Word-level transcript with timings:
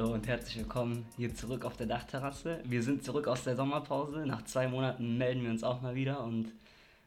Hallo 0.00 0.14
und 0.14 0.26
herzlich 0.26 0.56
willkommen 0.56 1.04
hier 1.18 1.34
zurück 1.34 1.66
auf 1.66 1.76
der 1.76 1.86
Dachterrasse. 1.86 2.60
Wir 2.64 2.82
sind 2.82 3.04
zurück 3.04 3.28
aus 3.28 3.44
der 3.44 3.54
Sommerpause. 3.54 4.24
Nach 4.24 4.42
zwei 4.46 4.66
Monaten 4.66 5.18
melden 5.18 5.42
wir 5.42 5.50
uns 5.50 5.62
auch 5.62 5.82
mal 5.82 5.94
wieder 5.94 6.24
und 6.24 6.52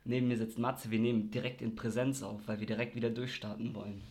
neben 0.05 0.27
mir 0.27 0.37
sitzt 0.37 0.59
Matze. 0.59 0.91
Wir 0.91 0.99
nehmen 0.99 1.31
direkt 1.31 1.63
in 1.63 1.75
Präsenz 1.75 2.21
auf, 2.21 2.41
weil 2.45 2.59
wir 2.59 2.67
direkt 2.67 2.95
wieder 2.95 3.09
durchstarten 3.09 3.73
wollen. 3.73 4.03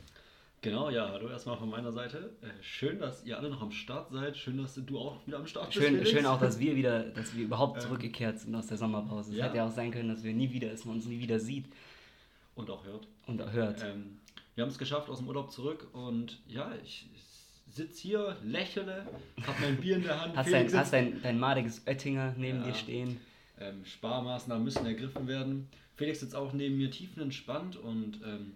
Genau, 0.63 0.91
ja, 0.91 1.09
hallo 1.11 1.29
erstmal 1.29 1.57
von 1.57 1.71
meiner 1.71 1.93
Seite. 1.93 2.33
Äh, 2.41 2.61
schön, 2.61 2.99
dass 2.99 3.25
ihr 3.25 3.39
alle 3.39 3.51
noch 3.51 3.63
am 3.63 3.71
Start 3.71 4.11
seid. 4.11 4.37
Schön, 4.37 4.59
dass 4.59 4.75
du 4.75 4.99
auch 4.99 5.25
wieder 5.29 5.37
am 5.39 5.47
Start 5.47 5.67
bist. 5.67 5.79
Schön, 5.79 5.95
Felix. 5.99 6.11
schön 6.11 6.27
auch, 6.27 6.41
dass 6.41 6.59
wir 6.59 6.75
wieder, 6.75 7.05
dass 7.15 7.37
wir 7.37 7.45
überhaupt 7.45 7.77
Ähm, 7.77 7.83
zurückgekehrt 7.83 8.41
sind 8.41 8.53
aus 8.53 8.67
der 8.67 8.79
Sommerpause. 8.79 9.31
Es 9.31 9.39
ja. 9.39 9.45
hätte 9.45 9.59
ja 9.59 9.69
auch 9.69 9.73
sein 9.73 9.93
können, 9.93 10.09
dass 10.09 10.25
wir 10.25 10.35
nie 10.35 10.53
wieder, 10.53 10.71
dass 10.71 10.85
man 10.85 10.97
uns 10.97 11.07
nie 11.07 11.21
wieder 11.21 11.39
sieht 11.39 11.67
Und 12.57 12.69
auch 12.69 12.85
hört. 12.85 13.07
und 13.29 13.41
hört. 13.53 13.81
Ähm, 13.85 14.19
wir 14.57 14.63
haben 14.63 14.71
es 14.71 14.79
geschafft 14.79 15.09
aus 15.09 15.19
dem 15.19 15.29
Urlaub 15.29 15.53
zurück 15.53 15.87
und 15.93 16.41
ja, 16.49 16.73
ich, 16.83 17.07
ich 17.15 17.32
sitze 17.71 18.03
hier, 18.03 18.37
lächle, 18.45 19.07
habe 19.47 19.61
mein 19.63 19.77
Bier 19.77 19.97
in 19.97 20.03
der 20.03 20.21
Hand. 20.21 20.37
Hast, 20.37 20.49
Felix 20.49 20.73
dein, 20.73 20.81
hast 20.81 20.93
dein, 20.93 21.23
dein 21.23 21.39
madiges 21.39 21.83
Oettinger 21.87 22.35
neben 22.37 22.59
Ja. 22.59 22.65
dir 22.67 22.75
stehen? 22.75 23.21
ähm, 23.61 23.85
Sparmaßnahmen 23.85 24.65
müssen 24.65 24.85
ergriffen 24.87 25.27
werden. 25.29 25.69
Felix 25.97 26.21
sitzt 26.21 26.35
auch 26.35 26.53
neben 26.53 26.79
mir 26.79 26.91
tiefenentspannt 26.91 27.77
und 27.77 28.19
ähm, 28.25 28.55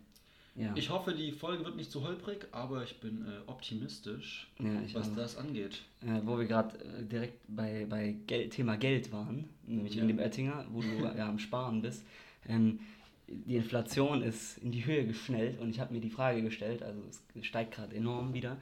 Ja. 0.56 0.72
ich 0.74 0.90
hoffe, 0.90 1.12
die 1.14 1.32
Folge 1.32 1.64
wird 1.64 1.76
nicht 1.76 1.92
zu 1.92 2.02
holprig, 2.02 2.46
aber 2.50 2.82
ich 2.82 2.98
bin 2.98 3.24
äh, 3.26 3.48
optimistisch, 3.48 4.48
ja, 4.58 4.80
ich 4.84 4.94
was 4.94 5.10
auch. 5.10 5.16
das 5.16 5.36
angeht. 5.36 5.82
äh, 6.02 6.20
wo 6.24 6.38
wir 6.38 6.46
gerade 6.46 6.76
äh, 6.78 7.04
direkt 7.04 7.38
bei, 7.48 7.86
bei 7.88 8.16
Geld, 8.26 8.52
Thema 8.52 8.76
Geld 8.76 9.12
waren, 9.12 9.48
nämlich 9.66 9.96
in 9.98 10.08
dem 10.08 10.18
Oettinger, 10.18 10.64
wo 10.70 10.80
du 10.82 10.88
ja 11.16 11.28
am 11.28 11.38
Sparen 11.38 11.82
bist. 11.82 12.04
Ähm, 12.48 12.80
die 13.28 13.56
Inflation 13.56 14.22
ist 14.22 14.58
in 14.58 14.72
die 14.72 14.86
Höhe 14.86 15.04
geschnellt 15.06 15.60
und 15.60 15.70
ich 15.70 15.78
habe 15.80 15.92
mir 15.92 16.00
die 16.00 16.10
Frage 16.10 16.42
gestellt, 16.42 16.82
also 16.82 17.00
es 17.08 17.22
steigt 17.46 17.74
gerade 17.74 17.94
enorm 17.94 18.32
wieder, 18.34 18.56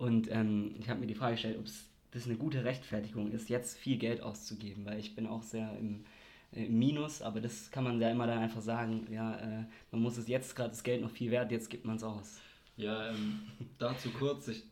und 0.00 0.30
ähm, 0.30 0.74
ich 0.78 0.88
habe 0.88 0.98
mir 0.98 1.06
die 1.06 1.14
Frage 1.14 1.34
gestellt, 1.34 1.58
ob 1.58 1.66
das 2.12 2.24
eine 2.24 2.36
gute 2.36 2.64
Rechtfertigung 2.64 3.30
ist, 3.32 3.50
jetzt 3.50 3.76
viel 3.76 3.98
Geld 3.98 4.22
auszugeben, 4.22 4.86
weil 4.86 4.98
ich 4.98 5.14
bin 5.14 5.26
auch 5.26 5.42
sehr 5.42 5.76
im, 5.78 6.06
äh, 6.52 6.64
im 6.64 6.78
Minus, 6.78 7.20
aber 7.20 7.42
das 7.42 7.70
kann 7.70 7.84
man 7.84 8.00
ja 8.00 8.10
immer 8.10 8.26
dann 8.26 8.38
einfach 8.38 8.62
sagen, 8.62 9.06
ja, 9.12 9.36
äh, 9.36 9.64
man 9.90 10.00
muss 10.00 10.16
es 10.16 10.26
jetzt 10.26 10.56
gerade 10.56 10.70
das 10.70 10.84
Geld 10.84 11.02
noch 11.02 11.10
viel 11.10 11.30
wert, 11.30 11.52
jetzt 11.52 11.68
gibt 11.68 11.84
man 11.84 11.96
es 11.96 12.02
aus. 12.02 12.40
Ja, 12.78 13.10
ähm, 13.10 13.40
dazu 13.78 14.08
kurz, 14.08 14.48
ich, 14.48 14.64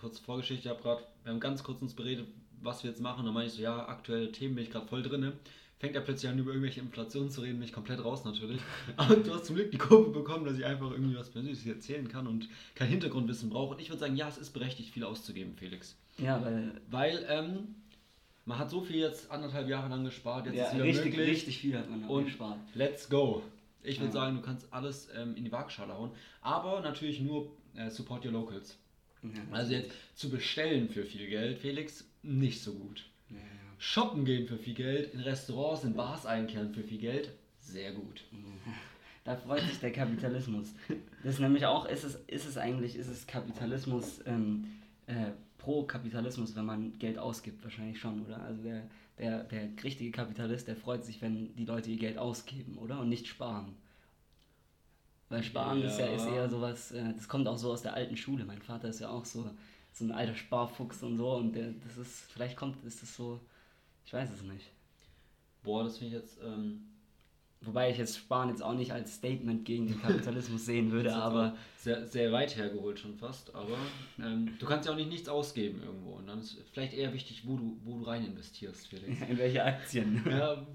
kurz 0.00 0.18
Vorgeschichte, 0.18 0.68
ich 0.68 0.74
habe 0.74 0.82
gerade, 0.82 1.04
wir 1.22 1.32
haben 1.32 1.38
ganz 1.38 1.62
kurz 1.62 1.80
uns 1.80 1.94
beredet, 1.94 2.26
was 2.64 2.82
wir 2.82 2.90
jetzt 2.90 3.00
machen. 3.00 3.24
Dann 3.24 3.34
meine 3.34 3.46
ich 3.46 3.52
so, 3.54 3.62
ja, 3.62 3.88
aktuelle 3.88 4.32
Themen 4.32 4.54
bin 4.54 4.64
ich 4.64 4.70
gerade 4.70 4.86
voll 4.86 5.02
drinne. 5.02 5.32
Fängt 5.80 5.96
er 5.96 6.00
plötzlich 6.02 6.30
an, 6.30 6.38
über 6.38 6.50
irgendwelche 6.52 6.80
Inflationen 6.80 7.30
zu 7.30 7.42
reden, 7.42 7.58
bin 7.58 7.64
ich 7.68 7.72
komplett 7.72 8.02
raus 8.02 8.24
natürlich. 8.24 8.60
Aber 8.96 9.16
du 9.16 9.34
hast 9.34 9.46
zum 9.46 9.56
Glück 9.56 9.70
die 9.70 9.76
Kurve 9.78 10.10
bekommen, 10.10 10.44
dass 10.46 10.56
ich 10.56 10.64
einfach 10.64 10.90
irgendwie 10.92 11.16
was 11.16 11.30
Persönliches 11.30 11.66
erzählen 11.66 12.08
kann 12.08 12.26
und 12.26 12.48
kein 12.74 12.88
Hintergrundwissen 12.88 13.50
brauche. 13.50 13.74
Und 13.74 13.80
ich 13.80 13.90
würde 13.90 14.00
sagen, 14.00 14.16
ja, 14.16 14.28
es 14.28 14.38
ist 14.38 14.50
berechtigt, 14.50 14.90
viel 14.94 15.04
auszugeben, 15.04 15.54
Felix. 15.56 15.96
Ja, 16.18 16.42
weil 16.42 16.80
Weil 16.90 17.26
ähm, 17.28 17.74
man 18.46 18.58
hat 18.58 18.70
so 18.70 18.80
viel 18.82 18.96
jetzt 18.96 19.30
anderthalb 19.30 19.68
Jahre 19.68 19.88
lang 19.90 20.04
gespart, 20.04 20.46
jetzt 20.46 20.56
ja, 20.56 20.66
ist 20.66 20.74
wieder 20.74 20.84
richtig, 20.84 21.04
möglich. 21.16 21.28
richtig 21.30 21.58
viel 21.58 21.76
hat 21.76 21.90
man 21.90 22.04
Und 22.04 22.24
gespart. 22.26 22.58
Let's 22.74 23.08
go. 23.10 23.42
Ich 23.82 23.98
würde 23.98 24.06
Ja. 24.06 24.12
sagen, 24.12 24.36
du 24.36 24.42
kannst 24.42 24.72
alles 24.72 25.08
ähm, 25.14 25.34
in 25.36 25.44
die 25.44 25.52
Waagschale 25.52 25.92
hauen. 25.92 26.12
Aber 26.40 26.80
natürlich 26.80 27.20
nur 27.20 27.50
äh, 27.74 27.90
support 27.90 28.24
your 28.24 28.32
locals. 28.32 28.78
Ja, 29.22 29.30
Also 29.50 29.72
jetzt 29.72 29.90
zu 30.14 30.30
bestellen 30.30 30.88
für 30.88 31.04
viel 31.04 31.26
Geld, 31.28 31.58
Felix, 31.58 32.06
nicht 32.24 32.62
so 32.62 32.74
gut. 32.74 33.04
Ja, 33.30 33.36
ja. 33.36 33.42
Shoppen 33.78 34.24
gehen 34.24 34.46
für 34.46 34.58
viel 34.58 34.74
Geld, 34.74 35.14
in 35.14 35.20
Restaurants, 35.20 35.84
in 35.84 35.94
Bars 35.94 36.26
einkehren 36.26 36.72
für 36.72 36.82
viel 36.82 36.98
Geld, 36.98 37.30
sehr 37.60 37.92
gut. 37.92 38.24
Da 39.24 39.34
freut 39.36 39.62
sich 39.62 39.80
der 39.80 39.90
Kapitalismus. 39.90 40.74
Das 41.22 41.36
ist 41.36 41.40
nämlich 41.40 41.64
auch, 41.64 41.86
ist 41.86 42.04
es, 42.04 42.16
ist 42.26 42.44
es 42.44 42.58
eigentlich, 42.58 42.94
ist 42.94 43.08
es 43.08 43.26
Kapitalismus 43.26 44.20
ähm, 44.26 44.66
äh, 45.06 45.30
pro 45.56 45.84
Kapitalismus, 45.84 46.54
wenn 46.54 46.66
man 46.66 46.98
Geld 46.98 47.18
ausgibt, 47.18 47.64
wahrscheinlich 47.64 47.98
schon, 47.98 48.20
oder? 48.26 48.42
Also 48.42 48.62
der, 48.62 48.82
der, 49.18 49.44
der 49.44 49.70
richtige 49.82 50.10
Kapitalist, 50.10 50.68
der 50.68 50.76
freut 50.76 51.06
sich, 51.06 51.22
wenn 51.22 51.56
die 51.56 51.64
Leute 51.64 51.88
ihr 51.90 51.96
Geld 51.96 52.18
ausgeben, 52.18 52.76
oder? 52.76 53.00
Und 53.00 53.08
nicht 53.08 53.26
sparen. 53.26 53.74
Weil 55.30 55.42
sparen 55.42 55.80
ist 55.80 55.98
ja 55.98 56.06
ist 56.06 56.26
Ja. 56.26 56.34
eher 56.34 56.50
sowas, 56.50 56.92
äh, 56.92 57.14
das 57.14 57.26
kommt 57.26 57.48
auch 57.48 57.56
so 57.56 57.72
aus 57.72 57.80
der 57.80 57.94
alten 57.94 58.18
Schule. 58.18 58.44
Mein 58.44 58.60
Vater 58.60 58.88
ist 58.88 59.00
ja 59.00 59.08
auch 59.08 59.24
so, 59.24 59.50
so 59.94 60.04
ein 60.04 60.12
alter 60.12 60.34
Sparfuchs 60.34 61.02
und 61.02 61.16
so 61.16 61.36
und 61.36 61.52
der, 61.54 61.72
das 61.72 61.96
ist, 61.96 62.30
vielleicht 62.32 62.56
kommt, 62.56 62.84
ist 62.84 63.02
das 63.02 63.14
so, 63.14 63.40
ich 64.04 64.12
weiß 64.12 64.30
es 64.30 64.42
nicht. 64.42 64.70
Boah, 65.62 65.84
das 65.84 65.98
finde 65.98 66.16
ich 66.16 66.22
jetzt. 66.22 66.38
Ähm, 66.42 66.93
Wobei 67.66 67.90
ich 67.90 67.98
jetzt 67.98 68.16
Sparen 68.18 68.48
jetzt 68.50 68.62
auch 68.62 68.74
nicht 68.74 68.92
als 68.92 69.14
Statement 69.16 69.64
gegen 69.64 69.86
den 69.88 70.00
Kapitalismus 70.00 70.66
sehen 70.66 70.90
würde, 70.92 71.08
ist 71.08 71.14
aber 71.14 71.56
sehr, 71.78 72.06
sehr 72.06 72.32
weit 72.32 72.56
hergeholt 72.56 72.98
schon 72.98 73.14
fast. 73.16 73.54
Aber 73.54 73.76
ähm, 74.18 74.50
du 74.58 74.66
kannst 74.66 74.86
ja 74.86 74.92
auch 74.92 74.96
nicht 74.96 75.08
nichts 75.10 75.28
ausgeben 75.28 75.82
irgendwo. 75.84 76.12
Und 76.12 76.26
dann 76.26 76.40
ist 76.40 76.56
vielleicht 76.72 76.94
eher 76.94 77.12
wichtig, 77.12 77.42
wo 77.46 77.56
du, 77.56 77.76
wo 77.84 77.98
du 77.98 78.04
rein 78.04 78.24
investierst, 78.26 78.86
Felix. 78.88 79.20
in 79.28 79.38
welche 79.38 79.62
Aktien? 79.64 80.22
Ja, 80.30 80.66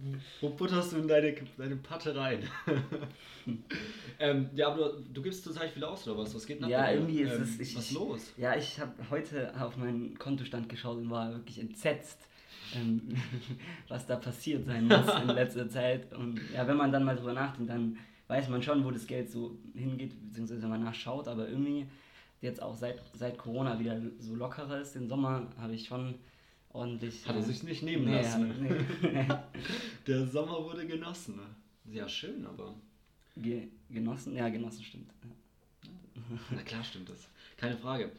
wo 0.41 0.49
butterst 0.49 0.93
du 0.93 0.97
in 0.97 1.07
deine, 1.07 1.35
deine 1.57 1.75
Patte 1.77 2.15
rein? 2.15 2.39
ähm, 4.19 4.49
ja, 4.55 4.67
aber 4.69 4.93
du, 4.93 5.01
du 5.13 5.21
gibst 5.21 5.43
zurzeit 5.43 5.71
viel 5.71 5.83
aus, 5.83 6.07
oder 6.07 6.17
was? 6.19 6.33
Was 6.35 6.45
geht 6.45 6.63
ab 6.63 6.69
Ja, 6.69 6.91
irgendwie 6.91 7.21
ist 7.21 7.33
ähm, 7.33 7.41
es- 7.43 7.59
ich- 7.59 7.75
was 7.77 7.85
ist 7.85 7.91
los? 7.93 8.33
Ja, 8.37 8.55
ich 8.55 8.79
habe 8.79 8.91
heute 9.09 9.53
auf 9.61 9.77
meinen 9.77 10.17
Kontostand 10.17 10.69
geschaut 10.69 10.97
und 10.97 11.09
war 11.09 11.31
wirklich 11.33 11.59
entsetzt, 11.59 12.27
ähm, 12.75 13.01
was 13.87 14.05
da 14.05 14.15
passiert 14.15 14.65
sein 14.65 14.87
muss 14.87 15.07
in 15.21 15.27
letzter 15.35 15.69
Zeit. 15.69 16.13
Und 16.13 16.39
ja, 16.53 16.67
wenn 16.67 16.77
man 16.77 16.91
dann 16.91 17.03
mal 17.03 17.15
drüber 17.15 17.33
nachdenkt, 17.33 17.69
dann 17.69 17.97
weiß 18.27 18.49
man 18.49 18.61
schon, 18.61 18.83
wo 18.83 18.91
das 18.91 19.07
Geld 19.07 19.29
so 19.29 19.57
hingeht, 19.73 20.13
beziehungsweise 20.27 20.61
wenn 20.61 20.69
man 20.69 20.83
nachschaut. 20.83 21.27
Aber 21.27 21.47
irgendwie 21.47 21.87
jetzt 22.41 22.61
auch 22.61 22.75
seit, 22.75 23.01
seit 23.13 23.37
Corona 23.37 23.79
wieder 23.79 23.99
so 24.19 24.35
lockerer 24.35 24.81
ist, 24.81 24.95
den 24.95 25.07
Sommer 25.07 25.47
habe 25.57 25.73
ich 25.73 25.87
schon 25.87 26.15
ordentlich... 26.71 27.27
Hat 27.27 27.35
er 27.35 27.41
äh, 27.41 27.45
sich 27.45 27.63
nicht 27.63 27.83
nehmen 27.83 28.05
nee, 28.05 28.21
lassen. 28.21 28.53
nee. 28.61 29.25
Der 30.07 30.25
Sommer 30.25 30.63
wurde 30.63 30.85
genossen. 30.85 31.37
ne? 31.37 31.95
Ja, 31.95 32.07
schön, 32.07 32.45
aber. 32.45 32.75
Ge 33.35 33.67
genossen? 33.89 34.35
Ja, 34.35 34.49
genossen 34.49 34.83
stimmt. 34.83 35.09
Na 36.51 36.61
klar 36.61 36.83
stimmt 36.83 37.09
das. 37.09 37.27
Keine 37.57 37.77
Frage. 37.77 38.11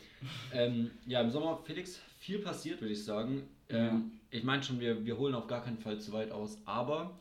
Ähm, 0.53 0.91
ja, 1.07 1.21
im 1.21 1.31
Sommer, 1.31 1.61
Felix, 1.65 2.01
viel 2.19 2.41
passiert, 2.41 2.81
würde 2.81 2.93
ich 2.93 3.05
sagen. 3.05 3.43
Ähm, 3.69 4.13
Ich 4.31 4.45
meine 4.45 4.63
schon, 4.63 4.81
wir, 4.81 5.05
wir 5.05 5.19
holen 5.19 5.35
auf 5.35 5.47
gar 5.47 5.63
keinen 5.63 5.79
Fall 5.79 5.99
zu 6.01 6.13
weit 6.13 6.31
aus, 6.31 6.59
aber 6.65 7.19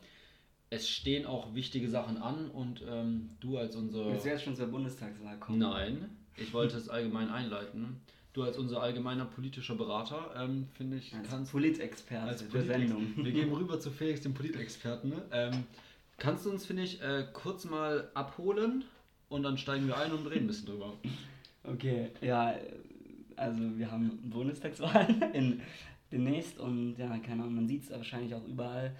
es 0.70 0.88
stehen 0.88 1.26
auch 1.26 1.54
wichtige 1.54 1.88
Sachen 1.88 2.18
an 2.18 2.48
und 2.50 2.82
ähm, 2.88 3.30
du 3.40 3.58
als 3.58 3.74
unser. 3.76 4.06
Willst 4.06 4.24
du 4.24 4.28
jetzt 4.28 4.44
schon 4.44 4.54
zur 4.54 4.68
Bundestagswahl 4.68 5.36
kommen? 5.38 5.58
Nein, 5.58 6.10
ich 6.36 6.52
wollte 6.54 6.76
es 6.76 6.88
allgemein 6.88 7.28
einleiten. 7.28 8.00
Du 8.32 8.44
als 8.44 8.56
unser 8.58 8.80
allgemeiner 8.80 9.24
politischer 9.24 9.74
Berater, 9.74 10.30
ähm, 10.36 10.68
finde 10.76 10.98
ich, 10.98 11.12
Als 11.12 11.28
kannst 11.28 11.50
Politexperte 11.50 12.28
als 12.28 12.42
Polit- 12.44 12.66
Sendung. 12.66 13.06
Wir 13.16 13.32
gehen 13.32 13.52
rüber 13.52 13.80
zu 13.80 13.90
Felix, 13.90 14.20
dem 14.20 14.34
Politexperten. 14.34 15.12
Ähm, 15.32 15.64
kannst 16.16 16.46
du 16.46 16.50
uns, 16.50 16.64
finde 16.64 16.84
ich, 16.84 17.02
äh, 17.02 17.26
kurz 17.32 17.64
mal 17.64 18.08
abholen 18.14 18.84
und 19.28 19.42
dann 19.42 19.58
steigen 19.58 19.88
wir 19.88 19.96
ein 19.96 20.12
und 20.12 20.26
reden 20.28 20.44
ein 20.44 20.46
bisschen 20.46 20.66
drüber. 20.66 20.92
Okay, 21.64 22.10
ja, 22.20 22.54
also 23.34 23.60
wir 23.76 23.90
haben 23.90 24.18
Bundestagswahlen 24.30 25.22
in, 25.34 25.60
demnächst 26.12 26.58
und 26.58 26.96
ja, 26.98 27.08
keine 27.18 27.42
Ahnung, 27.42 27.54
man 27.56 27.68
sieht 27.68 27.84
es 27.84 27.90
wahrscheinlich 27.90 28.34
auch 28.34 28.46
überall. 28.46 28.94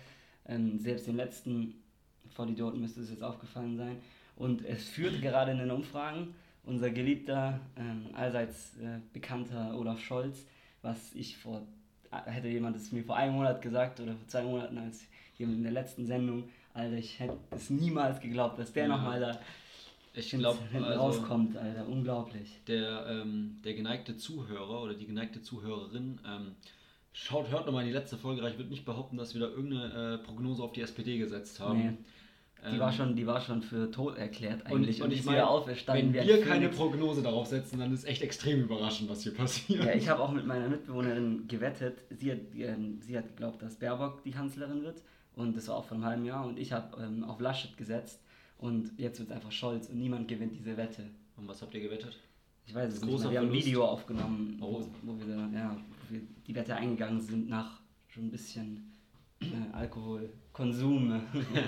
Ähm, 0.47 0.79
selbst 0.79 1.07
den 1.07 1.17
letzten 1.17 1.75
Vollidioten 2.31 2.81
müsste 2.81 3.01
es 3.01 3.11
jetzt 3.11 3.23
aufgefallen 3.23 3.77
sein. 3.77 3.97
Und 4.37 4.65
es 4.65 4.89
führt 4.89 5.21
gerade 5.21 5.53
in 5.53 5.59
den 5.59 5.71
Umfragen 5.71 6.35
unser 6.65 6.91
geliebter, 6.91 7.61
ähm, 7.77 8.07
allseits 8.15 8.77
äh, 8.79 9.01
bekannter 9.13 9.77
Olaf 9.77 10.01
Scholz, 10.01 10.47
was 10.83 11.15
ich 11.15 11.37
vor, 11.37 11.63
äh, 12.11 12.31
hätte 12.31 12.49
jemand 12.49 12.77
es 12.77 12.93
mir 12.93 13.03
vor 13.05 13.17
einem 13.17 13.35
Monat 13.35 13.61
gesagt 13.61 14.01
oder 14.01 14.15
vor 14.15 14.29
zwei 14.29 14.43
Monaten 14.43 14.79
als 14.79 15.03
hier 15.37 15.47
in 15.47 15.63
der 15.63 15.73
letzten 15.73 16.07
Sendung, 16.07 16.45
Alter, 16.75 16.97
ich 16.97 17.19
hätte 17.19 17.37
es 17.51 17.71
niemals 17.71 18.21
geglaubt, 18.21 18.59
dass 18.59 18.73
der 18.73 18.85
Ja. 18.85 18.97
nochmal 18.97 19.21
da 19.21 19.41
Ich 20.15 20.31
hinten 20.31 20.45
also, 20.47 21.01
rauskommt, 21.01 21.57
Alter, 21.57 21.87
unglaublich. 21.89 22.61
der, 22.67 23.07
ähm, 23.09 23.57
der 23.65 23.75
geneigte 23.75 24.17
Zuhörer 24.17 24.83
oder 24.83 24.95
die 24.95 25.07
geneigte 25.07 25.43
Zuhörerin 25.43 26.21
ähm, 26.27 26.55
schaut, 27.13 27.51
hört 27.51 27.67
nochmal 27.67 27.83
in 27.83 27.89
die 27.89 27.95
letzte 27.95 28.17
Folge 28.17 28.43
rein. 28.43 28.53
Ich 28.53 28.59
würde 28.59 28.71
nicht 28.71 28.85
behaupten, 28.85 29.17
dass 29.17 29.35
wir 29.35 29.41
da 29.41 29.49
irgendeine 29.49 30.15
äh, 30.15 30.19
Prognose 30.25 30.63
auf 30.63 30.73
die 30.73 30.81
SPD 30.83 31.19
gesetzt 31.19 31.61
haben. 31.61 31.79
Nee. 31.79 31.93
Die, 32.63 32.75
Ähm, 32.75 32.79
war 32.79 32.93
schon, 32.93 33.17
die 33.17 33.27
war 33.27 33.41
schon 33.41 33.63
für 33.63 33.91
tot 33.91 34.19
erklärt 34.19 34.61
und, 34.67 34.67
eigentlich. 34.67 35.03
und 35.03 35.11
ist 35.13 35.21
ich 35.21 35.25
meine, 35.25 35.49
auferstanden 35.49 36.13
wenn 36.13 36.27
wir 36.27 36.43
keine. 36.43 36.69
Prognose 36.69 37.23
darauf 37.23 37.47
setzen, 37.47 37.79
dann 37.79 37.91
ist 37.95 38.05
echt 38.05 38.21
extrem 38.21 38.61
überraschend, 38.61 39.09
was 39.09 39.23
hier 39.23 39.33
passiert. 39.35 39.83
Ja, 39.85 39.95
ich 39.95 40.07
habe 40.11 40.21
auch 40.23 40.31
mit 40.31 40.47
meiner 40.47 40.69
Mitbewohnerin 40.69 41.49
gewettet. 41.49 42.05
Sie 42.11 42.31
hat, 42.33 42.39
ähm, 42.59 43.01
sie 43.01 43.17
hat 43.17 43.29
geglaubt, 43.29 43.63
dass 43.63 43.77
Baerbock 43.77 44.23
die 44.25 44.31
Kanzlerin 44.33 44.83
wird. 44.83 45.03
Und 45.37 45.57
das 45.57 45.69
war 45.69 45.77
auch 45.77 45.85
vor 45.87 45.95
einem 45.97 46.05
halben 46.05 46.25
Jahr. 46.27 46.45
Und 46.47 46.59
ich 46.59 46.71
habe 46.73 47.03
ähm, 47.03 47.25
auf 47.25 47.41
Laschet 47.41 47.79
gesetzt. 47.79 48.21
Und 48.59 48.91
jetzt 48.99 49.19
wird 49.21 49.31
es 49.31 49.35
einfach 49.35 49.53
Scholz. 49.53 49.89
Und 49.89 49.97
niemand 49.99 50.29
gewinnt 50.29 50.55
diese 50.55 50.77
Wette. 50.77 51.05
Und 51.39 51.49
was 51.49 51.63
habt 51.63 51.73
ihr 51.75 51.81
gewettet? 51.81 52.19
Ich 52.67 52.75
weiß 52.75 52.93
es 52.93 53.03
nicht. 53.03 53.19
mehr. 53.21 53.31
Wir 53.31 53.39
haben 53.39 53.47
ein. 53.47 53.53
Video 53.55 53.87
aufgenommen, 53.87 54.59
Oh. 54.61 54.83
wo, 55.03 55.13
wo, 55.15 55.19
wir, 55.19 55.35
da- 55.35 55.49
ja, 55.59 55.77
die 56.11 56.55
Wette 56.55 56.77
eingegangen 56.77 57.21
sind 57.21 57.49
nach 57.49 57.81
schon 58.09 58.27
ein 58.27 58.31
bisschen 58.31 58.93
äh, 59.41 59.47
Alkoholkonsum. 59.73 61.23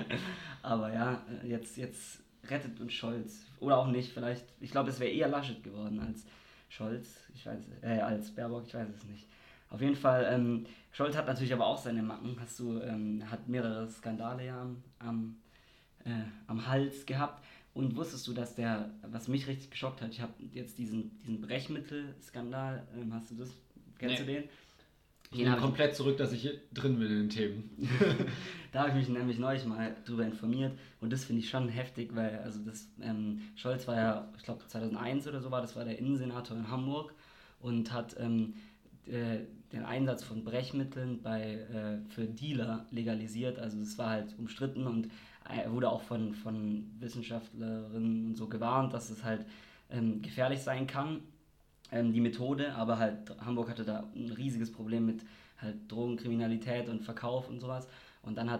Aber 0.62 0.92
ja, 0.92 1.22
äh, 1.42 1.48
jetzt, 1.48 1.76
jetzt 1.76 2.22
rettet 2.48 2.80
uns 2.80 2.92
Scholz. 2.92 3.46
Oder 3.60 3.78
auch 3.78 3.86
nicht, 3.86 4.12
vielleicht. 4.12 4.44
Ich 4.60 4.70
glaube, 4.70 4.90
es 4.90 5.00
wäre 5.00 5.10
eher 5.10 5.28
Laschet 5.28 5.62
geworden 5.62 6.00
als 6.00 6.26
Scholz, 6.68 7.28
ich 7.34 7.44
weiß, 7.44 7.60
äh, 7.82 8.00
als 8.00 8.34
Baerbock, 8.34 8.64
ich 8.66 8.74
weiß 8.74 8.88
es 8.88 9.04
nicht. 9.04 9.28
Auf 9.70 9.80
jeden 9.80 9.96
Fall, 9.96 10.26
ähm, 10.30 10.66
Scholz 10.90 11.16
hat 11.16 11.26
natürlich 11.26 11.52
aber 11.52 11.66
auch 11.66 11.78
seine 11.78 12.02
Macken. 12.02 12.36
Hast 12.40 12.58
du, 12.58 12.80
ähm, 12.80 13.22
hat 13.30 13.48
mehrere 13.48 13.88
Skandale 13.90 14.46
ja 14.46 14.60
am, 14.60 14.82
am, 14.98 15.36
äh, 16.04 16.24
am 16.46 16.66
Hals 16.66 17.06
gehabt. 17.06 17.44
Und 17.74 17.96
wusstest 17.96 18.26
du, 18.26 18.34
dass 18.34 18.54
der, 18.54 18.90
was 19.02 19.28
mich 19.28 19.46
richtig 19.46 19.70
geschockt 19.70 20.02
hat, 20.02 20.10
ich 20.10 20.20
habe 20.20 20.34
jetzt 20.52 20.76
diesen, 20.76 21.18
diesen 21.20 21.40
Brechmittel-Skandal, 21.40 22.86
ähm, 22.94 23.14
hast 23.14 23.30
du 23.30 23.34
das, 23.36 23.50
kennst 24.02 24.26
nee. 24.26 24.34
du 24.34 24.40
den? 24.40 24.48
Ich 25.34 25.38
bin 25.44 25.56
komplett 25.56 25.96
zurück, 25.96 26.18
dass 26.18 26.32
ich 26.32 26.42
hier 26.42 26.60
drin 26.74 26.98
bin 26.98 27.08
in 27.08 27.18
den 27.20 27.30
Themen. 27.30 27.70
da 28.72 28.80
habe 28.80 28.90
ich 28.90 28.94
mich 28.94 29.08
nämlich 29.08 29.38
neulich 29.38 29.64
mal 29.64 29.96
drüber 30.04 30.24
informiert 30.24 30.72
und 31.00 31.10
das 31.10 31.24
finde 31.24 31.40
ich 31.40 31.48
schon 31.48 31.68
heftig, 31.68 32.14
weil 32.14 32.40
also 32.44 32.60
das 32.60 32.86
ähm, 33.00 33.40
Scholz 33.56 33.88
war 33.88 33.96
ja, 33.96 34.28
ich 34.36 34.42
glaube 34.42 34.66
2001 34.66 35.26
oder 35.26 35.40
so 35.40 35.50
war, 35.50 35.62
das 35.62 35.74
war 35.74 35.84
der 35.84 35.98
Innensenator 35.98 36.54
in 36.54 36.68
Hamburg 36.68 37.14
und 37.60 37.92
hat 37.92 38.14
ähm, 38.20 38.54
äh, 39.06 39.38
den 39.72 39.84
Einsatz 39.84 40.22
von 40.22 40.44
Brechmitteln 40.44 41.22
bei, 41.22 41.54
äh, 41.54 42.10
für 42.10 42.26
Dealer 42.26 42.84
legalisiert. 42.90 43.58
Also 43.58 43.80
es 43.80 43.96
war 43.96 44.10
halt 44.10 44.38
umstritten 44.38 44.86
und 44.86 45.08
er 45.48 45.72
wurde 45.72 45.88
auch 45.88 46.02
von, 46.02 46.34
von 46.34 46.90
Wissenschaftlerinnen 47.00 48.26
und 48.26 48.34
so 48.36 48.48
gewarnt, 48.48 48.92
dass 48.92 49.08
es 49.08 49.24
halt 49.24 49.46
ähm, 49.90 50.20
gefährlich 50.20 50.60
sein 50.60 50.86
kann 50.86 51.20
ähm, 51.92 52.12
die 52.12 52.20
Methode, 52.20 52.74
aber 52.74 52.98
halt 52.98 53.34
Hamburg 53.44 53.70
hatte 53.70 53.84
da 53.84 54.08
ein 54.16 54.32
riesiges 54.32 54.72
Problem 54.72 55.06
mit 55.06 55.24
halt 55.58 55.76
Drogenkriminalität 55.88 56.88
und 56.88 57.04
Verkauf 57.04 57.48
und 57.48 57.60
sowas. 57.60 57.86
Und 58.22 58.36
dann 58.36 58.50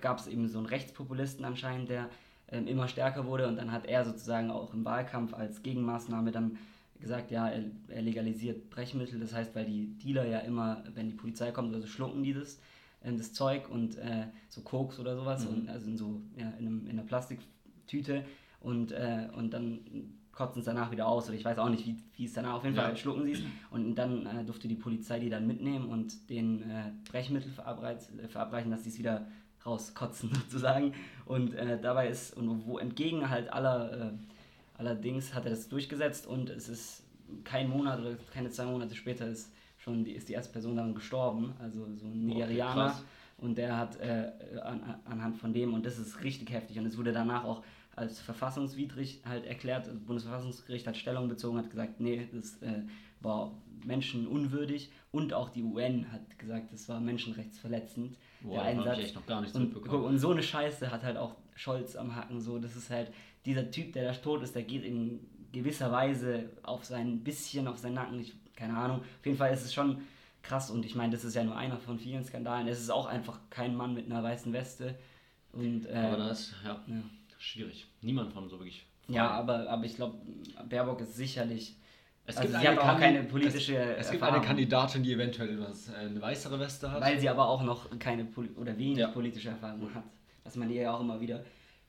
gab 0.00 0.18
es 0.18 0.26
eben 0.26 0.48
so 0.48 0.58
einen 0.58 0.66
Rechtspopulisten 0.66 1.44
anscheinend, 1.44 1.88
der 1.88 2.08
ähm, 2.50 2.66
immer 2.66 2.88
stärker 2.88 3.26
wurde 3.26 3.46
und 3.46 3.56
dann 3.56 3.72
hat 3.72 3.86
er 3.86 4.04
sozusagen 4.04 4.50
auch 4.50 4.72
im 4.72 4.84
Wahlkampf 4.84 5.34
als 5.34 5.62
Gegenmaßnahme 5.62 6.30
dann 6.30 6.58
gesagt, 7.00 7.30
ja, 7.30 7.48
er, 7.48 7.64
er, 7.88 8.02
legalisiert 8.02 8.70
Brechmittel, 8.70 9.20
das 9.20 9.32
heißt, 9.32 9.54
weil 9.54 9.66
die 9.66 9.86
Dealer 9.98 10.26
ja 10.26 10.40
immer, 10.40 10.82
wenn 10.94 11.08
die 11.08 11.14
Polizei 11.14 11.52
kommt, 11.52 11.74
also 11.74 11.86
schlucken 11.86 12.22
die 12.22 12.32
das, 12.32 12.58
äh, 13.02 13.12
das 13.12 13.32
Zeug 13.32 13.68
und 13.70 13.96
äh, 13.98 14.26
so 14.48 14.62
Koks 14.62 14.98
oder 14.98 15.14
sowas, 15.16 15.44
mhm. 15.44 15.50
und, 15.50 15.68
also 15.68 15.86
in 15.86 15.96
so 15.96 16.20
ja, 16.36 16.50
in, 16.58 16.66
einem, 16.66 16.86
in 16.86 16.92
einer 16.92 17.02
Plastiktüte 17.02 18.24
und, 18.60 18.92
äh, 18.92 19.28
und 19.36 19.52
dann 19.52 19.80
kotzen 20.38 20.60
es 20.60 20.66
danach 20.66 20.92
wieder 20.92 21.08
aus 21.08 21.26
oder 21.26 21.36
ich 21.36 21.44
weiß 21.44 21.58
auch 21.58 21.68
nicht, 21.68 21.84
wie, 21.84 21.96
wie 22.16 22.24
es 22.24 22.32
danach 22.32 22.54
auf 22.54 22.64
jeden 22.64 22.76
ja. 22.76 22.82
Fall 22.82 22.96
schlucken 22.96 23.24
sie 23.24 23.32
es 23.32 23.40
und 23.72 23.96
dann 23.96 24.24
äh, 24.24 24.44
durfte 24.44 24.68
die 24.68 24.76
Polizei 24.76 25.18
die 25.18 25.28
dann 25.28 25.48
mitnehmen 25.48 25.88
und 25.88 26.30
den 26.30 26.62
äh, 26.62 26.92
Brechmittel 27.10 27.50
äh, 27.50 28.28
verabreichen, 28.28 28.70
dass 28.70 28.84
sie 28.84 28.90
es 28.90 28.98
wieder 28.98 29.26
rauskotzen 29.66 30.32
sozusagen. 30.34 30.94
Und 31.26 31.54
äh, 31.54 31.80
dabei 31.80 32.08
ist 32.08 32.36
und 32.36 32.66
wo 32.66 32.78
entgegen 32.78 33.28
halt 33.28 33.52
aller 33.52 33.92
äh, 33.92 34.10
allerdings 34.74 35.34
hat 35.34 35.44
er 35.44 35.50
das 35.50 35.68
durchgesetzt 35.68 36.28
und 36.28 36.50
es 36.50 36.68
ist 36.68 37.02
kein 37.42 37.68
Monat 37.68 37.98
oder 37.98 38.14
keine 38.32 38.50
zwei 38.50 38.66
Monate 38.66 38.94
später 38.94 39.26
ist 39.26 39.52
schon 39.76 40.04
die, 40.04 40.12
ist 40.12 40.28
die 40.28 40.34
erste 40.34 40.52
Person 40.52 40.76
dann 40.76 40.94
gestorben, 40.94 41.52
also 41.58 41.84
so 41.96 42.06
ein 42.06 42.26
Nigerianer. 42.26 42.94
oh, 42.96 43.44
und 43.44 43.58
der 43.58 43.76
hat 43.76 44.00
äh, 44.00 44.30
an, 44.62 45.00
anhand 45.04 45.36
von 45.36 45.52
dem 45.52 45.74
und 45.74 45.84
das 45.84 45.98
ist 45.98 46.22
richtig 46.22 46.52
heftig 46.52 46.78
und 46.78 46.86
es 46.86 46.96
wurde 46.96 47.12
danach 47.12 47.42
auch 47.44 47.64
als 47.98 48.20
verfassungswidrig 48.20 49.22
halt 49.24 49.46
erklärt. 49.46 49.86
Das 49.86 49.98
Bundesverfassungsgericht 49.98 50.86
hat 50.86 50.96
Stellung 50.96 51.28
bezogen, 51.28 51.58
hat 51.58 51.70
gesagt, 51.70 52.00
nee, 52.00 52.28
das 52.32 52.62
äh, 52.62 52.82
war 53.20 53.52
menschenunwürdig 53.84 54.90
und 55.10 55.32
auch 55.32 55.50
die 55.50 55.62
UN 55.62 56.10
hat 56.12 56.38
gesagt, 56.38 56.72
das 56.72 56.88
war 56.88 57.00
menschenrechtsverletzend. 57.00 58.18
Boah, 58.40 58.54
der 58.54 58.62
Einsatz. 58.62 58.98
Ich 58.98 59.04
echt 59.04 59.14
noch 59.14 59.26
gar 59.26 59.40
nichts 59.40 59.56
und, 59.56 59.74
und 59.76 60.18
so 60.18 60.30
eine 60.30 60.42
Scheiße 60.42 60.90
hat 60.90 61.02
halt 61.02 61.16
auch 61.16 61.36
Scholz 61.54 61.96
am 61.96 62.14
Hacken. 62.14 62.40
So, 62.40 62.58
das 62.58 62.76
ist 62.76 62.90
halt 62.90 63.12
dieser 63.44 63.70
Typ, 63.70 63.92
der 63.92 64.12
da 64.12 64.18
tot 64.18 64.42
ist, 64.42 64.54
der 64.54 64.62
geht 64.62 64.84
in 64.84 65.20
gewisser 65.52 65.90
Weise 65.90 66.50
auf 66.62 66.84
sein 66.84 67.22
bisschen 67.24 67.66
auf 67.68 67.78
seinen 67.78 67.94
Nacken. 67.94 68.20
Ich, 68.20 68.34
keine 68.54 68.76
Ahnung. 68.76 69.00
Auf 69.00 69.26
jeden 69.26 69.38
Fall 69.38 69.52
ist 69.52 69.64
es 69.64 69.74
schon 69.74 70.02
krass 70.42 70.70
und 70.70 70.84
ich 70.84 70.94
meine, 70.94 71.12
das 71.12 71.24
ist 71.24 71.34
ja 71.34 71.44
nur 71.44 71.56
einer 71.56 71.78
von 71.78 71.98
vielen 71.98 72.24
Skandalen. 72.24 72.68
Es 72.68 72.80
ist 72.80 72.90
auch 72.90 73.06
einfach 73.06 73.38
kein 73.50 73.74
Mann 73.74 73.94
mit 73.94 74.06
einer 74.06 74.22
weißen 74.22 74.52
Weste. 74.52 74.94
Und, 75.52 75.86
äh, 75.86 75.94
Aber 75.94 76.16
das, 76.18 76.54
ja. 76.64 76.82
ja 76.86 77.02
schwierig. 77.38 77.86
Niemand 78.02 78.32
von 78.32 78.48
so 78.48 78.58
wirklich. 78.58 78.86
Frei. 79.06 79.14
Ja, 79.14 79.30
aber, 79.30 79.68
aber 79.68 79.84
ich 79.84 79.96
glaube, 79.96 80.18
Baerbock 80.68 81.00
ist 81.00 81.16
sicherlich. 81.16 81.76
Es 82.26 82.36
also 82.36 82.48
gibt 82.48 82.60
sie 82.60 82.68
hat 82.68 82.78
auch 82.78 82.98
keine 82.98 83.22
politische. 83.24 83.76
Es, 83.76 84.06
es 84.06 84.12
gibt 84.12 84.22
eine 84.22 84.44
Kandidatin, 84.44 85.02
die 85.02 85.14
eventuell 85.14 85.54
etwas, 85.54 85.88
äh, 85.88 85.96
eine 85.96 86.20
weißere 86.20 86.60
Weste 86.60 86.90
hat. 86.90 87.00
Weil 87.00 87.18
sie 87.18 87.28
aber 87.28 87.48
auch 87.48 87.62
noch 87.62 87.88
keine 87.98 88.24
Poli 88.24 88.50
oder 88.50 88.76
wenig 88.76 88.98
ja. 88.98 89.08
politische 89.08 89.48
Erfahrung 89.48 89.94
hat. 89.94 90.04
Was 90.44 90.56
man 90.56 90.70
ihr 90.70 90.82
ja 90.82 90.94
auch 90.94 91.00
immer 91.00 91.18
wieder 91.20 91.42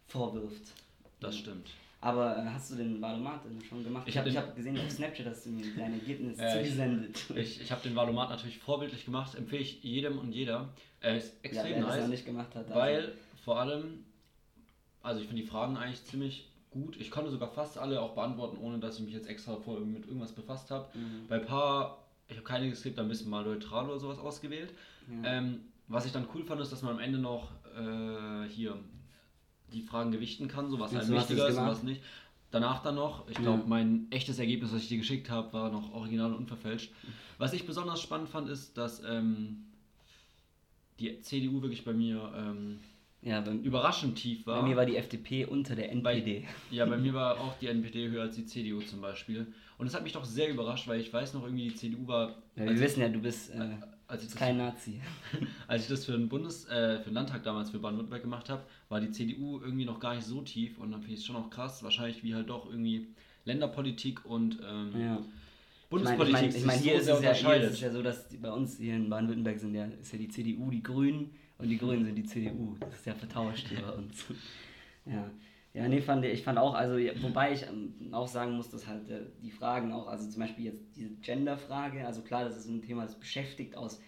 vorwirft. 0.08 0.72
Das 1.20 1.38
stimmt. 1.38 1.70
Aber 2.02 2.38
äh, 2.38 2.46
hast 2.46 2.72
du 2.72 2.76
den 2.76 3.02
Valomat 3.02 3.42
schon 3.68 3.84
gemacht? 3.84 4.08
Ich 4.08 4.18
habe 4.18 4.34
hab 4.34 4.56
gesehen 4.56 4.80
auf 4.80 4.90
Snapchat, 4.90 5.26
dass 5.26 5.44
du 5.44 5.50
mir 5.50 5.66
deine 5.78 5.96
Ergebnisse 5.96 6.42
äh, 6.46 6.54
zugesendet. 6.54 7.26
Ich, 7.36 7.62
ich 7.62 7.72
habe 7.72 7.82
den 7.82 7.96
Valomat 7.96 8.30
natürlich 8.30 8.60
vorbildlich 8.60 9.04
gemacht, 9.04 9.36
empfehle 9.36 9.62
ich 9.62 9.84
jedem 9.84 10.18
und 10.18 10.32
jeder. 10.32 10.70
Er 11.02 11.18
ist 11.18 11.34
extrem 11.44 11.82
ja, 11.82 11.88
nice. 11.88 12.08
Nicht 12.08 12.26
gemacht 12.26 12.56
hat, 12.56 12.68
also. 12.68 12.76
Weil 12.76 13.14
vor 13.44 13.60
allem 13.60 14.06
also 15.02 15.22
ich 15.22 15.28
finde 15.28 15.42
die 15.42 15.48
Fragen 15.48 15.78
eigentlich 15.78 16.04
ziemlich 16.06 16.50
gut. 16.72 16.98
Ich 17.00 17.12
konnte 17.12 17.32
sogar 17.32 17.50
fast 17.50 17.78
alle 17.78 18.02
auch 18.02 18.16
beantworten, 18.16 18.58
ohne 18.58 18.80
dass 18.80 18.98
ich 18.98 19.06
mich 19.06 19.14
jetzt 19.14 19.28
extra 19.28 19.56
vorher 19.58 19.86
mit 19.86 20.06
irgendwas 20.06 20.32
befasst 20.32 20.72
habe. 20.72 20.88
Mhm. 20.98 21.28
Bei 21.28 21.36
ein 21.36 21.46
paar, 21.46 22.06
ich 22.28 22.36
habe 22.36 22.46
keine 22.46 22.70
geskippt, 22.70 22.98
da 22.98 23.02
ein 23.02 23.08
bisschen 23.08 23.30
mal 23.30 23.44
neutral 23.44 23.86
oder 23.86 24.00
sowas 24.00 24.20
ausgewählt. 24.20 24.74
Ja. 25.24 25.38
Ähm, 25.38 25.62
was 25.88 26.06
ich 26.06 26.12
dann 26.12 26.28
cool 26.36 26.44
fand, 26.44 26.62
ist, 26.62 26.72
dass 26.72 26.84
man 26.84 26.94
am 26.94 27.00
Ende 27.00 27.18
noch 27.18 27.52
äh, 27.76 28.48
hier 28.50 28.78
die 29.74 29.82
Fragen 29.82 30.12
gewichten 30.12 30.48
kann, 30.48 30.70
so 30.70 30.80
was 30.80 30.94
einem 30.94 31.10
wichtiger 31.10 31.48
ist 31.48 31.58
und 31.58 31.68
was 31.68 31.84
nicht. 31.84 32.02
Danach 32.52 32.82
dann 32.82 32.96
noch, 32.96 33.28
ich 33.28 33.38
glaube, 33.38 33.60
ja. 33.60 33.68
mein 33.68 34.08
echtes 34.12 34.40
Ergebnis, 34.40 34.74
was 34.74 34.82
ich 34.82 34.88
dir 34.88 34.98
geschickt 34.98 35.30
habe, 35.30 35.54
war 35.54 35.72
noch 35.72 35.94
original 35.94 36.32
und 36.32 36.40
unverfälscht. 36.40 36.92
Was 37.38 37.54
ich 37.54 37.68
besonders 37.68 38.02
spannend 38.02 38.30
fand, 38.30 38.50
ist, 38.50 38.76
dass 38.76 39.04
ähm, 39.04 39.66
die 41.00 41.22
CDU 41.22 41.62
wirklich 41.62 41.86
bei 41.86 41.94
mir 41.94 42.34
ähm, 42.36 42.80
ja, 43.22 43.42
beim, 43.42 43.62
überraschend 43.62 44.18
tief 44.18 44.48
war. 44.48 44.62
Bei 44.62 44.68
mir 44.68 44.78
war 44.78 44.86
die 44.86 44.96
FDP 44.96 45.46
unter 45.46 45.76
der 45.76 45.92
NPD. 45.92 46.42
Bei, 46.42 46.76
ja, 46.76 46.86
bei 46.86 46.98
mir 46.98 47.14
war 47.16 47.40
auch 47.40 47.58
die 47.60 47.68
NPD 47.68 48.10
höher 48.10 48.24
als 48.24 48.36
die 48.36 48.46
CDU 48.46 48.80
zum 48.82 49.02
Beispiel. 49.02 49.48
Und 49.78 49.86
das 49.86 49.94
hat 49.94 50.04
mich 50.04 50.14
doch 50.14 50.26
sehr 50.26 50.50
überrascht, 50.50 50.88
weil 50.88 51.00
ich 51.00 51.12
weiß 51.12 51.34
noch 51.34 51.44
irgendwie, 51.44 51.70
die 51.70 51.76
CDU 51.76 52.08
war. 52.08 52.36
Ja, 52.56 52.66
wir 52.66 52.80
wissen 52.80 53.02
ja, 53.02 53.10
du 53.10 53.20
bist 53.20 53.54
äh, 53.54 53.76
als 54.08 54.36
kein 54.36 54.58
Nazi. 54.58 55.02
als 55.68 55.84
ich 55.84 55.90
das 55.90 56.06
für 56.06 56.14
den 56.14 56.30
Bundes, 56.30 56.66
äh, 56.66 57.00
für 57.00 57.10
den 57.10 57.14
Landtag 57.14 57.44
damals 57.44 57.70
für 57.72 57.80
Baden-Württemberg 57.80 58.22
gemacht 58.22 58.50
habe, 58.50 58.64
war 58.88 59.02
die 59.02 59.12
CDU 59.12 59.60
irgendwie 59.60 59.86
noch 59.86 60.00
gar 60.00 60.16
nicht 60.16 60.26
so 60.26 60.42
tief 60.42 60.80
und 60.80 60.92
dann 60.92 61.02
finde 61.02 61.16
ich 61.16 61.20
es 61.22 61.26
schon 61.26 61.36
auch 61.36 61.50
krass, 61.50 61.84
wahrscheinlich 61.84 62.24
wie 62.24 62.34
halt 62.34 62.50
doch 62.50 62.70
irgendwie 62.70 63.08
Länderpolitik 63.46 64.26
und 64.26 64.60
ähm, 64.68 65.00
ja. 65.00 65.22
Bundespolitik 65.90 66.36
ich 66.36 66.42
mein, 66.42 66.50
ich 66.50 66.54
mein, 66.54 66.62
ich 66.62 66.66
mein, 66.66 66.80
hier, 66.80 66.94
ist 66.96 67.08
es 67.08 67.22
ja, 67.22 67.34
hier 67.34 67.56
ist 67.56 67.74
es 67.74 67.82
ja 67.82 67.92
so, 67.92 68.02
dass 68.02 68.30
bei 68.42 68.52
uns 68.52 68.78
hier 68.78 68.96
in 68.96 69.10
Baden-Württemberg 69.10 69.60
sind 69.60 69.76
ja, 69.76 69.86
ist 69.86 70.12
ja 70.12 70.18
die 70.18 70.30
CDU, 70.30 70.72
die 70.72 70.84
Grünen 70.84 71.32
und 71.60 71.70
die 71.70 71.78
Grünen 71.78 72.06
sind 72.06 72.16
die 72.16 72.26
CDU. 72.26 72.76
Das 72.80 72.96
ist 72.96 73.06
ja 73.06 73.14
vertauscht 73.14 73.68
hier 73.68 73.82
bei 73.82 73.92
uns. 73.92 74.26
Ja. 75.06 75.32
Ja, 75.74 75.88
nee, 75.88 76.02
fand 76.02 76.26
ich, 76.26 76.44
fand 76.44 76.60
auch, 76.60 76.74
also, 76.74 76.96
wobei 77.22 77.54
ich 77.54 77.64
ähm, 77.64 78.10
auch 78.12 78.28
sagen 78.28 78.58
muss, 78.58 78.70
dass 78.70 78.86
halt 78.86 79.10
äh, 79.10 79.22
die 79.42 79.50
Fragen 79.50 79.92
auch, 79.94 80.08
also 80.08 80.30
zum 80.30 80.42
Beispiel 80.42 80.66
jetzt 80.66 80.84
diese 80.96 81.10
Gender-Frage, 81.22 82.06
also 82.06 82.22
klar, 82.22 82.44
das 82.44 82.58
ist 82.58 82.68
ein 82.68 82.82
Thema, 82.82 83.04
das 83.04 83.20
beschäftigt 83.20 83.76
aus 83.76 84.02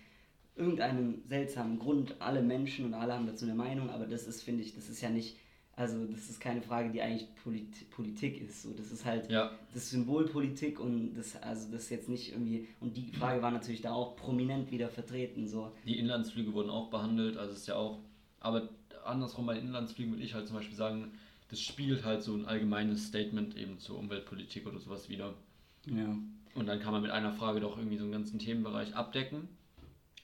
irgendeinem 0.56 1.24
seltsamen 1.28 1.80
Grund 1.80 2.16
alle 2.20 2.42
Menschen 2.42 2.86
und 2.86 2.94
alle 2.94 3.14
haben 3.14 3.26
dazu 3.26 3.46
eine 3.46 3.56
Meinung, 3.56 3.90
aber 3.90 4.06
das 4.06 4.28
ist, 4.28 4.44
finde 4.44 4.64
ich, 4.64 4.76
das 4.76 4.90
ist 4.90 5.02
ja 5.02 5.10
nicht 5.10 5.38
also 5.82 6.06
das 6.06 6.30
ist 6.30 6.40
keine 6.40 6.62
Frage, 6.62 6.92
die 6.92 7.02
eigentlich 7.02 7.28
Polit 7.44 7.90
Politik 7.90 8.40
ist. 8.40 8.62
So, 8.62 8.72
das 8.72 8.92
ist 8.92 9.04
halt 9.04 9.32
ja. 9.32 9.52
das 9.74 9.90
Symbolpolitik 9.90 10.80
und 10.80 11.16
das, 11.16 11.36
also 11.42 11.72
das 11.72 11.90
jetzt 11.90 12.08
nicht 12.08 12.32
irgendwie. 12.32 12.68
Und 12.80 12.96
die 12.96 13.12
Frage 13.12 13.42
war 13.42 13.50
natürlich 13.50 13.82
da 13.82 13.92
auch 13.92 14.16
prominent 14.16 14.70
wieder 14.70 14.90
vertreten. 14.90 15.48
So. 15.48 15.72
Die 15.88 15.98
Inlandsflüge 15.98 16.54
wurden 16.54 16.70
auch 16.70 16.92
behandelt, 16.92 17.36
also 17.36 17.54
ist 17.54 17.68
ja 17.68 17.76
auch. 17.76 17.98
Aber 18.40 18.70
andersrum 19.06 19.48
bei 19.48 19.58
Inlandsflügen 19.58 20.14
würde 20.14 20.24
ich 20.24 20.36
halt 20.36 20.46
zum 20.48 20.58
Beispiel 20.58 20.78
sagen, 20.78 21.14
das 21.50 21.60
spiegelt 21.60 22.06
halt 22.06 22.22
so 22.22 22.36
ein 22.36 22.46
allgemeines 22.46 23.08
Statement 23.08 23.58
eben 23.58 23.80
zur 23.80 23.98
Umweltpolitik 23.98 24.68
oder 24.68 24.78
sowas 24.78 25.10
wieder. 25.10 25.34
Ja. 25.88 26.16
Und 26.54 26.68
dann 26.68 26.80
kann 26.80 26.92
man 26.92 27.02
mit 27.02 27.10
einer 27.10 27.34
Frage 27.34 27.60
doch 27.60 27.76
irgendwie 27.78 27.98
so 27.98 28.04
einen 28.04 28.14
ganzen 28.14 28.38
Themenbereich 28.38 28.96
abdecken. 28.96 29.48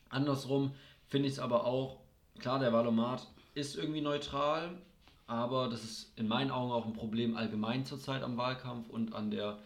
Andersrum 0.10 0.72
finde 1.08 1.28
ich 1.28 1.34
es 1.34 1.40
aber 1.40 1.66
auch, 1.66 2.02
klar, 2.38 2.60
der 2.60 2.72
Valomat 2.74 3.28
ist 3.56 3.76
irgendwie 3.76 4.02
neutral, 4.02 4.78
aber 5.28 5.68
das 5.68 5.84
ist 5.84 6.18
in 6.18 6.28
meinen 6.28 6.52
Augen 6.52 6.72
auch 6.72 6.86
ein 6.86 6.94
Problem 6.94 7.36
allgemein 7.36 7.86
zurzeit 7.86 8.24
am 8.24 8.38
Wahlkampf 8.38 8.90
und 8.90 9.14
an 9.14 9.30
der 9.30 9.60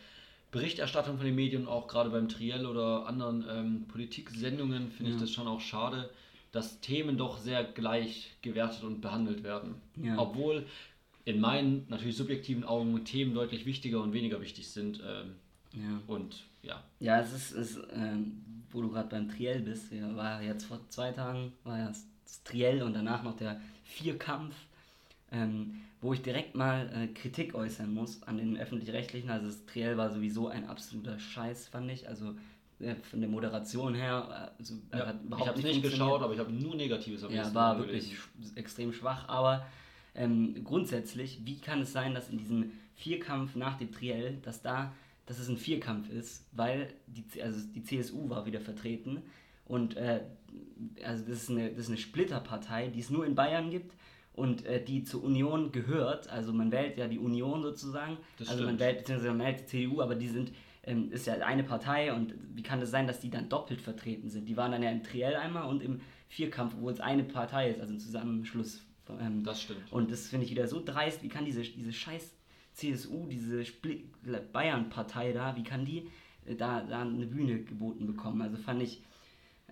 Berichterstattung 0.51 1.17
von 1.17 1.25
den 1.25 1.35
Medien, 1.35 1.67
auch 1.67 1.87
gerade 1.87 2.09
beim 2.09 2.27
Triell 2.27 2.65
oder 2.65 3.07
anderen 3.07 3.45
ähm, 3.49 3.85
Politiksendungen, 3.87 4.91
finde 4.91 5.11
ja. 5.11 5.15
ich 5.15 5.21
das 5.21 5.31
schon 5.31 5.47
auch 5.47 5.61
schade, 5.61 6.09
dass 6.51 6.81
Themen 6.81 7.17
doch 7.17 7.37
sehr 7.37 7.63
gleich 7.63 8.35
gewertet 8.41 8.83
und 8.83 8.99
behandelt 8.99 9.43
werden. 9.43 9.75
Ja. 9.95 10.17
Obwohl 10.17 10.65
in 11.23 11.39
meinen 11.39 11.85
natürlich 11.89 12.17
subjektiven 12.17 12.63
Augen 12.63 13.05
Themen 13.05 13.33
deutlich 13.33 13.65
wichtiger 13.65 14.01
und 14.01 14.11
weniger 14.11 14.41
wichtig 14.41 14.69
sind. 14.69 14.99
Ähm, 14.99 15.35
ja. 15.73 16.01
Und 16.07 16.43
ja. 16.63 16.83
Ja, 16.99 17.19
es 17.19 17.31
ist, 17.33 17.51
ist 17.51 17.79
ähm, 17.93 18.43
wo 18.71 18.81
du 18.81 18.89
gerade 18.89 19.09
beim 19.09 19.29
Triell 19.29 19.61
bist, 19.61 19.91
ja, 19.91 20.15
war 20.15 20.41
jetzt 20.41 20.65
vor 20.65 20.79
zwei 20.89 21.11
Tagen, 21.11 21.53
war 21.63 21.77
ja 21.77 21.87
das 21.87 22.43
Triell 22.43 22.81
und 22.83 22.93
danach 22.93 23.23
noch 23.23 23.37
der 23.37 23.61
Vierkampf 23.83 24.55
ähm, 25.31 25.81
wo 26.01 26.13
ich 26.13 26.21
direkt 26.21 26.55
mal 26.55 26.89
äh, 26.93 27.07
Kritik 27.07 27.53
äußern 27.53 27.93
muss 27.93 28.23
an 28.23 28.37
den 28.37 28.57
öffentlich-rechtlichen. 28.57 29.29
Also 29.29 29.47
das 29.47 29.65
Triell 29.65 29.97
war 29.97 30.09
sowieso 30.09 30.47
ein 30.47 30.67
absoluter 30.67 31.19
Scheiß, 31.19 31.67
fand 31.67 31.91
ich. 31.91 32.07
Also 32.07 32.35
äh, 32.79 32.95
von 32.95 33.21
der 33.21 33.29
Moderation 33.29 33.93
her, 33.93 34.51
also, 34.57 34.75
ja, 34.91 35.07
hat 35.07 35.15
ich 35.39 35.47
habe 35.47 35.61
nicht 35.61 35.83
geschaut, 35.83 36.21
aber 36.21 36.33
ich 36.33 36.39
habe 36.39 36.51
nur 36.51 36.75
Negatives. 36.75 37.25
Ja, 37.29 37.53
war 37.53 37.77
wirklich 37.77 38.17
sch 38.17 38.29
extrem 38.55 38.91
schwach. 38.91 39.29
Aber 39.29 39.65
ähm, 40.15 40.63
grundsätzlich, 40.63 41.41
wie 41.45 41.59
kann 41.59 41.81
es 41.81 41.93
sein, 41.93 42.15
dass 42.15 42.29
in 42.29 42.39
diesem 42.39 42.71
Vierkampf 42.95 43.55
nach 43.55 43.77
dem 43.77 43.91
Triell, 43.91 44.37
dass 44.41 44.61
da, 44.61 44.93
dass 45.27 45.37
es 45.37 45.47
ein 45.47 45.57
Vierkampf 45.57 46.09
ist, 46.09 46.47
weil 46.51 46.93
die, 47.07 47.41
also 47.41 47.59
die 47.73 47.83
CSU 47.83 48.29
war 48.29 48.45
wieder 48.45 48.59
vertreten 48.59 49.21
und 49.65 49.95
äh, 49.95 50.21
also 51.03 51.23
das 51.25 51.43
ist, 51.43 51.49
eine, 51.49 51.69
das 51.69 51.81
ist 51.81 51.89
eine 51.89 51.97
Splitterpartei, 51.97 52.87
die 52.87 52.99
es 52.99 53.09
nur 53.09 53.25
in 53.25 53.35
Bayern 53.35 53.69
gibt 53.69 53.93
und 54.33 54.65
äh, 54.65 54.83
die 54.83 55.03
zur 55.03 55.23
Union 55.23 55.71
gehört. 55.71 56.29
Also 56.29 56.53
man 56.53 56.71
wählt 56.71 56.97
ja 56.97 57.07
die 57.07 57.19
Union 57.19 57.61
sozusagen. 57.61 58.17
Das 58.37 58.49
also 58.49 58.63
stimmt. 58.63 58.79
man 58.79 58.79
wählt 58.79 58.99
beziehungsweise 58.99 59.33
man 59.33 59.47
wählt 59.47 59.59
die 59.61 59.65
CDU, 59.65 60.01
aber 60.01 60.15
die 60.15 60.27
sind 60.27 60.51
ähm, 60.83 61.11
ist 61.11 61.27
ja 61.27 61.35
eine 61.35 61.63
Partei 61.63 62.13
und 62.13 62.33
wie 62.55 62.63
kann 62.63 62.79
es 62.79 62.85
das 62.85 62.91
sein, 62.91 63.07
dass 63.07 63.19
die 63.19 63.29
dann 63.29 63.49
doppelt 63.49 63.81
vertreten 63.81 64.29
sind? 64.29 64.47
Die 64.47 64.57
waren 64.57 64.71
dann 64.71 64.81
ja 64.81 64.89
im 64.89 65.03
Triell 65.03 65.35
einmal 65.35 65.67
und 65.67 65.83
im 65.83 66.01
Vierkampf, 66.27 66.75
wo 66.79 66.89
es 66.89 66.99
eine 66.99 67.23
Partei 67.23 67.69
ist, 67.69 67.79
also 67.79 67.93
im 67.93 67.99
Zusammenschluss. 67.99 68.81
Ähm, 69.19 69.43
das 69.43 69.61
stimmt. 69.63 69.91
Und 69.91 70.11
das 70.11 70.27
finde 70.27 70.45
ich 70.45 70.51
wieder 70.51 70.67
so 70.67 70.83
dreist. 70.83 71.21
Wie 71.21 71.27
kann 71.27 71.45
diese, 71.45 71.61
diese 71.61 71.93
scheiß 71.93 72.33
CSU, 72.73 73.27
diese 73.27 73.63
Bayern-Partei 74.53 75.33
da, 75.33 75.55
wie 75.55 75.63
kann 75.63 75.85
die 75.85 76.09
äh, 76.45 76.55
da, 76.55 76.81
da 76.81 77.01
eine 77.01 77.27
Bühne 77.27 77.63
geboten 77.63 78.07
bekommen? 78.07 78.41
Also 78.41 78.57
fand 78.57 78.81
ich 78.81 79.03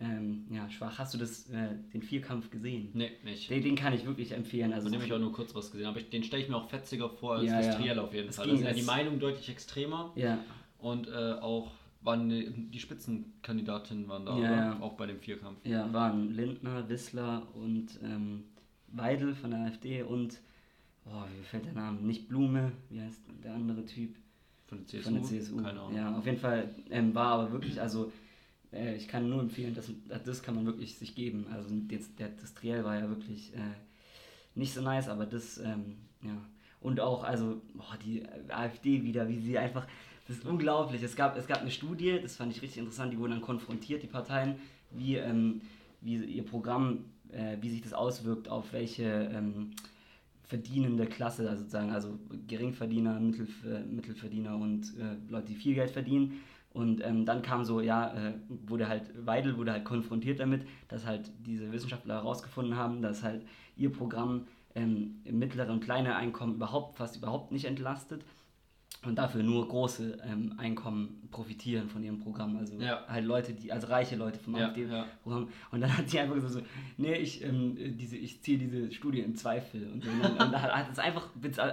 ähm, 0.01 0.45
ja, 0.49 0.69
schwach. 0.69 0.97
Hast 0.97 1.13
du 1.13 1.17
das, 1.17 1.49
äh, 1.49 1.75
den 1.93 2.01
Vierkampf 2.01 2.49
gesehen? 2.49 2.89
Nee, 2.93 3.11
nicht. 3.23 3.49
Den, 3.49 3.61
den 3.61 3.75
kann 3.75 3.93
ich 3.93 4.05
wirklich 4.05 4.31
empfehlen. 4.31 4.71
Also 4.71 4.89
Von 4.89 4.93
dem 4.97 5.05
ich 5.05 5.11
auch 5.11 5.19
nur 5.19 5.33
kurz 5.33 5.53
was 5.55 5.71
gesehen, 5.71 5.87
aber 5.87 5.99
ich, 5.99 6.09
den 6.09 6.23
stelle 6.23 6.43
ich 6.43 6.49
mir 6.49 6.55
auch 6.55 6.69
fetziger 6.69 7.09
vor 7.09 7.35
als 7.35 7.45
ja, 7.45 7.57
das 7.57 7.65
ja. 7.85 8.01
Auf 8.01 8.13
jeden 8.13 8.29
es 8.29 8.37
Fall. 8.37 8.47
Da 8.47 8.55
sind 8.55 8.65
ja 8.65 8.73
die 8.73 8.83
Meinung 8.83 9.19
deutlich 9.19 9.49
extremer. 9.49 10.11
Ja. 10.15 10.39
Und 10.77 11.07
äh, 11.09 11.33
auch 11.41 11.71
waren 12.01 12.29
die 12.29 12.79
Spitzenkandidatinnen 12.79 14.07
waren 14.07 14.25
da, 14.25 14.37
ja, 14.37 14.55
ja. 14.55 14.79
auch 14.79 14.93
bei 14.93 15.05
dem 15.05 15.19
Vierkampf. 15.19 15.65
Ja, 15.65 15.91
waren 15.91 16.33
Lindner, 16.33 16.87
Wissler 16.87 17.45
und 17.55 17.99
ähm, 18.01 18.45
Weidel 18.87 19.35
von 19.35 19.51
der 19.51 19.59
AfD 19.65 20.03
und, 20.03 20.39
oh, 21.05 21.23
wie 21.37 21.43
fällt 21.43 21.65
der 21.65 21.73
Name? 21.73 21.99
Nicht 22.01 22.29
Blume, 22.29 22.71
wie 22.89 23.01
heißt 23.01 23.21
der 23.43 23.53
andere 23.53 23.85
Typ? 23.85 24.15
Von 24.67 24.77
der 24.77 24.87
CSU? 24.87 25.03
Von 25.03 25.13
der 25.15 25.23
CSU. 25.23 25.57
Keine 25.57 25.81
Ahnung. 25.81 25.95
Ja, 25.95 26.17
auf 26.17 26.25
jeden 26.25 26.37
Fall 26.37 26.73
ähm, 26.89 27.13
war 27.13 27.33
aber 27.33 27.51
wirklich, 27.51 27.81
also 27.81 28.11
äh, 28.73 28.95
ich 28.95 29.07
kann 29.07 29.29
nur 29.29 29.41
empfehlen, 29.41 29.73
dass, 29.73 29.91
das 30.23 30.43
kann 30.43 30.55
man 30.55 30.65
wirklich 30.65 30.97
sich 30.97 31.15
geben. 31.15 31.47
Also 31.51 31.73
jetzt, 31.89 32.19
der, 32.19 32.29
das 32.29 32.53
Triell 32.53 32.83
war 32.83 32.97
ja 32.97 33.09
wirklich 33.09 33.53
äh, 33.55 33.59
nicht 34.55 34.73
so 34.73 34.81
nice, 34.81 35.09
aber 35.09 35.25
das, 35.25 35.57
ähm, 35.59 35.97
ja. 36.23 36.37
Und 36.81 37.01
auch, 37.01 37.23
also, 37.23 37.61
boah, 37.73 37.97
die 38.05 38.23
AfD 38.47 39.03
wieder, 39.03 39.27
wie 39.27 39.39
sie 39.39 39.57
einfach, 39.57 39.85
das 40.27 40.37
ist 40.37 40.45
unglaublich. 40.45 41.03
Es 41.03 41.15
gab, 41.15 41.37
es 41.37 41.45
gab 41.45 41.59
eine 41.59 41.71
Studie, 41.71 42.19
das 42.21 42.37
fand 42.37 42.55
ich 42.55 42.61
richtig 42.61 42.79
interessant, 42.79 43.11
die 43.11 43.19
wurden 43.19 43.31
dann 43.31 43.41
konfrontiert, 43.41 44.01
die 44.01 44.07
Parteien, 44.07 44.55
wie, 44.91 45.15
ähm, 45.15 45.61
wie 45.99 46.15
ihr 46.15 46.45
Programm, 46.45 47.05
äh, 47.31 47.57
wie 47.59 47.69
sich 47.69 47.81
das 47.81 47.93
auswirkt 47.93 48.47
auf 48.47 48.71
welche 48.71 49.03
ähm, 49.03 49.71
verdienende 50.43 51.05
Klasse, 51.05 51.49
also 51.49 51.63
sozusagen, 51.63 51.91
also 51.91 52.17
Geringverdiener, 52.47 53.19
Mittelf 53.19 53.63
Mittelverdiener 53.89 54.55
und 54.55 54.83
äh, 54.97 55.17
Leute, 55.29 55.47
die 55.47 55.55
viel 55.55 55.75
Geld 55.75 55.91
verdienen 55.91 56.39
und 56.71 57.03
ähm, 57.03 57.25
dann 57.25 57.41
kam 57.41 57.65
so, 57.65 57.81
ja, 57.81 58.13
äh, 58.13 58.33
wurde 58.47 58.87
halt, 58.87 59.03
Weidel 59.25 59.57
wurde 59.57 59.71
halt 59.71 59.85
konfrontiert 59.85 60.39
damit, 60.39 60.67
dass 60.87 61.05
halt 61.05 61.31
diese 61.39 61.71
Wissenschaftler 61.71 62.15
herausgefunden 62.15 62.75
haben, 62.75 63.01
dass 63.01 63.23
halt 63.23 63.45
ihr 63.75 63.91
Programm 63.91 64.47
ähm, 64.75 65.21
im 65.23 65.39
mittleren 65.39 65.71
und 65.71 65.83
kleinen 65.83 66.13
Einkommen 66.13 66.55
überhaupt, 66.55 66.97
fast 66.97 67.17
überhaupt 67.17 67.51
nicht 67.51 67.65
entlastet 67.65 68.23
und 69.03 69.15
dafür 69.15 69.43
nur 69.43 69.67
große 69.67 70.17
ähm, 70.25 70.53
Einkommen 70.57 71.27
profitieren 71.31 71.89
von 71.89 72.03
ihrem 72.03 72.19
Programm. 72.19 72.57
Also 72.57 72.75
ja. 72.75 73.05
halt 73.07 73.25
Leute, 73.25 73.53
die, 73.53 73.71
also 73.71 73.87
reiche 73.87 74.15
Leute 74.15 74.37
vom 74.39 74.55
ja, 74.55 74.67
AfD-Programm. 74.67 75.43
Ja. 75.43 75.53
Und 75.71 75.81
dann 75.81 75.97
hat 75.97 76.09
sie 76.09 76.19
einfach 76.19 76.35
gesagt 76.35 76.53
so, 76.53 76.61
nee, 76.97 77.15
ich, 77.15 77.43
ähm, 77.43 77.77
diese, 77.97 78.17
ich 78.17 78.41
ziehe 78.41 78.57
diese 78.57 78.91
Studie 78.91 79.21
in 79.21 79.35
Zweifel. 79.35 79.87
Und, 79.87 80.05
und, 80.05 80.21
und 80.21 80.51
da 80.51 80.61
hat 80.61 80.91
es 80.91 80.99
einfach 80.99 81.29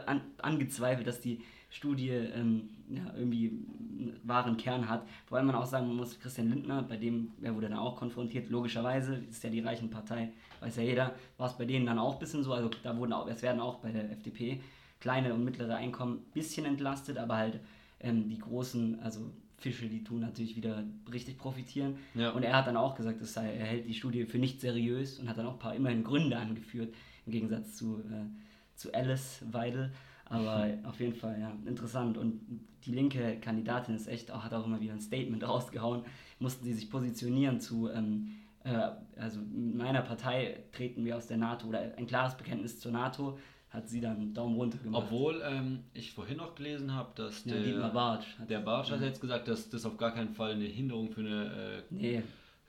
an, 0.06 0.20
angezweifelt, 0.38 1.06
dass 1.06 1.20
die 1.20 1.42
Studie 1.76 2.08
ähm, 2.10 2.70
ja, 2.88 3.12
irgendwie 3.16 3.48
einen 3.48 4.20
wahren 4.22 4.56
Kern 4.56 4.88
hat. 4.88 5.06
Wobei 5.28 5.42
man 5.42 5.54
auch 5.54 5.66
sagen 5.66 5.94
muss, 5.94 6.18
Christian 6.18 6.48
Lindner, 6.48 6.82
bei 6.82 6.96
dem, 6.96 7.32
er 7.42 7.54
wurde 7.54 7.68
dann 7.68 7.78
auch 7.78 7.96
konfrontiert, 7.96 8.48
logischerweise, 8.48 9.16
ist 9.28 9.44
ja 9.44 9.50
die 9.50 9.60
reichen 9.60 9.90
Partei, 9.90 10.30
weiß 10.60 10.76
ja 10.76 10.82
jeder, 10.82 11.14
war 11.36 11.48
es 11.48 11.56
bei 11.56 11.66
denen 11.66 11.86
dann 11.86 11.98
auch 11.98 12.14
ein 12.14 12.18
bisschen 12.18 12.42
so, 12.42 12.52
also 12.52 12.70
da 12.82 12.96
wurden 12.96 13.12
auch, 13.12 13.28
es 13.28 13.42
werden 13.42 13.60
auch 13.60 13.76
bei 13.76 13.92
der 13.92 14.10
FDP 14.10 14.60
kleine 15.00 15.34
und 15.34 15.44
mittlere 15.44 15.76
Einkommen 15.76 16.18
ein 16.18 16.32
bisschen 16.32 16.64
entlastet, 16.64 17.18
aber 17.18 17.36
halt 17.36 17.60
ähm, 18.00 18.28
die 18.28 18.38
großen, 18.38 19.00
also 19.00 19.30
Fische, 19.58 19.86
die 19.88 20.04
tun 20.04 20.20
natürlich 20.20 20.56
wieder 20.56 20.84
richtig 21.10 21.38
profitieren. 21.38 21.96
Ja. 22.14 22.30
Und 22.30 22.42
er 22.42 22.56
hat 22.56 22.66
dann 22.66 22.76
auch 22.76 22.94
gesagt, 22.94 23.20
dass 23.20 23.36
er, 23.36 23.44
er 23.44 23.66
hält 23.66 23.86
die 23.86 23.94
Studie 23.94 24.24
für 24.24 24.38
nicht 24.38 24.60
seriös 24.60 25.18
und 25.18 25.28
hat 25.28 25.38
dann 25.38 25.46
auch 25.46 25.54
ein 25.54 25.58
paar 25.58 25.74
immerhin 25.74 26.04
Gründe 26.04 26.36
angeführt, 26.36 26.94
im 27.24 27.32
Gegensatz 27.32 27.74
zu, 27.76 28.00
äh, 28.00 28.26
zu 28.74 28.92
Alice 28.94 29.42
Weidel. 29.50 29.92
Aber 30.26 30.68
auf 30.84 31.00
jeden 31.00 31.14
Fall, 31.14 31.40
ja, 31.40 31.52
interessant. 31.66 32.18
Und 32.18 32.40
die 32.84 32.92
linke 32.92 33.38
Kandidatin 33.40 33.94
ist 33.94 34.06
echt, 34.06 34.30
auch, 34.30 34.44
hat 34.44 34.52
auch 34.52 34.66
immer 34.66 34.80
wieder 34.80 34.92
ein 34.92 35.00
Statement 35.00 35.42
rausgehauen. 35.48 36.02
Mussten 36.38 36.64
sie 36.64 36.74
sich 36.74 36.90
positionieren 36.90 37.60
zu, 37.60 37.88
ähm, 37.90 38.32
äh, 38.64 38.90
also 39.16 39.40
mit 39.40 39.76
meiner 39.76 40.02
Partei 40.02 40.64
treten 40.72 41.04
wir 41.04 41.16
aus 41.16 41.26
der 41.26 41.38
NATO 41.38 41.68
oder 41.68 41.80
ein 41.96 42.06
klares 42.06 42.36
Bekenntnis 42.36 42.78
zur 42.80 42.92
NATO 42.92 43.38
hat 43.70 43.88
sie 43.88 44.00
dann 44.00 44.32
Daumen 44.32 44.56
runter 44.56 44.78
gemacht. 44.78 45.04
Obwohl 45.04 45.42
ähm, 45.44 45.80
ich 45.92 46.12
vorhin 46.12 46.38
noch 46.38 46.54
gelesen 46.54 46.94
habe, 46.94 47.10
dass 47.14 47.44
ja, 47.44 47.54
der, 47.56 47.88
Bartsch 47.88 48.26
der 48.48 48.60
Bartsch 48.60 48.90
hat 48.90 49.02
jetzt 49.02 49.20
gesagt, 49.20 49.48
dass 49.48 49.68
das 49.68 49.84
auf 49.84 49.96
gar 49.96 50.12
keinen 50.12 50.30
Fall 50.30 50.52
eine 50.52 50.64
Hinderung 50.64 51.10
für 51.10 51.20
eine 51.20 51.44
äh, 51.44 51.82
nee. 51.90 52.22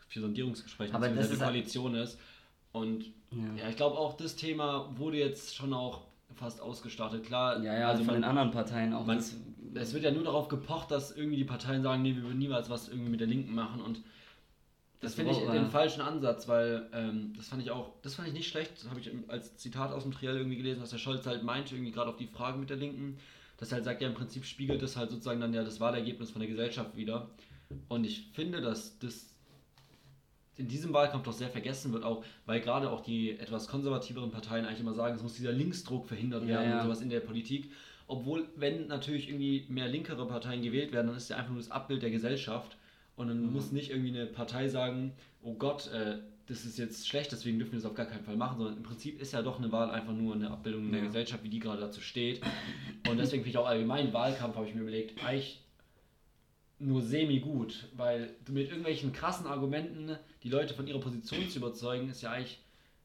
für 0.08 0.20
Sondierungsgespräch 0.20 0.94
Aber 0.94 1.08
das 1.10 1.30
eine 1.30 1.40
Koalition 1.40 1.96
ist. 1.96 2.20
Und 2.72 3.06
ja, 3.32 3.64
ja 3.64 3.70
ich 3.70 3.78
glaube 3.78 3.98
auch 3.98 4.18
das 4.18 4.36
Thema 4.36 4.90
wurde 4.98 5.18
jetzt 5.18 5.56
schon 5.56 5.74
auch 5.74 6.07
fast 6.38 6.62
ausgestartet. 6.62 7.26
Klar, 7.26 7.62
ja, 7.64 7.78
ja, 7.78 7.88
also 7.90 8.04
von 8.04 8.14
man, 8.14 8.22
den 8.22 8.24
anderen 8.24 8.52
Parteien 8.52 8.94
auch. 8.94 9.06
Man, 9.06 9.18
es 9.18 9.94
wird 9.94 10.04
ja 10.04 10.12
nur 10.12 10.24
darauf 10.24 10.48
gepocht, 10.48 10.92
dass 10.92 11.16
irgendwie 11.16 11.38
die 11.38 11.44
Parteien 11.44 11.84
sagen, 11.84 12.02
nee, 12.02 12.16
wir 12.16 12.24
würden 12.24 12.40
niemals 12.40 12.70
was 12.70 12.88
irgendwie 12.90 13.10
mit 13.10 13.20
der 13.20 13.28
Linken 13.28 13.54
machen 13.54 13.82
und 13.82 14.02
das, 15.00 15.12
das 15.12 15.16
finde 15.16 15.32
ich 15.32 15.52
den 15.52 15.70
falschen 15.70 16.02
Ansatz, 16.02 16.48
weil 16.48 16.90
ähm, 16.92 17.34
das 17.38 17.50
fand 17.50 17.62
ich 17.62 17.70
auch, 17.70 17.92
das 18.02 18.16
fand 18.16 18.28
ich 18.30 18.34
nicht 18.34 18.48
schlecht, 18.48 18.72
das 18.78 18.90
habe 18.90 19.00
ich 19.00 19.12
als 19.28 19.56
Zitat 19.58 19.92
aus 19.92 20.04
dem 20.04 20.12
Triell 20.12 20.38
irgendwie 20.38 20.58
gelesen, 20.58 20.80
dass 20.80 20.90
der 20.90 20.98
Scholz 20.98 21.28
halt 21.28 21.44
meinte, 21.44 21.76
irgendwie 21.76 21.92
gerade 21.92 22.10
auf 22.10 22.18
die 22.18 22.26
Frage 22.26 22.58
mit 22.58 22.72
der 22.72 22.78
Linken, 22.78 23.20
dass 23.58 23.72
er 23.72 23.76
halt 23.76 23.86
sagt, 23.86 24.02
ja 24.02 24.08
im 24.08 24.16
Prinzip 24.16 24.44
spiegelt 24.46 24.82
das 24.82 24.98
halt 24.98 25.12
sozusagen 25.12 25.40
dann 25.40 25.54
ja 25.54 25.64
das 25.64 25.80
Wahlergebnis 25.80 26.32
von 26.32 26.40
der 26.40 26.50
Gesellschaft 26.50 26.96
wieder. 26.96 27.30
Und 27.90 28.06
ich 28.06 28.32
finde, 28.34 28.62
dass 28.62 28.98
das 28.98 29.37
in 30.58 30.68
diesem 30.68 30.94
Wahlkampf 30.94 31.24
doch 31.24 31.34
sehr 31.34 31.50
vergessen 31.50 31.94
wird, 31.94 32.04
auch 32.04 32.24
weil 32.46 32.60
gerade 32.62 32.90
auch 32.90 33.02
die 33.02 33.38
etwas 33.38 33.68
konservativeren 33.68 34.32
Parteien 34.32 34.66
eigentlich 34.66 34.80
immer 34.80 34.94
sagen, 34.94 35.16
es 35.16 35.22
muss 35.22 35.36
dieser 35.36 35.52
Linksdruck 35.52 36.08
verhindert 36.08 36.48
werden 36.48 36.70
ja. 36.70 36.78
und 36.78 36.84
sowas 36.84 37.02
in 37.02 37.10
der 37.10 37.20
Politik. 37.20 37.72
Obwohl, 38.08 38.48
wenn 38.56 38.88
natürlich 38.88 39.30
irgendwie 39.30 39.66
mehr 39.70 39.88
linkere 39.88 40.26
Parteien 40.28 40.62
gewählt 40.62 40.92
werden, 40.94 41.08
dann 41.08 41.18
ist 41.18 41.30
ja 41.30 41.38
einfach 41.38 41.52
nur 41.52 41.60
das 41.60 41.72
Abbild 41.72 42.02
der 42.02 42.12
Gesellschaft. 42.12 42.78
Und 43.16 43.28
dann 43.28 43.46
mhm. 43.46 43.54
muss 43.54 43.72
nicht 43.72 43.90
irgendwie 43.92 44.10
eine 44.10 44.28
Partei 44.28 44.68
sagen, 44.70 45.14
oh 45.42 45.54
Gott, 45.56 45.92
äh, 45.92 46.20
das 46.48 46.64
ist 46.64 46.78
jetzt 46.78 47.08
schlecht, 47.08 47.32
deswegen 47.32 47.60
dürfen 47.60 47.74
wir 47.74 47.80
das 47.80 47.86
auf 47.86 47.96
gar 47.96 48.06
keinen 48.06 48.24
Fall 48.24 48.38
machen, 48.38 48.58
sondern 48.58 48.78
im 48.78 48.84
Prinzip 48.84 49.20
ist 49.20 49.34
ja 49.34 49.42
doch 49.42 49.60
eine 49.60 49.72
Wahl 49.72 49.92
einfach 49.92 50.14
nur 50.14 50.34
eine 50.34 50.50
Abbildung 50.50 50.86
ja. 50.86 50.92
der 50.94 51.02
Gesellschaft, 51.02 51.44
wie 51.44 51.50
die 51.50 51.60
gerade 51.60 51.82
dazu 51.82 52.00
steht. 52.00 52.42
Und 53.10 53.18
deswegen 53.18 53.44
finde 53.44 53.50
ich 53.50 53.58
auch 53.58 53.68
allgemein 53.68 54.14
Wahlkampf, 54.14 54.56
habe 54.56 54.68
ich 54.68 54.74
mir 54.74 54.82
überlegt, 54.82 55.22
eigentlich 55.24 55.62
nur 56.80 57.02
semi-gut, 57.02 57.90
weil 57.98 58.30
mit 58.50 58.70
irgendwelchen 58.70 59.12
krassen 59.12 59.48
Argumenten 59.48 60.16
die 60.48 60.54
Leute 60.54 60.74
von 60.74 60.88
ihrer 60.88 61.00
Position 61.00 61.50
zu 61.50 61.60
überzeugen, 61.60 62.10
ist 62.10 62.22
ja 62.22 62.32
eigentlich 62.32 62.58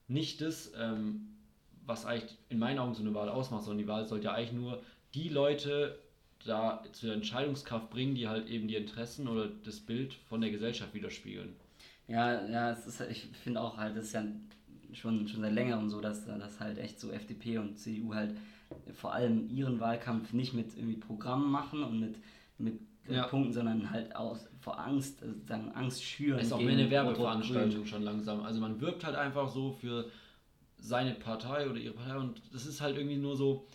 nicht 0.06 0.40
das, 0.40 0.72
ähm, 0.78 1.26
was 1.84 2.06
eigentlich 2.06 2.36
in 2.50 2.60
meinen 2.60 2.78
Augen 2.78 2.94
so 2.94 3.02
eine 3.02 3.14
Wahl 3.14 3.28
ausmacht, 3.28 3.64
sondern 3.64 3.78
die 3.78 3.88
Wahl 3.88 4.06
sollte 4.06 4.26
ja 4.26 4.34
eigentlich 4.34 4.52
nur 4.52 4.80
die 5.14 5.28
Leute 5.28 5.98
da 6.44 6.84
zu 6.92 7.06
der 7.06 7.16
Entscheidungskraft 7.16 7.90
bringen, 7.90 8.14
die 8.14 8.28
halt 8.28 8.48
eben 8.48 8.68
die 8.68 8.76
Interessen 8.76 9.26
oder 9.26 9.48
das 9.64 9.80
Bild 9.80 10.14
von 10.28 10.40
der 10.40 10.50
Gesellschaft 10.50 10.94
widerspiegeln. 10.94 11.54
Ja, 12.06 12.46
ja, 12.46 12.70
es 12.70 12.86
ist, 12.86 13.00
ich 13.10 13.26
finde 13.42 13.60
auch 13.60 13.76
halt, 13.76 13.96
das 13.96 14.06
ist 14.06 14.12
ja 14.12 14.24
schon, 14.92 15.26
schon 15.26 15.40
seit 15.40 15.52
längerem 15.52 15.88
so, 15.88 16.00
dass, 16.00 16.24
dass 16.24 16.60
halt 16.60 16.78
echt 16.78 17.00
so 17.00 17.10
FDP 17.10 17.58
und 17.58 17.76
CDU 17.76 18.14
halt 18.14 18.36
vor 18.94 19.14
allem 19.14 19.50
ihren 19.50 19.80
Wahlkampf 19.80 20.32
nicht 20.32 20.54
mit 20.54 20.76
irgendwie 20.76 20.96
Programmen 20.96 21.50
machen 21.50 21.82
und 21.82 21.98
mit, 21.98 22.14
mit 22.58 22.78
ja. 23.08 23.26
Punkten, 23.26 23.52
sondern 23.52 23.90
halt 23.90 24.14
aus 24.14 24.48
vor 24.60 24.78
Angst, 24.78 25.22
also 25.22 25.70
Angst 25.74 26.02
schüren. 26.02 26.38
Ist 26.38 26.52
auch 26.52 26.60
mehr 26.60 26.72
eine 26.72 26.90
Werbeveranstaltung 26.90 27.84
schon 27.84 28.02
langsam. 28.02 28.42
Also 28.42 28.60
man 28.60 28.80
wirbt 28.80 29.04
halt 29.04 29.16
einfach 29.16 29.48
so 29.48 29.72
für 29.72 30.06
seine 30.78 31.14
Partei 31.14 31.68
oder 31.68 31.78
ihre 31.78 31.94
Partei 31.94 32.16
und 32.16 32.40
das 32.52 32.66
ist 32.66 32.80
halt 32.80 32.96
irgendwie 32.96 33.16
nur 33.16 33.36
so, 33.36 33.66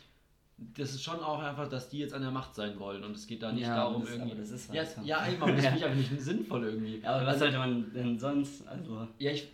das 0.58 0.92
ist 0.92 1.04
schon 1.04 1.20
auch 1.20 1.40
einfach, 1.40 1.70
dass 1.70 1.90
die 1.90 2.00
jetzt 2.00 2.14
an 2.14 2.22
der 2.22 2.32
Macht 2.32 2.56
sein 2.56 2.80
wollen 2.80 3.04
und 3.04 3.16
es 3.16 3.28
geht 3.28 3.44
da 3.44 3.52
nicht 3.52 3.64
ja, 3.64 3.76
darum 3.76 4.02
das, 4.02 4.12
irgendwie. 4.12 4.36
das 4.36 4.50
ist 4.50 4.74
ja, 4.74 4.84
ja, 5.04 5.28
eben, 5.28 5.42
aber 5.42 5.52
das 5.52 5.66
finde 5.66 5.78
ich 5.78 5.86
einfach 5.86 5.98
nicht 5.98 6.22
sinnvoll 6.22 6.64
irgendwie. 6.64 7.00
Ja, 7.00 7.16
aber 7.16 7.28
was 7.28 7.40
sollte 7.40 7.58
man 7.58 7.94
denn 7.94 8.20
sonst? 8.20 8.68
Also 8.68 9.08
ja, 9.20 9.32
ich 9.32 9.48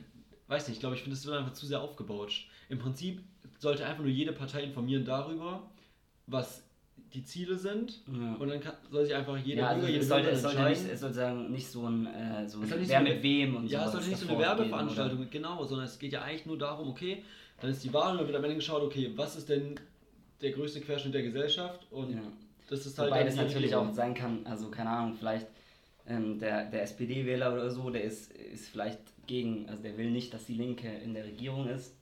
weiß 0.47 0.67
nicht, 0.67 0.77
ich 0.77 0.79
glaube, 0.79 0.95
ich 0.95 1.01
finde, 1.01 1.15
es 1.15 1.25
wird 1.25 1.37
einfach 1.37 1.53
zu 1.53 1.65
sehr 1.65 1.81
aufgebaut. 1.81 2.45
Im 2.69 2.79
Prinzip 2.79 3.23
sollte 3.59 3.85
einfach 3.85 4.03
nur 4.03 4.11
jede 4.11 4.33
Partei 4.33 4.63
informieren 4.63 5.05
darüber, 5.05 5.63
was 6.27 6.63
die 7.13 7.23
Ziele 7.23 7.57
sind. 7.57 8.01
Ja. 8.07 8.35
Und 8.35 8.47
dann 8.47 8.59
kann, 8.59 8.73
soll 8.89 9.05
sich 9.05 9.13
einfach 9.13 9.37
jeder 9.37 9.61
Ja, 9.61 9.67
also 9.67 9.81
Bürger, 9.81 9.91
jede 9.91 10.03
es 10.03 10.09
sollte, 10.09 10.29
es 10.29 10.41
sollte 10.41 10.63
nicht, 10.63 10.81
es 10.91 10.99
sollte 10.99 11.15
sagen, 11.15 11.51
nicht 11.51 11.67
so 11.67 11.87
ein, 11.87 12.07
äh, 12.07 12.47
so 12.47 12.61
Es 12.61 12.69
soll 12.69 12.77
ein 12.77 12.81
nicht 12.81 12.89
wer 12.89 12.99
so 12.99 13.03
mit 13.03 13.23
wem 13.23 13.55
und 13.55 13.67
Ja, 13.67 13.85
es 13.85 13.91
sollte 13.91 14.09
nicht 14.09 14.19
so 14.19 14.29
eine 14.29 14.39
Werbeveranstaltung, 14.39 15.27
genau, 15.29 15.63
sondern 15.63 15.85
es 15.85 15.99
geht 15.99 16.13
ja 16.13 16.23
eigentlich 16.23 16.45
nur 16.45 16.57
darum, 16.57 16.89
okay, 16.89 17.23
dann 17.61 17.69
ist 17.69 17.83
die 17.83 17.93
Wahl 17.93 18.13
und 18.13 18.17
dann 18.17 18.27
wird 18.27 18.37
am 18.37 18.43
Ende 18.43 18.55
geschaut, 18.55 18.81
okay, 18.81 19.11
was 19.15 19.35
ist 19.35 19.49
denn 19.49 19.75
der 20.41 20.51
größte 20.51 20.81
Querschnitt 20.81 21.13
der 21.13 21.23
Gesellschaft 21.23 21.87
und 21.91 22.05
oder? 22.05 22.15
Ja. 22.15 22.21
das 22.69 22.85
ist 22.85 22.97
halt 22.97 23.11
Wobei 23.11 23.23
das 23.23 23.35
natürlich 23.35 23.65
Regierung. 23.65 23.89
auch 23.89 23.93
sein 23.93 24.13
kann, 24.13 24.45
also 24.45 24.69
keine 24.69 24.89
Ahnung, 24.89 25.15
vielleicht 25.17 25.47
ähm, 26.07 26.39
der, 26.39 26.65
der 26.69 26.83
SPD-Wähler 26.83 27.53
oder 27.53 27.69
so, 27.69 27.89
der 27.89 28.03
ist, 28.03 28.31
ist 28.31 28.69
vielleicht 28.69 28.99
gegen, 29.27 29.69
also 29.69 29.83
der 29.83 29.97
will 29.97 30.11
nicht, 30.11 30.33
dass 30.33 30.45
die 30.45 30.55
Linke 30.55 30.87
in 30.87 31.13
der 31.13 31.25
Regierung 31.25 31.67
ist. 31.69 31.95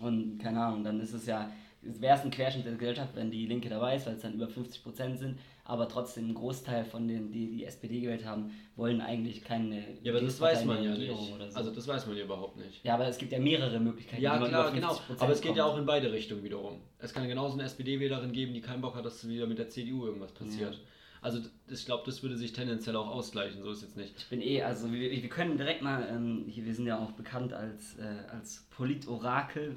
Und 0.00 0.38
keine 0.38 0.60
Ahnung, 0.60 0.84
dann 0.84 1.00
ist 1.00 1.12
es 1.12 1.26
ja, 1.26 1.50
wäre 1.86 2.16
es 2.16 2.24
ein 2.24 2.30
Querschnitt 2.30 2.64
der 2.66 2.74
Gesellschaft, 2.74 3.14
wenn 3.16 3.30
die 3.30 3.46
Linke 3.46 3.68
dabei 3.68 3.96
ist, 3.96 4.06
weil 4.06 4.14
es 4.14 4.22
dann 4.22 4.34
über 4.34 4.48
50 4.48 4.82
Prozent 4.82 5.18
sind, 5.18 5.38
aber 5.64 5.88
trotzdem 5.88 6.28
ein 6.30 6.34
Großteil 6.34 6.84
von 6.84 7.08
denen, 7.08 7.32
die 7.32 7.46
die 7.50 7.64
SPD 7.64 8.00
gewählt 8.00 8.24
haben, 8.24 8.50
wollen 8.76 9.00
eigentlich 9.00 9.42
keine 9.44 9.82
Ja, 10.02 10.12
aber 10.12 10.20
das 10.20 10.40
weiß 10.40 10.64
man 10.64 10.82
ja 10.84 10.92
Regierung 10.92 11.38
nicht. 11.38 11.52
so. 11.52 11.56
Also 11.58 11.70
das 11.70 11.86
weiß 11.88 12.06
man 12.06 12.16
ja 12.16 12.24
überhaupt 12.24 12.56
nicht. 12.56 12.84
ja, 12.84 12.94
aber 12.94 13.06
es 13.08 13.16
gibt 13.18 13.32
ja 13.32 13.38
mehrere 13.38 13.78
Möglichkeiten. 13.80 14.22
Ja, 14.22 14.36
klar, 14.38 14.70
genau. 14.72 14.92
50% 14.92 14.98
Aber 15.20 15.32
es 15.32 15.40
geht 15.40 15.56
ja 15.56 15.62
kommt. 15.64 15.74
auch 15.74 15.78
in 15.78 15.86
beide 15.86 16.12
Richtungen 16.12 16.42
wiederum. 16.42 16.80
Es 16.98 17.12
kann 17.14 17.26
genauso 17.28 17.54
eine 17.54 17.64
SPD-Wählerin 17.64 18.32
geben, 18.32 18.52
die 18.52 18.60
keinen 18.60 18.80
Bock 18.82 18.94
hat, 18.96 19.04
dass 19.04 19.26
wieder 19.28 19.46
mit 19.46 19.58
der 19.58 19.68
CDU 19.70 20.06
irgendwas 20.06 20.32
passiert. 20.32 20.74
Ja. 20.74 20.80
Also 21.24 21.40
ich 21.68 21.86
glaube, 21.86 22.02
das 22.04 22.22
würde 22.22 22.36
sich 22.36 22.52
tendenziell 22.52 22.96
auch 22.96 23.08
ausgleichen, 23.08 23.62
so 23.62 23.70
ist 23.70 23.80
jetzt 23.80 23.96
nicht. 23.96 24.14
Ich 24.18 24.26
bin 24.26 24.42
eh, 24.42 24.62
also 24.62 24.92
wir, 24.92 25.10
wir 25.10 25.28
können 25.30 25.56
direkt 25.56 25.80
mal, 25.80 26.06
ähm, 26.10 26.44
hier, 26.46 26.66
wir 26.66 26.74
sind 26.74 26.84
ja 26.84 26.98
auch 26.98 27.12
bekannt 27.12 27.54
als, 27.54 27.98
äh, 27.98 28.28
als 28.30 28.66
Politorakel 28.68 29.74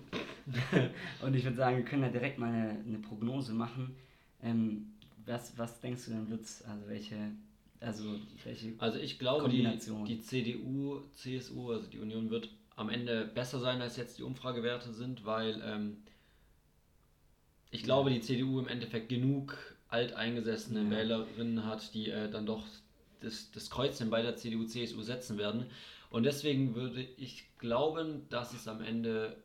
und 1.22 1.34
ich 1.34 1.46
würde 1.46 1.56
sagen, 1.56 1.78
wir 1.78 1.86
können 1.86 2.04
ja 2.04 2.10
direkt 2.10 2.38
mal 2.38 2.52
eine, 2.52 2.84
eine 2.86 3.00
Prognose 3.00 3.54
machen. 3.54 3.96
Ähm, 4.44 4.88
was, 5.26 5.58
was 5.58 5.80
denkst 5.80 6.04
du 6.08 6.12
denn 6.12 6.30
wird's, 6.30 6.66
also 6.66 6.86
welche, 6.90 7.16
also 7.80 8.04
welche, 8.44 8.74
Also 8.80 9.00
ich 9.00 9.18
glaube, 9.18 9.48
die, 9.48 9.66
die 10.06 10.20
CDU, 10.20 11.00
CSU, 11.14 11.72
also 11.72 11.88
die 11.88 12.00
Union 12.00 12.30
wird 12.30 12.50
am 12.76 12.90
Ende 12.90 13.24
besser 13.24 13.62
sein, 13.62 13.82
als 13.82 13.96
jetzt 13.96 14.18
die 14.18 14.24
Umfragewerte 14.24 14.92
sind, 14.92 15.24
weil 15.24 15.62
ähm, 15.64 16.04
ich 17.72 17.84
glaube, 17.84 18.10
die 18.10 18.20
CDU 18.20 18.60
im 18.60 18.68
Endeffekt 18.68 19.08
genug 19.08 19.77
alteingesessene 19.90 20.84
Ja. 20.84 20.90
Wählerinnen 20.92 21.66
hat, 21.66 21.94
die 21.94 22.10
äh, 22.10 22.30
dann 22.30 22.46
doch 22.46 22.64
das, 23.22 23.52
das 23.52 23.70
Kreuzchen 23.70 24.10
bei 24.10 24.22
der 24.22 24.36
CDU, 24.36 24.64
CSU 24.66 25.02
setzen 25.02 25.38
werden. 25.38 25.66
Und 26.10 26.24
deswegen 26.24 26.76
würde 26.76 27.02
ich 27.18 27.46
glauben, 27.58 28.28
dass 28.30 28.54
es 28.54 28.68
am 28.68 28.82
Ende 28.82 29.36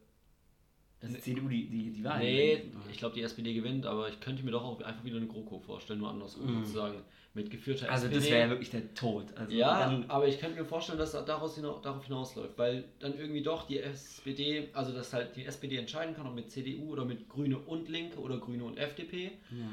das 1.01 1.11
ist 1.15 1.25
CDU 1.25 1.49
die, 1.49 1.69
die, 1.69 1.91
die 1.91 2.05
Wahl 2.05 2.21
Nee, 2.21 2.57
gewinnt? 2.59 2.75
ich 2.93 2.99
glaube, 2.99 3.17
die 3.17 3.23
SPD 3.23 3.55
gewinnt, 3.55 3.87
aber 3.87 4.09
ich 4.09 4.21
könnte 4.21 4.45
mir 4.45 4.53
doch 4.53 4.63
auch 4.63 4.81
einfach 4.83 5.03
wieder 5.05 5.17
eine 5.17 5.27
GroKo 5.27 5.59
vorstellen, 5.59 5.99
nur 5.99 6.11
andersrum 6.11 6.47
Mhm. 6.47 6.65
sozusagen. 6.65 7.03
Mit 7.35 7.51
geführter 7.51 7.91
Also 7.91 8.07
SPD. 8.07 8.21
das 8.21 8.31
wäre 8.31 8.41
ja 8.43 8.49
wirklich 8.51 8.71
der 8.71 8.95
Tod. 8.95 9.25
Also 9.35 9.53
ja, 9.53 10.05
aber 10.09 10.29
ich 10.29 10.39
könnte 10.39 10.61
mir 10.61 10.67
vorstellen, 10.67 10.99
dass 10.99 11.13
das 11.13 11.25
daraus 11.25 11.57
hinaus, 11.57 11.81
darauf 11.83 12.05
hinausläuft, 12.05 12.57
weil 12.59 12.85
dann 13.01 13.19
irgendwie 13.19 13.43
doch 13.43 13.67
die 13.67 13.79
SPD, 13.81 14.69
also 14.75 14.93
dass 14.93 15.13
halt 15.15 15.35
die 15.35 15.45
SPD 15.47 15.77
entscheiden 15.79 16.15
kann, 16.15 16.27
ob 16.27 16.35
mit 16.35 16.51
CDU 16.53 16.93
oder 16.93 17.05
mit 17.07 17.29
Grüne 17.29 17.59
und 17.59 17.89
Linke 17.89 18.19
oder 18.21 18.39
Grüne 18.39 18.63
und 18.65 18.77
FDP. 18.77 19.33
ja. 19.51 19.67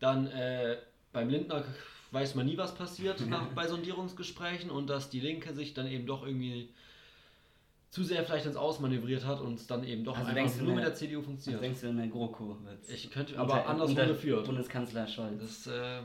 Dann 0.00 0.26
äh, 0.28 0.76
beim 1.12 1.28
Lindner 1.28 1.64
weiß 2.10 2.34
man 2.34 2.46
nie, 2.46 2.56
was 2.56 2.74
passiert 2.74 3.26
nach, 3.26 3.46
bei 3.54 3.66
Sondierungsgesprächen 3.66 4.70
und 4.70 4.88
dass 4.88 5.10
die 5.10 5.20
Linke 5.20 5.52
sich 5.54 5.74
dann 5.74 5.86
eben 5.86 6.06
doch 6.06 6.24
irgendwie 6.26 6.70
zu 7.90 8.04
sehr 8.04 8.22
vielleicht 8.24 8.46
ins 8.46 8.56
Ausmanövriert 8.56 9.24
hat 9.24 9.40
und 9.40 9.54
es 9.54 9.66
dann 9.66 9.82
eben 9.84 10.04
doch 10.04 10.12
Also 10.16 10.28
einfach 10.28 10.42
denkst 10.42 10.58
du, 10.58 10.64
nur 10.64 10.74
mit 10.74 10.84
der 10.84 10.94
CDU 10.94 11.18
Also 11.18 11.26
funktioniert. 11.30 11.62
denkst 11.62 11.80
du, 11.80 11.88
eine 11.88 12.08
GroKo 12.08 12.58
wird 12.64 12.88
Ich 12.88 13.10
könnte 13.10 13.38
aber 13.38 13.66
andersrum 13.66 13.96
unter 13.96 14.06
geführt. 14.08 14.44
Bundeskanzler 14.46 15.06
Scholz. 15.06 15.64
Das 15.64 15.66
äh, 15.74 16.02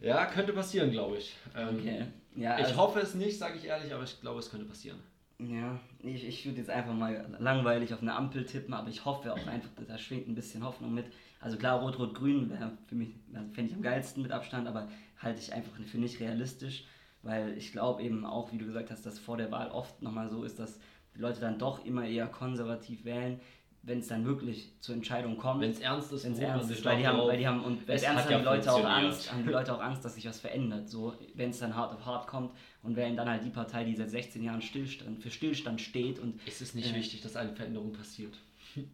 ja, 0.00 0.26
könnte 0.26 0.52
passieren, 0.52 0.90
glaube 0.90 1.18
ich. 1.18 1.34
Ähm, 1.56 1.76
okay. 1.78 2.06
Ja, 2.36 2.58
Ich 2.58 2.66
also- 2.66 2.76
hoffe 2.78 3.00
es 3.00 3.14
nicht, 3.14 3.38
sage 3.38 3.58
ich 3.58 3.64
ehrlich, 3.64 3.92
aber 3.92 4.04
ich 4.04 4.20
glaube, 4.20 4.38
es 4.40 4.50
könnte 4.50 4.64
passieren. 4.66 4.98
Ja, 5.40 5.78
ich, 6.00 6.26
ich 6.26 6.44
würde 6.46 6.58
jetzt 6.58 6.70
einfach 6.70 6.94
mal 6.94 7.24
langweilig 7.38 7.94
auf 7.94 8.02
eine 8.02 8.14
Ampel 8.14 8.44
tippen, 8.44 8.74
aber 8.74 8.88
ich 8.88 9.04
hoffe 9.04 9.32
auch 9.32 9.46
einfach, 9.46 9.70
da 9.86 9.96
schwingt 9.96 10.26
ein 10.26 10.34
bisschen 10.34 10.64
Hoffnung 10.64 10.92
mit. 10.92 11.06
Also 11.40 11.56
klar, 11.56 11.80
Rot-Rot-Grün 11.80 12.50
wäre 12.50 12.72
für 12.88 12.96
mich, 12.96 13.10
also 13.32 13.48
fände 13.52 13.70
ich 13.70 13.76
am 13.76 13.82
geilsten 13.82 14.24
mit 14.24 14.32
Abstand, 14.32 14.66
aber 14.66 14.88
halte 15.18 15.38
ich 15.40 15.52
einfach 15.52 15.80
für 15.80 15.98
nicht 15.98 16.18
realistisch, 16.18 16.86
weil 17.22 17.56
ich 17.56 17.70
glaube 17.70 18.02
eben 18.02 18.26
auch, 18.26 18.52
wie 18.52 18.58
du 18.58 18.66
gesagt 18.66 18.90
hast, 18.90 19.06
dass 19.06 19.20
vor 19.20 19.36
der 19.36 19.52
Wahl 19.52 19.70
oft 19.70 20.02
nochmal 20.02 20.28
so 20.28 20.42
ist, 20.42 20.58
dass 20.58 20.80
die 21.14 21.20
Leute 21.20 21.40
dann 21.40 21.60
doch 21.60 21.84
immer 21.84 22.04
eher 22.04 22.26
konservativ 22.26 23.04
wählen, 23.04 23.40
wenn 23.82 24.00
es 24.00 24.08
dann 24.08 24.24
wirklich 24.26 24.72
zur 24.80 24.94
Entscheidung 24.94 25.36
kommt. 25.38 25.60
Wenn 25.62 25.70
es 25.70 25.80
ernst 25.80 26.12
ist, 26.12 26.24
Wenn 26.24 26.32
es 26.32 26.38
beruht 26.38 26.50
man 26.50 26.58
ernst 26.60 26.72
ist, 26.78 26.84
weil 26.84 26.98
die, 26.98 27.06
haben, 27.06 27.18
weil 27.18 27.38
die 27.38 27.46
haben, 27.46 27.64
und 27.64 27.88
wenn 27.88 27.96
es 27.96 28.02
ernst 28.02 28.26
ist, 28.26 28.32
haben 28.32 28.40
die 28.40 28.44
ja 28.46 28.54
Leute 28.54 28.72
auch. 28.72 28.84
Angst, 28.84 29.32
haben 29.32 29.42
die 29.44 29.50
Leute 29.50 29.74
auch 29.74 29.80
Angst, 29.80 30.04
dass 30.04 30.14
sich 30.14 30.26
was 30.26 30.40
verändert, 30.40 30.88
so, 30.88 31.14
wenn 31.34 31.50
es 31.50 31.58
dann 31.58 31.74
hart 31.74 31.92
auf 31.94 32.04
hart 32.04 32.26
kommt 32.26 32.52
und 32.82 32.96
wählen 32.96 33.16
dann 33.16 33.28
halt 33.28 33.44
die 33.44 33.50
Partei, 33.50 33.84
die 33.84 33.94
seit 33.94 34.10
16 34.10 34.42
Jahren 34.42 34.60
Stillstand, 34.62 35.22
für 35.22 35.30
Stillstand 35.30 35.80
steht 35.80 36.18
und 36.18 36.40
Ist 36.46 36.60
es 36.60 36.74
nicht 36.74 36.92
Äh, 36.92 36.96
wichtig, 36.96 37.20
dass 37.22 37.36
eine 37.36 37.52
Veränderung 37.52 37.92
passiert? 37.92 38.36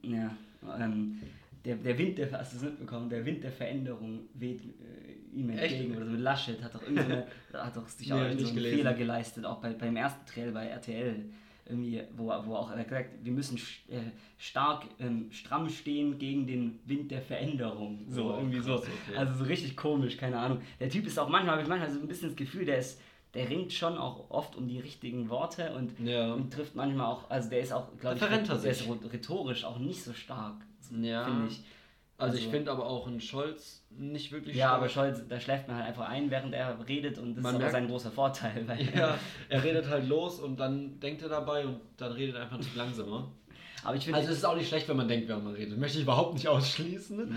ja, 0.02 0.30
ähm, 0.78 1.20
der, 1.64 1.76
der 1.76 1.96
Wind 1.98 2.18
der, 2.18 2.30
hast 2.32 2.52
du 2.52 2.58
es 2.58 2.62
mitbekommen, 2.62 3.08
der 3.08 3.24
Wind 3.24 3.42
der 3.42 3.50
Veränderung 3.52 4.20
weht 4.34 4.60
äh, 4.62 5.36
ihm 5.36 5.48
Echt? 5.50 5.72
entgegen 5.74 5.96
oder 5.96 6.06
so, 6.06 6.16
Laschet 6.16 6.62
hat 6.62 6.74
doch, 6.74 6.82
hat 7.54 7.76
doch 7.76 7.88
sich 7.88 8.08
Nee, 8.08 8.12
auch 8.14 8.18
einen. 8.20 8.38
Fehler 8.38 8.94
geleistet, 8.94 9.44
auch 9.46 9.60
bei, 9.60 9.72
beim 9.72 9.96
ersten 9.96 10.24
Trail 10.26 10.52
bei 10.52 10.66
RTL, 10.66 11.24
irgendwie, 11.66 12.02
wo, 12.16 12.26
wo 12.26 12.54
auch 12.56 12.70
er 12.70 12.84
gesagt, 12.84 13.10
wir 13.22 13.32
müssen 13.32 13.56
äh, 13.88 13.98
stark 14.38 14.84
ähm, 14.98 15.28
stramm 15.30 15.68
stehen 15.68 16.18
gegen 16.18 16.46
den 16.46 16.78
Wind 16.84 17.10
der 17.10 17.22
Veränderung. 17.22 18.04
So, 18.08 18.32
Oh, 18.34 18.36
irgendwie 18.38 18.56
krass, 18.58 18.66
so. 18.66 18.74
okay. 18.74 19.16
Also 19.16 19.34
so 19.38 19.44
richtig 19.44 19.76
komisch, 19.76 20.16
keine 20.16 20.38
Ahnung. 20.38 20.60
Der 20.80 20.90
Typ 20.90 21.06
ist 21.06 21.18
auch 21.18 21.28
manchmal, 21.28 21.52
habe 21.52 21.62
ich 21.62 21.68
manchmal 21.68 21.90
so 21.90 22.00
ein 22.00 22.06
bisschen 22.06 22.28
das 22.28 22.36
Gefühl, 22.36 22.64
der 22.66 22.78
ist, 22.78 23.00
der 23.32 23.48
ringt 23.48 23.72
schon 23.72 23.96
auch 23.96 24.30
oft 24.30 24.56
um 24.56 24.68
die 24.68 24.78
richtigen 24.78 25.28
Worte 25.30 25.74
und, 25.74 25.98
Ja. 26.06 26.34
und 26.34 26.52
trifft 26.52 26.74
manchmal 26.76 27.06
auch, 27.06 27.30
also 27.30 27.48
der 27.50 27.60
ist 27.60 27.72
auch, 27.72 27.88
glaube 27.98 28.16
ich, 28.16 28.20
Da 28.20 28.26
verrennt 28.28 28.48
er 28.48 28.58
der 28.58 28.70
ist 28.70 28.86
rhetorisch 29.12 29.64
auch 29.64 29.78
nicht 29.78 30.02
so 30.04 30.12
stark, 30.12 30.56
Ja. 31.00 31.24
finde 31.24 31.48
ich. 31.48 31.64
Also, 32.16 32.36
ich 32.36 32.44
Also- 32.44 32.50
finde 32.52 32.70
aber 32.70 32.86
auch 32.86 33.06
einen 33.08 33.20
Scholz 33.20 33.84
nicht 33.90 34.30
wirklich 34.32 34.56
Ja, 34.56 34.66
stark. 34.68 34.78
aber 34.78 34.88
Scholz, 34.88 35.22
da 35.28 35.40
schläft 35.40 35.66
man 35.68 35.76
halt 35.78 35.86
einfach 35.88 36.08
ein, 36.08 36.30
während 36.30 36.54
er 36.54 36.86
redet 36.86 37.18
und 37.18 37.34
das 37.34 37.42
Man 37.42 37.50
ist 37.50 37.54
aber 37.56 37.58
merkt- 37.64 37.72
sein 37.72 37.86
großer 37.88 38.10
Vorteil. 38.12 38.66
Weil 38.68 38.78
Ja, 38.94 39.18
er 39.48 39.64
redet 39.64 39.88
halt 39.88 40.08
los 40.08 40.38
und 40.40 40.58
dann 40.60 41.00
denkt 41.00 41.22
er 41.22 41.28
dabei 41.28 41.66
und 41.66 41.80
dann 41.96 42.12
redet 42.12 42.36
er 42.36 42.42
einfach 42.42 42.58
nicht 42.58 42.74
langsamer. 42.76 43.32
aber 43.82 43.96
ich 43.96 44.04
finde, 44.04 44.18
Also 44.20 44.30
es 44.30 44.38
ist 44.38 44.44
auch 44.44 44.56
nicht 44.56 44.68
schlecht, 44.68 44.88
wenn 44.88 44.96
man 44.96 45.08
denkt, 45.08 45.28
während 45.28 45.44
man 45.44 45.54
redet. 45.54 45.76
Möchte 45.78 45.98
ich 45.98 46.04
überhaupt 46.04 46.34
nicht 46.34 46.46
ausschließen. 46.48 47.18
Ja. 47.18 47.36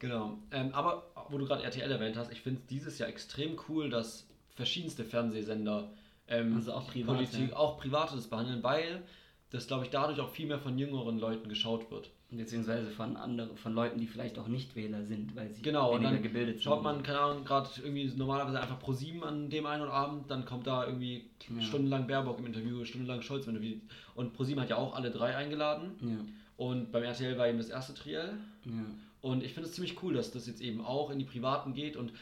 Genau. 0.00 0.38
Ähm, 0.50 0.74
aber 0.74 1.06
wo 1.30 1.38
du 1.38 1.46
gerade 1.46 1.62
RTL 1.62 1.90
erwähnt 1.90 2.16
hast, 2.16 2.30
ich 2.32 2.40
finde 2.40 2.60
es 2.60 2.66
dieses 2.66 2.98
Jahr 2.98 3.08
extrem 3.08 3.56
cool, 3.68 3.88
dass 3.90 4.28
verschiedenste 4.54 5.04
Fernsehsender 5.04 5.90
ähm, 6.28 6.56
Also 6.56 6.72
auch 6.72 6.86
private. 6.88 7.16
Politik, 7.24 7.52
auch 7.52 7.78
private 7.78 8.16
das 8.16 8.26
behandeln, 8.26 8.62
weil 8.62 9.02
das, 9.50 9.66
glaube 9.68 9.84
ich, 9.84 9.90
dadurch 9.90 10.20
auch 10.20 10.28
viel 10.30 10.46
mehr 10.46 10.58
von 10.58 10.76
jüngeren 10.78 11.18
Leuten 11.20 11.48
geschaut 11.48 11.90
wird. 11.90 12.10
Beziehungsweise 12.30 12.90
von 12.90 13.16
anderen, 13.16 13.56
von 13.56 13.72
Leuten, 13.72 14.00
die 14.00 14.06
vielleicht 14.06 14.38
auch 14.38 14.48
nicht 14.48 14.74
Wähler 14.74 15.04
sind, 15.04 15.36
weil 15.36 15.48
sie 15.52 15.62
Genau, 15.62 15.90
und 15.92 16.00
weniger 16.00 16.12
dann 16.14 16.22
gebildet 16.22 16.62
schaut 16.62 16.78
sind. 16.78 16.84
man, 16.84 17.02
keine 17.02 17.20
Ahnung, 17.20 17.44
gerade 17.44 17.68
irgendwie 17.82 18.12
normalerweise 18.16 18.60
einfach 18.60 18.78
pro 18.80 18.92
7 18.92 19.22
an 19.22 19.48
dem 19.48 19.64
einen 19.66 19.84
Abend, 19.84 20.30
dann 20.30 20.44
kommt 20.44 20.66
da 20.66 20.84
irgendwie 20.86 21.30
Ja. 21.54 21.62
stundenlang 21.62 22.06
Baerbock 22.06 22.38
im 22.40 22.46
Interview, 22.46 22.84
stundenlang 22.84 23.22
Scholz 23.22 23.46
im 23.46 23.50
Interview. 23.56 23.76
Und 24.16 24.32
pro 24.32 24.42
7 24.44 24.60
hat 24.60 24.70
ja 24.70 24.76
auch 24.76 24.94
alle 24.96 25.10
drei 25.10 25.36
eingeladen. 25.36 25.92
Ja, 26.00 26.64
Und 26.64 26.90
beim 26.90 27.04
RTL 27.04 27.38
war 27.38 27.48
eben 27.48 27.58
das 27.58 27.68
erste 27.68 27.94
Triell. 27.94 28.32
ja. 28.64 28.72
Und 29.22 29.42
ich 29.42 29.54
finde 29.54 29.68
es 29.68 29.74
ziemlich 29.74 30.00
cool, 30.04 30.14
dass 30.14 30.30
das 30.30 30.46
jetzt 30.46 30.60
eben 30.60 30.80
auch 30.84 31.10
in 31.10 31.18
die 31.18 31.24
Privaten 31.24 31.74
geht 31.74 31.96
und 31.96 32.12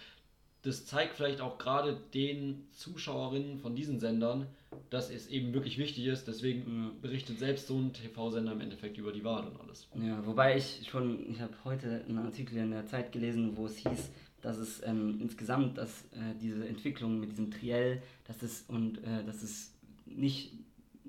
das 0.64 0.86
zeigt 0.86 1.14
vielleicht 1.14 1.42
auch 1.42 1.58
gerade 1.58 2.00
den 2.14 2.66
Zuschauerinnen 2.72 3.58
von 3.58 3.76
diesen 3.76 4.00
Sendern, 4.00 4.46
dass 4.88 5.10
es 5.10 5.28
eben 5.28 5.52
wirklich 5.52 5.76
wichtig 5.76 6.06
ist. 6.06 6.26
Deswegen 6.26 6.92
berichtet 7.02 7.38
selbst 7.38 7.66
so 7.66 7.76
ein 7.76 7.92
TV-Sender 7.92 8.52
im 8.52 8.60
Endeffekt 8.62 8.96
über 8.96 9.12
die 9.12 9.22
Wahl 9.24 9.46
und 9.46 9.60
alles. 9.60 9.88
Ja, 9.94 10.24
wobei 10.26 10.56
ich 10.56 10.88
schon, 10.88 11.30
ich 11.30 11.40
habe 11.40 11.52
heute 11.64 12.02
einen 12.08 12.18
Artikel 12.18 12.56
in 12.56 12.70
der 12.70 12.86
Zeit 12.86 13.12
gelesen, 13.12 13.56
wo 13.56 13.66
es 13.66 13.76
hieß, 13.76 14.10
dass 14.40 14.56
es 14.56 14.82
ähm, 14.84 15.18
insgesamt, 15.20 15.76
dass 15.76 16.04
äh, 16.12 16.34
diese 16.40 16.66
Entwicklung 16.66 17.20
mit 17.20 17.30
diesem 17.30 17.50
Triell, 17.50 18.02
dass 18.26 18.42
es 18.42 18.64
und 18.66 18.98
äh, 19.04 19.22
dass 19.24 19.42
es 19.42 19.74
nicht 20.06 20.54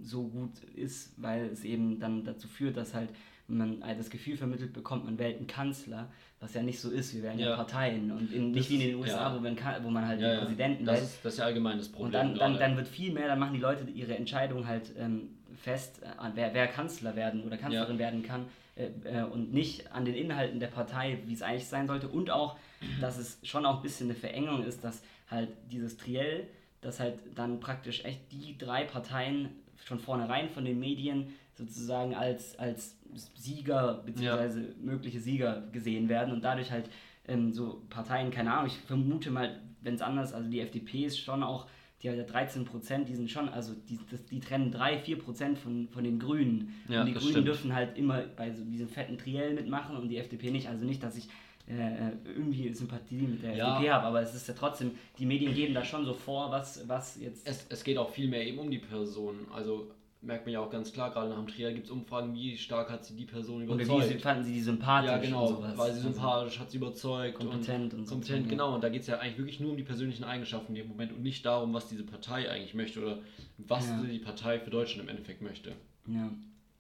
so 0.02 0.28
gut 0.28 0.60
ist, 0.76 1.14
weil 1.16 1.46
es 1.46 1.64
eben 1.64 2.00
dann 2.00 2.26
dazu 2.26 2.50
führt, 2.50 2.76
dass 2.76 2.94
halt 2.94 3.10
man 3.48 3.82
äh, 3.82 3.96
das 3.96 4.10
Gefühl 4.10 4.38
vermittelt 4.38 4.74
bekommt, 4.74 5.06
man 5.06 5.18
wählt 5.20 5.38
einen 5.38 5.48
Kanzler, 5.48 6.12
was 6.40 6.54
ja 6.54 6.64
nicht 6.64 6.80
so 6.80 6.90
ist. 6.90 7.14
Wir 7.16 7.24
wählen 7.24 7.40
ja, 7.40 7.50
Ja. 7.50 7.56
Parteien 7.56 8.12
und 8.12 8.32
in, 8.32 8.54
Das 8.54 8.62
nicht 8.62 8.70
wie 8.70 8.76
in 8.84 8.92
den 8.92 8.96
USA, 9.00 9.30
ja. 9.30 9.36
wo, 9.36 9.40
man, 9.40 9.58
wo 9.84 9.90
man 9.90 10.08
halt 10.08 10.20
Ja, 10.22 10.32
den. 10.32 10.40
Präsidenten 10.40 10.86
Das 10.86 10.96
wählt. 10.96 11.06
ist, 11.06 11.20
das 11.26 11.34
ist 11.34 11.40
ja 11.40 11.46
allgemein 11.46 11.78
das 11.78 11.90
Problem. 11.90 12.06
Und 12.06 12.14
dann, 12.14 12.36
dann, 12.36 12.60
dann 12.60 12.78
wird 12.78 12.88
viel 12.88 13.12
mehr, 13.14 13.28
dann 13.28 13.40
machen 13.40 13.54
die 13.54 13.60
Leute 13.60 13.90
ihre 13.90 14.16
Entscheidung 14.18 14.68
halt 14.68 14.92
ähm, 14.98 15.30
fest, 15.62 16.02
äh, 16.04 16.08
an 16.18 16.32
wer, 16.36 16.54
wer 16.54 16.68
Kanzler 16.68 17.16
werden 17.16 17.44
oder 17.44 17.58
Kanzlerin 17.58 18.00
werden 18.00 18.24
kann 18.24 18.46
äh, 18.76 18.88
äh, 19.06 19.24
und 19.24 19.54
nicht 19.54 19.92
an 19.92 20.06
den 20.06 20.16
Inhalten 20.16 20.60
der 20.60 20.68
Partei, 20.68 21.20
wie 21.26 21.34
es 21.34 21.42
eigentlich 21.42 21.68
sein 21.68 21.88
sollte. 21.88 22.08
Und 22.08 22.30
auch, 22.32 22.58
dass 23.02 23.18
es 23.18 23.40
schon 23.44 23.66
auch 23.66 23.78
ein 23.78 23.82
bisschen 23.84 24.08
eine 24.10 24.16
Verengung 24.16 24.64
ist, 24.64 24.84
dass 24.84 25.02
halt 25.30 25.50
dieses 25.72 25.98
Triell, 25.98 26.48
dass 26.82 27.00
halt 27.00 27.16
dann 27.36 27.60
praktisch 27.60 28.04
echt 28.06 28.32
die 28.32 28.58
drei 28.58 28.84
Parteien 28.84 29.50
schon 29.86 30.00
vornherein 30.00 30.50
von 30.50 30.66
den 30.66 30.80
Medien 30.80 31.34
sozusagen 31.58 32.14
als, 32.16 32.58
als 32.60 32.98
Sieger 33.16 34.04
bzw. 34.06 34.74
mögliche 34.82 35.20
Sieger 35.20 35.64
gesehen 35.72 36.10
werden 36.10 36.34
und 36.34 36.44
dadurch 36.44 36.72
halt 36.72 36.90
ähm, 37.28 37.54
so 37.54 37.82
Parteien, 37.90 38.32
keine 38.32 38.54
Ahnung, 38.54 38.68
ich 38.68 38.78
vermute 38.78 39.32
mal, 39.32 39.60
wenn 39.82 39.96
es 39.96 40.02
anders, 40.02 40.34
also 40.34 40.50
die 40.50 40.60
FDP 40.60 41.06
ist 41.06 41.20
schon 41.20 41.44
auch, 41.44 41.68
die 42.04 42.10
hat 42.10 42.18
ja 42.18 42.24
13 42.24 42.66
Prozent, 42.66 43.10
die 43.10 43.16
sind 43.16 43.32
schon, 43.32 43.50
also 43.50 43.74
die, 43.90 43.98
das, 44.12 44.24
die 44.26 44.40
trennen 44.40 44.72
3, 44.72 45.00
4 45.00 45.18
Prozent 45.18 45.58
von, 45.58 45.88
von 45.88 46.04
den 46.04 46.20
Grünen. 46.20 46.74
Ja, 46.88 47.02
und 47.02 47.08
die 47.08 47.14
Grünen 47.14 47.32
stimmt. 47.32 47.48
dürfen 47.48 47.74
halt 47.74 47.98
immer 47.98 48.22
bei 48.36 48.52
so 48.52 48.64
diesem 48.66 48.90
fetten 48.90 49.18
Triell 49.18 49.54
mitmachen 49.54 49.96
und 49.96 50.10
die 50.10 50.18
FDP 50.18 50.52
nicht. 50.52 50.68
Also 50.68 50.86
nicht, 50.86 51.02
dass 51.02 51.18
ich 51.18 51.30
äh, 51.68 52.12
irgendwie 52.26 52.72
Sympathie 52.74 53.22
mit 53.22 53.42
der 53.42 53.56
Ja. 53.56 53.74
FDP 53.74 53.92
habe, 53.92 54.06
aber 54.06 54.22
es 54.22 54.36
ist 54.36 54.48
ja 54.48 54.54
trotzdem, 54.54 54.92
die 55.18 55.26
Medien 55.26 55.56
geben 55.56 55.74
da 55.74 55.84
schon 55.84 56.06
so 56.06 56.14
vor, 56.14 56.52
was, 56.52 56.88
was 56.88 57.20
jetzt. 57.20 57.48
Es, 57.48 57.66
es 57.70 57.84
geht 57.84 57.98
auch 57.98 58.10
viel 58.12 58.28
mehr 58.28 58.46
eben 58.46 58.60
um 58.60 58.70
die 58.70 58.78
Person. 58.80 59.48
Also 59.52 59.90
merkt 60.26 60.46
man 60.46 60.54
ja 60.54 60.60
auch 60.60 60.70
ganz 60.70 60.92
klar, 60.92 61.12
gerade 61.12 61.30
nach 61.30 61.38
dem 61.38 61.48
Trial 61.48 61.74
gibt 61.74 61.86
es 61.86 61.92
Umfragen, 61.92 62.34
wie 62.34 62.58
stark 62.58 62.90
hat 62.90 63.06
sie 63.06 63.16
die 63.16 63.26
Person 63.26 63.64
oder 63.64 63.76
überzeugt. 63.84 64.10
wie 64.10 64.14
sie, 64.14 64.20
fanden 64.20 64.44
sie 64.44 64.54
die 64.54 64.62
sympathisch 64.62 65.12
ja, 65.12 65.18
genau, 65.18 65.48
und 65.48 65.56
sowas. 65.58 65.78
war 65.78 65.86
sie 65.86 65.92
Also 65.92 66.02
sympathisch, 66.10 66.60
hat 66.60 66.72
sie 66.72 66.78
überzeugt. 66.78 67.36
kompetent 67.36 67.94
und, 67.94 68.00
und 68.00 68.06
so. 68.08 68.16
kompetent, 68.16 68.50
genau. 68.50 68.76
Und 68.76 68.84
da 68.84 68.90
geht 68.90 69.02
es 69.02 69.08
ja 69.08 69.20
eigentlich 69.20 69.38
wirklich 69.38 69.60
nur 69.60 69.72
um 69.72 69.78
die 69.78 69.84
persönlichen 69.84 70.24
Eigenschaften 70.24 70.76
in 70.76 70.84
dem 70.84 70.88
Moment 70.90 71.12
und 71.14 71.22
nicht 71.24 71.46
darum, 71.46 71.74
was 71.74 71.88
diese 71.88 72.04
Partei 72.04 72.50
eigentlich 72.50 72.74
möchte 72.74 73.02
oder 73.02 73.20
was 73.58 73.88
Ja. 73.88 74.02
die 74.04 74.20
Partei 74.20 74.60
für 74.60 74.70
Deutschland 74.70 75.04
im 75.04 75.10
Endeffekt 75.10 75.42
möchte. 75.42 75.74
Ja. 76.08 76.30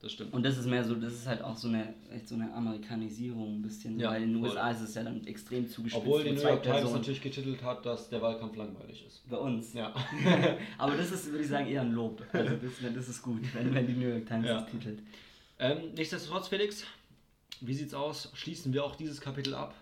Das 0.05 0.11
stimmt. 0.11 0.35
Und 0.35 0.43
das 0.43 0.55
ist 0.59 0.67
mehr 0.67 0.83
so, 0.83 0.93
das 0.93 1.13
ist 1.13 1.25
halt 1.25 1.41
auch 1.41 1.57
so 1.57 1.67
eine, 1.67 1.95
echt 2.13 2.27
so 2.27 2.35
eine 2.35 2.53
Amerikanisierung 2.53 3.55
ein 3.57 3.61
bisschen, 3.63 3.99
Ja, 3.99 4.11
weil 4.11 4.21
in 4.21 4.33
den 4.33 4.39
voll. 4.39 4.49
USA 4.51 4.69
ist 4.69 4.81
es 4.81 4.93
ja 4.93 5.01
dann 5.01 5.25
extrem 5.25 5.67
zugespitzt. 5.67 5.95
Obwohl 6.05 6.23
die 6.23 6.31
New 6.33 6.41
York 6.43 6.61
Times 6.61 6.91
natürlich 6.91 7.23
getitelt 7.23 7.63
hat, 7.63 7.83
dass 7.87 8.07
der 8.09 8.21
Wahlkampf 8.21 8.55
langweilig 8.55 9.03
ist. 9.07 9.27
Bei 9.27 9.37
uns. 9.37 9.73
Ja. 9.73 9.91
Aber 10.77 10.95
das 10.95 11.11
ist, 11.11 11.25
würde 11.31 11.43
ich 11.43 11.49
sagen, 11.49 11.65
eher 11.65 11.81
ein 11.81 11.91
Lob. 11.93 12.21
Also 12.31 12.51
das, 12.55 12.93
das 12.93 13.09
ist 13.09 13.23
gut, 13.23 13.41
wenn, 13.55 13.73
wenn 13.73 13.87
die 13.87 13.93
New 13.93 14.07
York 14.07 14.27
Times 14.27 14.45
Ja. 14.45 14.61
das 14.61 14.69
titelt. 14.69 14.99
ähm, 15.57 15.77
nichtsdestotrotz, 15.97 16.49
Felix, 16.49 16.83
wie 17.61 17.73
sieht's 17.73 17.95
aus? 17.95 18.29
Schließen 18.35 18.73
wir 18.73 18.83
auch 18.85 18.95
dieses 18.95 19.19
Kapitel 19.19 19.55
ab? 19.55 19.73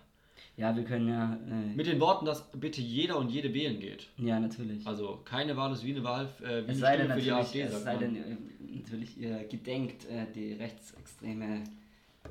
Ja, 0.56 0.76
wir 0.76 0.84
können 0.84 1.08
ja. 1.08 1.34
Äh, 1.50 1.74
Mit 1.74 1.86
den 1.86 1.98
Worten, 2.00 2.24
dass 2.26 2.48
bitte 2.52 2.80
jeder 2.80 3.18
und 3.18 3.28
jede 3.30 3.52
wählen 3.52 3.80
geht. 3.80 4.08
ja, 4.18 4.38
natürlich. 4.38 4.86
Also 4.86 5.20
keine 5.24 5.56
Wahl 5.56 5.72
ist 5.72 5.84
wie 5.84 5.92
eine 5.92 6.04
Wahl, 6.04 6.28
äh, 6.42 6.66
wie 6.66 6.72
es 6.72 6.78
sei 6.78 6.96
denn 6.96 7.10
für 7.10 7.20
die 7.20 7.28
natürlich, 7.30 7.34
AfD, 7.34 7.60
es 7.62 7.82
sei 7.82 7.96
denn 7.96 8.16
äh, 8.16 8.36
natürlich, 8.76 9.18
ihr 9.18 9.44
gedenkt, 9.48 10.04
äh, 10.08 10.26
die 10.32 10.52
rechtsextreme 10.52 11.64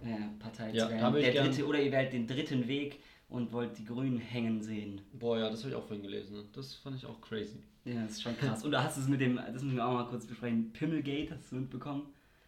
äh, 0.03 0.07
Partei 0.39 0.71
Ja, 0.71 0.87
zu 0.87 0.93
wählen. 0.93 1.13
Der 1.15 1.31
gern- 1.33 1.47
dritte, 1.47 1.67
oder 1.67 1.81
ihr 1.81 1.91
wählt 1.91 2.13
den 2.13 2.25
dritten 2.27 2.67
Weg 2.67 2.99
und 3.29 3.51
wollt 3.51 3.77
die 3.77 3.83
Grünen 3.85 4.19
hängen 4.19 4.61
sehen. 4.61 5.01
Boah, 5.19 5.39
ja, 5.39 5.49
das 5.49 5.59
habe 5.61 5.71
ich 5.71 5.75
auch 5.75 5.85
vorhin 5.85 6.03
gelesen. 6.03 6.37
ne? 6.37 6.43
Das 6.53 6.75
fand 6.75 6.95
ich 6.95 7.05
auch 7.05 7.19
crazy. 7.19 7.57
Ja, 7.83 8.03
das 8.03 8.11
ist 8.13 8.21
schon 8.21 8.37
krass. 8.37 8.63
Und 8.63 8.71
da 8.71 8.83
hast 8.83 8.95
du 8.95 9.01
es 9.01 9.09
mit 9.09 9.19
dem, 9.19 9.35
das 9.35 9.61
müssen 9.63 9.75
wir 9.75 9.85
auch 9.85 9.93
mal 9.93 10.05
kurz 10.05 10.25
besprechen, 10.25 10.71
Pimmelgate, 10.71 11.31
hast 11.31 11.51
du 11.51 11.57
mitbekommen? 11.57 12.03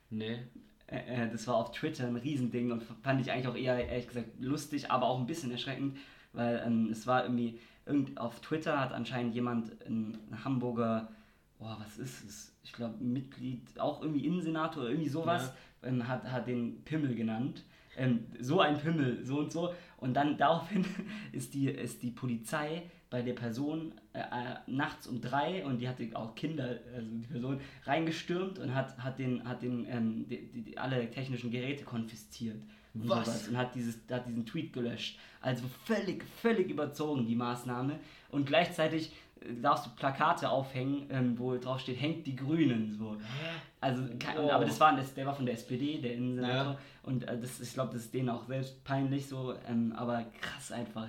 Nee. 0.10 0.38
Äh, 0.88 1.24
äh, 1.26 1.30
das 1.32 1.48
war 1.48 1.56
auf 1.56 1.72
Twitter 1.72 2.08
ein 2.08 2.16
Riesending 2.16 2.72
und 2.72 2.84
fand 3.02 3.22
ich 3.22 3.32
eigentlich 3.32 3.48
auch 3.48 3.56
eher, 3.56 3.88
ehrlich 3.88 4.08
gesagt, 4.08 4.28
lustig, 4.40 4.92
aber 4.92 5.08
auch 5.08 5.20
ein 5.20 5.26
bisschen 5.26 5.52
erschreckend, 5.52 5.98
weil 6.34 6.62
ähm, 6.66 6.90
es 6.92 7.08
war 7.08 7.24
irgendwie, 7.24 7.60
irgend, 7.86 8.18
auf 8.20 8.40
Twitter 8.42 8.80
hat 8.80 8.92
anscheinend 8.92 9.34
jemand, 9.34 9.72
ein 9.88 10.18
Hamburger, 10.44 11.10
boah, 11.60 11.78
was 11.80 11.98
ist 11.98 12.24
es? 12.24 12.56
Ich 12.64 12.74
glaube, 12.74 13.04
Mitglied, 13.04 13.80
auch 13.80 14.02
irgendwie 14.02 14.26
Innensenator 14.26 14.84
oder 14.84 14.92
irgendwie 14.92 15.10
sowas, 15.10 15.54
ähm, 15.84 16.08
hat, 16.08 16.24
hat 16.32 16.48
den 16.48 16.84
Pimmel 16.84 17.16
genannt. 17.16 17.64
Ähm, 17.98 18.26
so 18.40 18.60
ein 18.60 18.78
Pimmel, 18.78 19.26
so 19.26 19.40
und 19.40 19.52
so. 19.52 19.74
Und 19.98 20.14
dann 20.16 20.38
daraufhin 20.38 20.86
ist 21.32 21.54
die, 21.54 21.70
ist 21.70 22.04
die 22.04 22.12
Polizei 22.12 22.84
bei 23.16 23.22
der 23.22 23.32
Person 23.32 23.94
äh, 24.12 24.20
äh, 24.20 24.56
nachts 24.68 25.08
um 25.08 25.22
drei 25.22 25.66
und 25.66 25.80
die 25.80 25.88
hatte 25.88 26.06
auch 26.16 26.36
Kinder, 26.36 26.80
also 26.94 27.10
die 27.10 27.28
Person, 27.28 27.62
reingestürmt 27.86 28.60
und 28.60 28.76
hat, 28.76 28.98
hat 28.98 29.18
den, 29.20 29.48
hat 29.48 29.62
den 29.62 29.88
ähm, 29.90 30.26
die, 30.28 30.52
die, 30.52 30.62
die, 30.64 30.78
alle 30.78 31.10
technischen 31.10 31.50
Geräte 31.50 31.86
konfisziert. 31.86 32.58
Und 32.94 33.08
Was? 33.08 33.26
sowas 33.26 33.48
und 33.48 33.58
hat, 33.58 33.74
dieses, 33.74 34.00
hat 34.12 34.28
diesen 34.28 34.46
Tweet 34.46 34.74
gelöscht. 34.74 35.18
Also 35.40 35.64
völlig, 35.86 36.26
völlig 36.42 36.70
überzogen 36.70 37.26
die 37.26 37.36
Maßnahme. 37.36 38.00
Und 38.32 38.48
gleichzeitig 38.48 39.14
äh, 39.40 39.54
darfst 39.62 39.86
du 39.86 39.92
Plakate 39.92 40.50
aufhängen, 40.50 41.08
ähm, 41.10 41.40
wo 41.40 41.56
drauf 41.56 41.80
steht, 41.80 42.02
hängt 42.02 42.28
die 42.28 42.36
Grünen. 42.36 42.98
So. 43.00 43.16
Also, 43.80 44.02
Wow. 44.36 44.52
aber 44.52 44.66
das 44.66 44.78
war, 44.78 44.94
das, 44.94 45.14
der 45.14 45.26
war 45.26 45.36
von 45.36 45.46
der 45.46 45.56
SPD, 45.56 46.02
der 46.02 46.16
Innensenator. 46.16 46.74
Ja. 46.74 46.80
Und 47.04 47.24
äh, 47.30 47.40
das, 47.40 47.62
ich 47.62 47.74
glaube, 47.74 47.94
das 47.94 48.02
ist 48.02 48.14
denen 48.14 48.28
auch 48.28 48.46
selbst 48.46 48.84
peinlich 48.84 49.26
so. 49.26 49.54
Ähm, 49.70 49.94
aber 49.96 50.26
krass 50.42 50.74
einfach. 50.74 51.08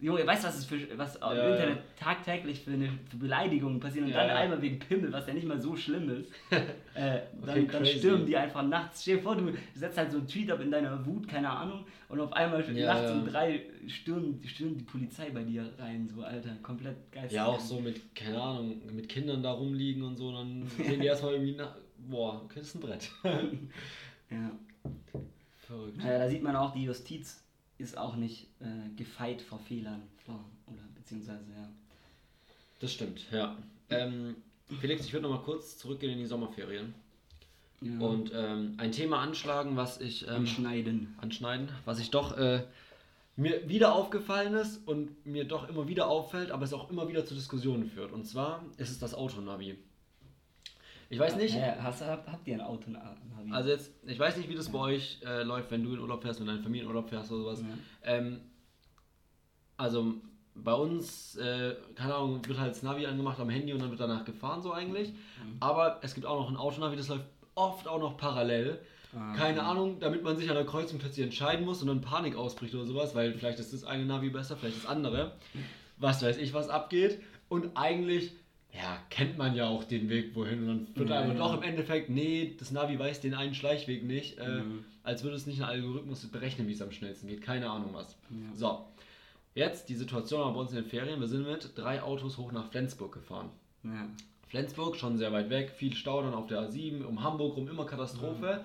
Junge, 0.00 0.26
weißt 0.26 0.44
du, 0.44 0.48
was, 0.48 0.64
für, 0.64 0.78
was 0.98 1.16
im 1.16 1.22
Ja, 1.22 1.48
Internet 1.50 1.78
tagtäglich 1.98 2.60
für, 2.60 2.70
eine, 2.72 2.88
für 3.10 3.16
Beleidigungen 3.18 3.78
passieren 3.80 4.06
und 4.06 4.12
Ja, 4.12 4.18
dann 4.20 4.28
ja. 4.28 4.36
einmal 4.36 4.62
wegen 4.62 4.78
Pimmel, 4.78 5.12
was 5.12 5.26
ja 5.26 5.34
nicht 5.34 5.46
mal 5.46 5.60
so 5.60 5.76
schlimm 5.76 6.08
ist. 6.08 6.30
äh, 6.94 7.20
dann, 7.44 7.64
Okay, 7.64 7.68
dann 7.70 7.84
stürmen 7.86 8.24
die 8.26 8.36
einfach 8.36 8.62
nachts. 8.66 9.02
Stell 9.02 9.16
dir 9.18 9.22
vor, 9.22 9.36
du 9.36 9.52
setzt 9.74 9.98
halt 9.98 10.10
so 10.10 10.18
einen 10.18 10.26
Tweet 10.26 10.50
ab 10.50 10.60
in 10.60 10.70
deiner 10.70 11.04
Wut, 11.04 11.28
keine 11.28 11.50
Ahnung, 11.50 11.84
und 12.08 12.18
auf 12.20 12.32
einmal 12.32 12.64
Ja, 12.74 12.94
nachts 12.94 13.10
ja. 13.10 13.16
um 13.18 13.26
drei 13.26 13.62
stürmt, 13.88 14.46
stürmt 14.46 14.80
die 14.80 14.84
Polizei 14.84 15.30
bei 15.30 15.42
dir 15.44 15.70
rein, 15.78 16.08
so 16.08 16.22
Alter, 16.22 16.54
komplett 16.62 16.96
geistig. 17.12 17.32
Ja, 17.36 17.46
auch 17.46 17.60
so 17.60 17.80
mit, 17.80 18.14
keine 18.14 18.40
Ahnung, 18.40 18.80
mit 18.94 19.08
Kindern 19.08 19.42
da 19.42 19.52
rumliegen 19.52 20.02
und 20.02 20.16
so, 20.16 20.32
dann 20.32 20.66
sehen 20.78 21.00
die 21.00 21.06
erstmal 21.06 21.34
irgendwie 21.34 21.56
nach. 21.56 21.74
Boah, 22.08 22.40
okay, 22.44 22.60
das 22.60 22.68
ist 22.68 22.74
ein 22.76 22.80
Brett. 22.80 23.10
Ja. 24.30 24.50
Verrückt. 25.58 25.98
Äh, 26.04 26.18
da 26.18 26.28
sieht 26.28 26.42
man 26.42 26.54
auch, 26.56 26.72
die 26.72 26.84
Justiz 26.84 27.42
ist 27.80 27.98
auch 27.98 28.16
nicht 28.16 28.48
äh, 28.60 28.94
gefeit 28.96 29.42
vor 29.42 29.58
Fehlern. 29.58 30.02
Vor, 30.24 30.44
oder 30.66 30.82
beziehungsweise, 30.94 31.44
ja. 31.50 31.68
Das 32.80 32.92
stimmt, 32.92 33.26
ja. 33.32 33.56
Ähm, 33.88 34.36
Felix, 34.80 35.04
ich 35.04 35.12
würde 35.12 35.28
noch 35.28 35.36
mal 35.36 35.42
kurz 35.42 35.76
zurückgehen 35.78 36.12
in 36.12 36.18
die 36.18 36.26
Sommerferien 36.26 36.94
ja. 37.80 37.98
und 37.98 38.30
ähm, 38.34 38.74
ein 38.78 38.92
Thema 38.92 39.20
anschlagen, 39.20 39.76
was 39.76 40.00
ich 40.00 40.26
ähm, 40.26 40.36
Anschneiden. 40.36 41.14
anschneiden, 41.20 41.68
was 41.84 41.98
ich 41.98 42.10
doch 42.10 42.36
äh, 42.36 42.62
mir 43.36 43.68
wieder 43.68 43.94
aufgefallen 43.94 44.54
ist 44.54 44.86
und 44.86 45.26
mir 45.26 45.44
doch 45.44 45.68
immer 45.68 45.88
wieder 45.88 46.08
auffällt, 46.08 46.50
aber 46.50 46.64
es 46.64 46.72
auch 46.72 46.90
immer 46.90 47.08
wieder 47.08 47.24
zu 47.24 47.34
Diskussionen 47.34 47.86
führt. 47.86 48.12
Und 48.12 48.26
zwar 48.26 48.64
ist 48.76 48.90
es 48.90 48.98
das 48.98 49.14
Autonavi. 49.14 49.76
Ich 51.10 51.18
weiß 51.18 51.36
nicht, 51.36 51.56
Äh, 51.56 51.74
hast, 51.82 52.02
habt, 52.02 52.30
habt 52.30 52.46
ihr 52.46 52.54
ein 52.54 52.60
Auto? 52.60 52.88
Navi? 52.90 53.52
also 53.52 53.68
jetzt, 53.70 53.92
ich 54.06 54.18
weiß 54.18 54.36
nicht, 54.36 54.48
wie 54.48 54.54
das 54.54 54.70
bei 54.70 54.78
euch 54.78 55.18
äh, 55.26 55.42
läuft, 55.42 55.70
wenn 55.72 55.82
du 55.82 55.92
in 55.92 55.98
Urlaub 55.98 56.22
fährst, 56.22 56.38
wenn 56.40 56.46
deine 56.46 56.62
Familie 56.62 56.82
in 56.84 56.88
Urlaub 56.88 57.08
fährst 57.08 57.30
oder 57.32 57.42
sowas. 57.42 57.60
Ja. 57.62 58.12
Ähm, 58.14 58.40
also 59.76 60.14
bei 60.54 60.72
uns, 60.72 61.36
äh, 61.36 61.74
keine 61.94 62.14
Ahnung, 62.14 62.46
wird 62.46 62.58
halt 62.58 62.70
das 62.70 62.82
Navi 62.82 63.06
angemacht 63.06 63.40
am 63.40 63.48
Handy 63.50 63.72
und 63.72 63.80
dann 63.82 63.90
wird 63.90 64.00
danach 64.00 64.24
gefahren, 64.24 64.62
so 64.62 64.72
eigentlich. 64.72 65.10
Mhm. 65.10 65.56
Aber 65.60 65.98
es 66.02 66.14
gibt 66.14 66.26
auch 66.26 66.40
noch 66.40 66.50
ein 66.50 66.56
Autonavi, 66.56 66.96
das 66.96 67.08
läuft 67.08 67.24
oft 67.54 67.88
auch 67.88 67.98
noch 68.00 68.16
parallel. 68.16 68.78
Ah, 69.12 69.34
Keine 69.34 69.58
okay. 69.58 69.68
Ahnung, 69.68 69.98
damit 69.98 70.22
man 70.22 70.36
sich 70.36 70.48
an 70.48 70.54
der 70.54 70.64
Kreuzung 70.66 71.00
plötzlich 71.00 71.24
entscheiden 71.24 71.64
muss 71.64 71.82
und 71.82 71.88
dann 71.88 72.00
Panik 72.00 72.36
ausbricht 72.36 72.74
oder 72.76 72.84
sowas, 72.84 73.14
weil 73.16 73.32
vielleicht 73.34 73.58
ist 73.58 73.72
das 73.72 73.82
eine 73.82 74.04
Navi 74.04 74.30
besser, 74.30 74.56
vielleicht 74.56 74.76
das 74.76 74.86
andere. 74.86 75.32
Was 75.96 76.22
weiß 76.22 76.36
ich, 76.36 76.54
was 76.54 76.68
abgeht. 76.68 77.20
Und 77.48 77.76
eigentlich, 77.76 78.32
ja, 78.72 78.98
kennt 79.10 79.36
man 79.38 79.54
ja 79.54 79.66
auch 79.68 79.84
den 79.84 80.08
Weg 80.08 80.34
wohin 80.34 80.60
und 80.60 80.66
dann 80.66 80.86
wird 80.96 81.10
Ja, 81.10 81.18
aber 81.20 81.32
ja. 81.32 81.38
doch 81.38 81.54
im 81.54 81.62
Endeffekt, 81.62 82.08
nee, 82.10 82.54
das 82.58 82.70
Navi 82.70 82.98
weiß 82.98 83.20
den 83.20 83.34
einen 83.34 83.54
Schleichweg 83.54 84.04
nicht, 84.04 84.38
äh, 84.38 84.60
Mhm. 84.62 84.84
als 85.02 85.22
würde 85.24 85.36
es 85.36 85.46
nicht 85.46 85.60
ein 85.62 85.68
Algorithmus 85.68 86.24
berechnen, 86.28 86.68
wie 86.68 86.72
es 86.72 86.82
am 86.82 86.92
schnellsten 86.92 87.26
geht. 87.28 87.42
Keine 87.42 87.68
Ahnung 87.70 87.90
was. 87.92 88.16
Ja. 88.30 88.54
So, 88.54 88.84
jetzt 89.54 89.88
die 89.88 89.94
Situation 89.96 90.40
war 90.40 90.52
bei 90.54 90.60
uns 90.60 90.70
in 90.70 90.76
den 90.76 90.84
Ferien. 90.86 91.20
Wir 91.20 91.26
sind 91.28 91.46
mit 91.46 91.70
drei 91.76 92.02
Autos 92.02 92.38
hoch 92.38 92.52
nach 92.52 92.70
Flensburg 92.70 93.12
gefahren. 93.12 93.50
Flensburg, 94.48 94.96
schon 94.96 95.16
sehr 95.16 95.32
weit 95.32 95.48
weg, 95.50 95.70
viel 95.70 95.94
Stau 95.94 96.22
dann 96.22 96.34
auf 96.34 96.46
der 96.48 96.60
A7, 96.68 97.04
um 97.04 97.22
Hamburg 97.22 97.56
rum, 97.56 97.68
immer 97.68 97.86
Katastrophe. 97.86 98.64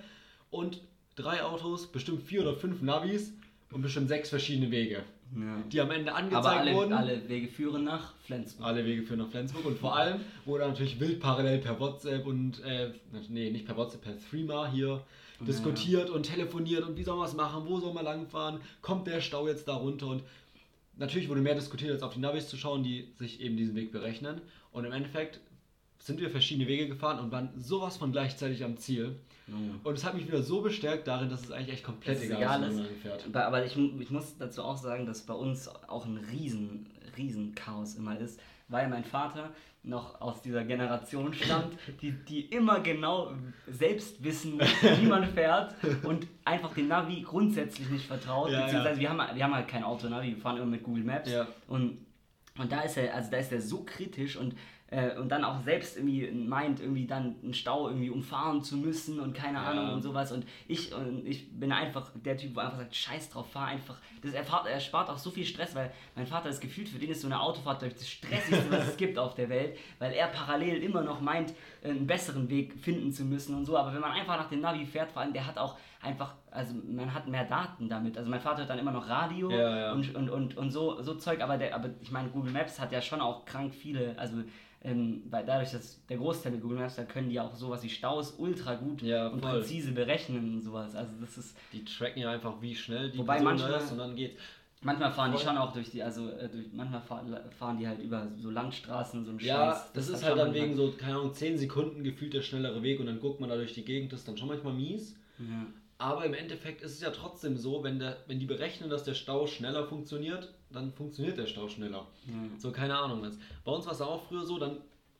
Und 0.49 0.81
drei 1.15 1.43
Autos, 1.43 1.87
bestimmt 1.91 2.21
vier 2.23 2.41
oder 2.41 2.55
fünf 2.55 2.81
Navis 2.81 3.33
und 3.71 3.81
bestimmt 3.81 4.07
sechs 4.09 4.29
verschiedene 4.29 4.71
Wege, 4.71 5.03
Ja. 5.33 5.63
die 5.71 5.81
am 5.81 5.91
Ende 5.91 6.13
angezeigt 6.13 6.45
Aber 6.45 6.59
alle, 6.59 6.73
wurden. 6.73 6.93
alle 6.93 7.27
Wege 7.27 7.47
führen 7.47 7.83
nach 7.83 8.13
Flensburg. 8.25 8.65
Alle 8.67 8.85
Wege 8.85 9.03
führen 9.03 9.19
nach 9.19 9.29
Flensburg 9.29 9.65
und 9.65 9.77
vor 9.77 9.95
allem 9.95 10.21
wurde 10.45 10.67
natürlich 10.67 10.99
wild 10.99 11.19
parallel 11.19 11.59
per 11.59 11.79
WhatsApp 11.79 12.25
und, 12.25 12.63
äh, 12.63 12.91
nee, 13.29 13.49
nicht 13.49 13.65
per 13.65 13.75
WhatsApp, 13.75 14.01
per 14.01 14.13
Threema 14.29 14.69
hier 14.71 15.01
diskutiert 15.41 16.09
und 16.09 16.23
telefoniert 16.23 16.83
und 16.83 16.95
wie 16.97 17.03
soll 17.03 17.17
man 17.17 17.27
es 17.27 17.33
machen, 17.33 17.63
wo 17.67 17.79
soll 17.79 17.93
man 17.93 18.05
langfahren, 18.05 18.59
kommt 18.81 19.07
der 19.07 19.19
Stau 19.19 19.47
jetzt 19.47 19.67
da 19.67 19.75
runter 19.75 20.07
und 20.07 20.23
natürlich 20.97 21.27
wurde 21.27 21.41
mehr 21.41 21.55
diskutiert, 21.55 21.91
als 21.91 22.03
auf 22.03 22.13
die 22.13 22.19
Navis 22.19 22.47
zu 22.47 22.55
schauen, 22.55 22.83
die 22.83 23.09
sich 23.17 23.41
eben 23.41 23.57
diesen 23.57 23.75
Weg 23.75 23.91
berechnen 23.91 24.41
und 24.71 24.85
im 24.85 24.93
Endeffekt 24.93 25.41
sind 26.05 26.21
wir 26.21 26.29
verschiedene 26.29 26.67
Wege 26.67 26.87
gefahren 26.87 27.17
und 27.19 27.31
waren 27.31 27.49
sowas 27.57 27.97
von 27.97 28.11
gleichzeitig 28.11 28.63
am 28.63 28.77
Ziel 28.77 29.15
Ja. 29.47 29.55
und 29.83 29.97
es 29.97 30.05
hat 30.05 30.13
mich 30.13 30.27
wieder 30.27 30.43
so 30.43 30.61
bestärkt 30.61 31.07
darin, 31.07 31.29
dass 31.29 31.43
es 31.43 31.51
eigentlich 31.51 31.73
echt 31.73 31.83
komplett 31.83 32.17
es 32.17 32.25
egal, 32.29 32.61
ist, 32.63 32.79
ist. 32.79 32.89
fährt. 33.01 33.35
Aber, 33.35 33.65
ich, 33.65 33.75
ich 33.75 34.11
muss 34.11 34.37
dazu 34.37 34.61
auch 34.63 34.77
sagen, 34.77 35.07
dass 35.07 35.23
bei 35.23 35.33
uns 35.33 35.67
auch 35.67 36.05
ein 36.05 36.17
riesen, 36.31 36.87
riesen 37.17 37.55
Chaos 37.55 37.95
immer 37.95 38.19
ist, 38.19 38.39
weil 38.67 38.87
mein 38.87 39.03
Vater 39.03 39.49
noch 39.81 40.21
aus 40.21 40.43
dieser 40.43 40.63
Generation 40.63 41.33
stammt, 41.33 41.75
die, 42.01 42.11
die 42.11 42.41
immer 42.45 42.81
genau 42.81 43.33
selbst 43.67 44.23
wissen, 44.23 44.59
wie 44.99 45.05
man 45.07 45.25
fährt 45.25 45.73
und 46.03 46.27
einfach 46.43 46.73
dem 46.75 46.87
Navi 46.87 47.21
grundsätzlich 47.21 47.89
nicht 47.89 48.05
vertraut. 48.05 48.51
Ja, 48.51 48.65
beziehungsweise 48.65 48.99
Wir, 48.99 49.09
haben, 49.09 49.35
wir 49.35 49.43
haben 49.43 49.55
halt 49.55 49.67
kein 49.67 49.83
Auto-Navi, 49.83 50.35
wir 50.35 50.37
fahren 50.37 50.57
immer 50.57 50.65
mit 50.67 50.83
Google 50.83 51.03
Maps. 51.03 51.31
Ja. 51.31 51.47
Und, 51.67 51.97
und 52.59 52.71
da 52.71 52.81
ist 52.81 52.95
er, 52.97 53.13
also 53.15 53.31
da 53.31 53.37
ist 53.37 53.51
er 53.51 53.59
so 53.61 53.83
kritisch 53.83 54.37
und 54.37 54.55
äh, 54.95 55.17
und 55.17 55.29
dann 55.29 55.43
auch 55.43 55.61
selbst 55.61 55.97
irgendwie 55.97 56.31
meint, 56.31 56.79
irgendwie 56.79 57.05
dann 57.05 57.35
einen 57.43 57.53
Stau 57.53 57.89
irgendwie 57.89 58.09
umfahren 58.09 58.63
zu 58.63 58.77
müssen 58.77 59.19
und 59.19 59.33
keine 59.33 59.57
Ja. 59.57 59.65
Ahnung 59.65 59.93
und 59.93 60.01
sowas. 60.01 60.31
Und 60.31 60.45
ich, 60.67 60.93
und 60.93 61.25
ich 61.27 61.51
bin 61.59 61.71
einfach 61.71 62.09
der 62.23 62.37
Typ, 62.37 62.55
wo 62.55 62.61
einfach 62.61 62.77
sagt, 62.77 62.95
scheiß 62.95 63.29
drauf, 63.29 63.51
fahr 63.51 63.67
einfach. 63.67 63.97
Das 64.21 64.33
erfahrt, 64.33 64.67
er 64.67 64.79
spart 64.79 65.09
auch 65.09 65.17
so 65.17 65.29
viel 65.31 65.45
Stress, 65.45 65.75
weil 65.75 65.91
mein 66.15 66.25
Vater 66.25 66.49
ist 66.49 66.61
gefühlt, 66.61 66.87
für 66.87 66.97
den 66.99 67.09
ist 67.09 67.21
so 67.21 67.27
eine 67.27 67.39
Autofahrt 67.39 67.83
ich, 67.83 67.93
das 67.93 68.09
Stressigste, 68.09 68.71
was 68.71 68.87
es 68.87 68.97
gibt 68.97 69.17
auf 69.17 69.35
der 69.35 69.49
Welt, 69.49 69.77
weil 69.99 70.13
er 70.13 70.27
parallel 70.27 70.81
immer 70.81 71.01
noch 71.01 71.19
meint, 71.19 71.53
einen 71.83 72.07
besseren 72.07 72.49
Weg 72.49 72.73
finden 72.79 73.11
zu 73.11 73.25
müssen 73.25 73.55
und 73.55 73.65
so. 73.65 73.77
Aber 73.77 73.93
wenn 73.93 74.01
man 74.01 74.11
einfach 74.11 74.37
nach 74.37 74.49
dem 74.49 74.61
Navi 74.61 74.85
fährt, 74.85 75.11
vor 75.11 75.21
allem, 75.21 75.33
der 75.33 75.45
hat 75.45 75.57
auch 75.57 75.77
einfach, 76.01 76.35
also 76.51 76.73
man 76.75 77.13
hat 77.13 77.27
mehr 77.27 77.45
Daten 77.45 77.89
damit. 77.89 78.17
Also 78.17 78.29
mein 78.29 78.39
Vater 78.41 78.59
hört 78.59 78.69
dann 78.69 78.79
immer 78.79 78.91
noch 78.91 79.07
Radio 79.09 79.49
Ja, 79.49 79.77
ja. 79.77 79.91
Und, 79.93 80.13
und, 80.15 80.29
und, 80.29 80.57
und 80.57 80.71
so, 80.71 81.01
so 81.01 81.15
Zeug, 81.15 81.41
aber, 81.41 81.57
der, 81.57 81.73
aber 81.75 81.89
ich 82.01 82.11
meine, 82.11 82.29
Google 82.29 82.51
Maps 82.51 82.79
hat 82.79 82.91
ja 82.91 83.01
schon 83.01 83.21
auch 83.21 83.45
krank 83.45 83.73
viele, 83.73 84.17
also 84.17 84.37
ähm, 84.83 85.23
weil 85.31 85.43
dadurch, 85.45 85.71
dass 85.71 86.05
der 86.07 86.17
Großteil 86.17 86.51
mit 86.51 86.61
Google 86.61 86.77
Maps, 86.77 86.95
da 86.95 87.03
können 87.05 87.29
die 87.29 87.39
auch 87.39 87.55
sowas 87.55 87.81
wie 87.81 87.89
Staus 87.89 88.35
ultra 88.37 88.75
gut 88.75 89.01
Ja, 89.01 89.27
und 89.29 89.41
präzise 89.41 89.93
berechnen 89.93 90.53
und 90.53 90.61
sowas. 90.61 90.95
Also 90.95 91.11
das 91.19 91.37
ist, 91.39 91.57
Die 91.73 91.83
tracken 91.83 92.21
ja 92.21 92.29
einfach, 92.29 92.61
wie 92.61 92.75
schnell 92.75 93.09
die 93.09 93.17
Wobei 93.17 93.37
Person 93.37 93.57
manchmal- 93.57 93.79
ist 93.81 93.91
und 93.91 93.97
dann 93.97 94.15
geht's. 94.15 94.39
manchmal 94.83 95.11
fahren 95.11 95.31
die 95.31 95.39
schon 95.39 95.57
auch 95.57 95.73
durch 95.73 95.89
die, 95.89 96.03
also 96.03 96.29
äh, 96.29 96.47
durch, 96.49 96.67
manchmal 96.71 97.01
fahren, 97.01 97.35
fahren 97.57 97.79
die 97.79 97.87
halt 97.87 97.99
über 97.99 98.27
so 98.37 98.51
Landstraßen, 98.51 99.25
so 99.25 99.31
ein 99.31 99.39
Ja, 99.39 99.71
Scheiß. 99.73 99.91
das 99.93 100.09
ist 100.09 100.23
hat 100.23 100.29
halt 100.35 100.39
dann 100.39 100.53
wegen 100.53 100.75
so, 100.75 100.91
keine 100.91 101.15
Ahnung, 101.15 101.33
10 101.33 101.57
Sekunden 101.57 102.03
gefühlt 102.03 102.35
der 102.35 102.41
schnellere 102.43 102.83
Weg 102.83 102.99
und 102.99 103.07
dann 103.07 103.19
guckt 103.19 103.39
man 103.39 103.49
da 103.49 103.55
durch 103.55 103.73
die 103.73 103.83
Gegend, 103.85 104.13
das 104.13 104.19
ist 104.19 104.27
dann 104.27 104.37
schon 104.37 104.49
manchmal 104.49 104.73
mies. 104.73 105.15
Ja. 105.39 105.65
Aber 105.97 106.25
im 106.25 106.33
Endeffekt 106.33 106.81
ist 106.81 106.91
es 106.93 107.01
ja 107.01 107.09
trotzdem 107.09 107.57
so, 107.57 107.83
wenn, 107.83 107.99
der, 107.99 108.17
wenn 108.27 108.39
die 108.39 108.45
berechnen, 108.45 108.89
dass 108.89 109.03
der 109.03 109.13
Stau 109.13 109.47
schneller 109.47 109.85
funktioniert, 109.85 110.53
dann 110.71 110.91
funktioniert 110.91 111.37
der 111.37 111.47
Stau 111.47 111.69
schneller. 111.69 112.05
Ja. 112.27 112.33
So, 112.57 112.71
keine 112.71 112.97
Ahnung 112.97 113.21
was. 113.21 113.37
Bei 113.63 113.71
uns 113.71 113.85
war 113.85 113.93
es 113.93 114.01
auch 114.01 114.27
früher 114.27 114.45
so, 114.45 114.57
dann 114.59 114.77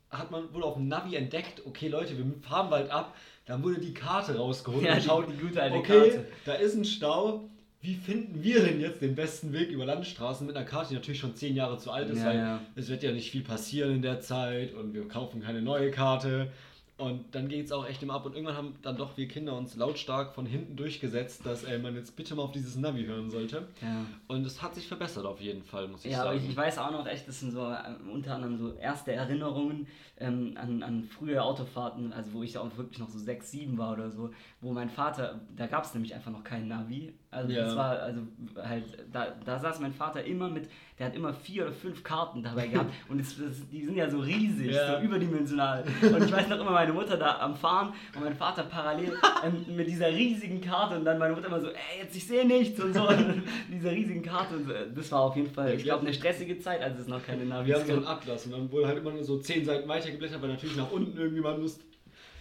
hat 0.09 0.31
man 0.31 0.53
wohl 0.53 0.63
auf 0.63 0.75
dem 0.75 0.87
Navi 0.87 1.15
entdeckt, 1.15 1.61
okay 1.65 1.87
Leute, 1.87 2.17
wir 2.17 2.25
fahren 2.41 2.69
bald 2.69 2.89
ab, 2.91 3.15
dann 3.45 3.63
wurde 3.63 3.79
die 3.79 3.93
Karte 3.93 4.35
rausgeholt 4.37 4.83
Ja, 4.83 4.95
und 4.95 5.03
schaut, 5.03 5.27
die 5.29 5.37
gute 5.37 5.61
alte 5.61 5.77
okay, 5.77 6.09
Karte. 6.09 6.27
da 6.45 6.53
ist 6.53 6.75
ein 6.75 6.85
Stau, 6.85 7.49
wie 7.81 7.95
finden 7.95 8.41
wir 8.43 8.63
denn 8.63 8.81
jetzt 8.81 9.01
den 9.01 9.15
besten 9.15 9.53
Weg 9.53 9.69
über 9.69 9.85
Landstraßen 9.85 10.45
mit 10.45 10.55
einer 10.55 10.65
Karte, 10.65 10.89
die 10.89 10.95
natürlich 10.95 11.19
schon 11.19 11.35
zehn 11.35 11.55
Jahre 11.55 11.77
zu 11.77 11.91
alt 11.91 12.09
ist, 12.09 12.19
Ja, 12.19 12.25
weil 12.25 12.37
ja. 12.37 12.61
es 12.75 12.89
wird 12.89 13.03
ja 13.03 13.11
nicht 13.11 13.31
viel 13.31 13.43
passieren 13.43 13.95
in 13.95 14.01
der 14.01 14.19
Zeit 14.21 14.73
und 14.73 14.93
wir 14.93 15.07
kaufen 15.07 15.41
keine 15.41 15.61
neue 15.61 15.91
Karte. 15.91 16.51
Und 16.97 17.35
dann 17.35 17.49
geht 17.49 17.65
es 17.65 17.71
auch 17.73 17.85
echt 17.85 18.01
im 18.03 18.09
Ab. 18.09 18.25
Und 18.25 18.35
irgendwann 18.35 18.55
haben 18.55 18.75
dann 18.81 18.95
doch 18.95 19.17
wir 19.17 19.27
Kinder 19.27 19.53
uns 19.57 19.75
lautstark 19.75 20.33
von 20.33 20.45
hinten 20.45 20.77
durchgesetzt, 20.77 21.45
dass 21.45 21.65
ey, 21.65 21.77
man 21.77 21.93
jetzt 21.93 22.15
bitte 22.15 22.35
mal 22.35 22.43
auf 22.43 22.53
dieses 22.53 22.77
Navi 22.77 23.05
hören 23.05 23.29
sollte. 23.29 23.67
Ja. 23.81 24.05
Und 24.27 24.45
es 24.45 24.61
hat 24.61 24.75
sich 24.75 24.87
verbessert 24.87 25.25
auf 25.25 25.41
jeden 25.41 25.63
Fall, 25.63 25.89
muss 25.89 26.05
ich 26.05 26.13
Ja, 26.13 26.23
sagen. 26.23 26.37
ich, 26.37 26.49
ich 26.49 26.55
weiß 26.55 26.77
auch 26.77 26.91
noch 26.91 27.05
echt, 27.05 27.27
das 27.27 27.41
sind 27.41 27.51
so 27.51 27.69
äh, 27.69 27.77
unter 28.09 28.35
anderem 28.35 28.57
so 28.57 28.73
erste 28.75 29.11
Erinnerungen 29.11 29.87
ähm, 30.17 30.53
an, 30.55 30.81
an 30.83 31.03
frühe 31.03 31.43
Autofahrten, 31.43 32.13
also 32.13 32.31
wo 32.31 32.43
ich 32.43 32.57
auch 32.57 32.77
wirklich 32.77 32.99
noch 32.99 33.09
so 33.09 33.19
6, 33.19 33.51
7 33.51 33.77
war 33.77 33.91
oder 33.91 34.09
so, 34.09 34.31
wo 34.61 34.71
mein 34.71 34.89
Vater, 34.89 35.41
da 35.53 35.67
gab 35.67 35.83
es 35.83 35.93
nämlich 35.93 36.15
einfach 36.15 36.31
noch 36.31 36.45
keinen 36.45 36.69
Navi. 36.69 37.13
Also 37.35 37.51
Ja. 37.51 37.63
das 37.65 37.75
war, 37.75 37.99
also 37.99 38.21
halt, 38.63 38.83
da, 39.11 39.27
da 39.45 39.59
saß 39.59 39.79
mein 39.81 39.93
Vater 39.93 40.23
immer 40.23 40.49
mit, 40.49 40.69
der 40.97 41.07
hat 41.07 41.15
immer 41.15 41.33
vier 41.33 41.63
oder 41.63 41.73
fünf 41.73 42.03
Karten 42.03 42.41
dabei 42.41 42.67
gehabt 42.67 42.93
und 43.09 43.19
es, 43.19 43.37
das, 43.37 43.67
die 43.69 43.83
sind 43.83 43.95
ja 43.97 44.09
so 44.09 44.19
riesig, 44.19 44.71
Ja. 44.71 44.99
so 44.99 45.05
überdimensional. 45.05 45.83
Und 46.01 46.23
ich 46.23 46.31
weiß 46.31 46.47
noch 46.47 46.59
immer 46.61 46.71
meine 46.71 46.93
Mutter 46.93 47.17
da 47.17 47.39
am 47.39 47.55
Fahren 47.55 47.93
und 48.15 48.23
mein 48.23 48.35
Vater 48.35 48.63
parallel 48.63 49.13
ähm, 49.43 49.75
mit 49.75 49.87
dieser 49.87 50.07
riesigen 50.07 50.61
Karte 50.61 50.95
und 50.97 51.03
dann 51.05 51.19
meine 51.19 51.33
Mutter 51.35 51.47
immer 51.47 51.59
so, 51.59 51.67
ey, 51.67 52.01
jetzt 52.03 52.15
ich 52.15 52.25
sehe 52.25 52.45
nichts 52.47 52.79
und 52.81 52.93
so, 52.93 53.07
und 53.09 53.43
dieser 53.69 53.91
riesigen 53.91 54.21
Karte 54.23 54.55
und 54.55 54.67
so. 54.67 54.73
Das 54.95 55.11
war 55.11 55.21
auf 55.21 55.35
jeden 55.35 55.51
Fall, 55.51 55.73
ich 55.73 55.83
glaube, 55.83 56.01
eine 56.05 56.13
stressige 56.13 56.57
Zeit, 56.59 56.81
als 56.81 56.97
es 56.99 57.07
noch 57.07 57.23
keine 57.25 57.45
Navis 57.45 57.67
Wir 57.67 57.75
haben 57.79 57.85
so 57.87 57.93
einen. 57.93 58.07
Atlas 58.07 58.45
und 58.45 58.51
dann 58.53 58.71
wurde 58.71 58.87
halt 58.87 58.97
immer 58.99 59.11
nur 59.11 59.23
so 59.23 59.37
zehn 59.39 59.65
Seiten 59.65 59.87
weitergeblättert, 59.89 60.41
weil 60.41 60.49
natürlich 60.49 60.77
nach 60.77 60.91
unten 60.91 61.17
irgendwie 61.17 61.41
man 61.41 61.61
muss 61.61 61.79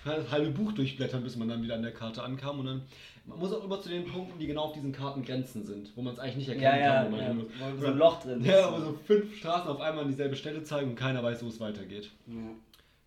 das 0.05 0.31
halbe 0.31 0.51
Buch 0.51 0.73
durchblättern, 0.73 1.23
bis 1.25 1.35
man 1.37 1.49
dann 1.49 1.63
wieder 1.63 1.75
an 1.77 1.83
der 1.83 1.93
Karte 1.93 2.23
ankam. 2.23 2.61
Und 2.61 2.67
dann 2.67 2.83
man 3.27 3.39
muss 3.39 3.53
auch 3.53 3.65
immer 3.65 3.81
zu 3.81 3.89
den 3.89 4.05
Punkten, 4.05 4.39
die 4.39 4.47
genau 4.47 4.65
auf 4.65 4.73
diesen 4.73 4.93
Karten 4.93 5.23
Grenzen 5.23 5.65
sind, 5.65 5.93
wo 5.97 6.03
man 6.03 6.13
es 6.13 6.19
eigentlich 6.19 6.37
nicht 6.37 6.49
erkennen 6.49 6.65
Ja, 6.65 6.77
ja, 6.79 6.95
kann. 7.03 7.07
wo 7.07 7.11
man 7.17 7.21
ja, 7.21 7.27
hin 7.29 7.37
muss. 7.39 7.47
wo 7.77 7.81
so 7.81 7.87
ein 7.87 7.99
Loch 7.99 8.21
drin 8.23 8.41
ist. 8.41 8.47
Ja, 8.47 8.73
wo 8.73 8.81
so 8.81 8.93
fünf 8.93 9.37
Straßen 9.37 9.71
auf 9.71 9.81
einmal 9.81 10.05
an 10.05 10.11
dieselbe 10.11 10.37
Stelle 10.37 10.63
zeigen 10.63 10.91
und 10.91 10.97
keiner 10.97 11.23
weiß, 11.23 11.43
wo 11.43 11.49
es 11.49 11.59
weitergeht. 11.61 12.11
Ja. 12.27 12.35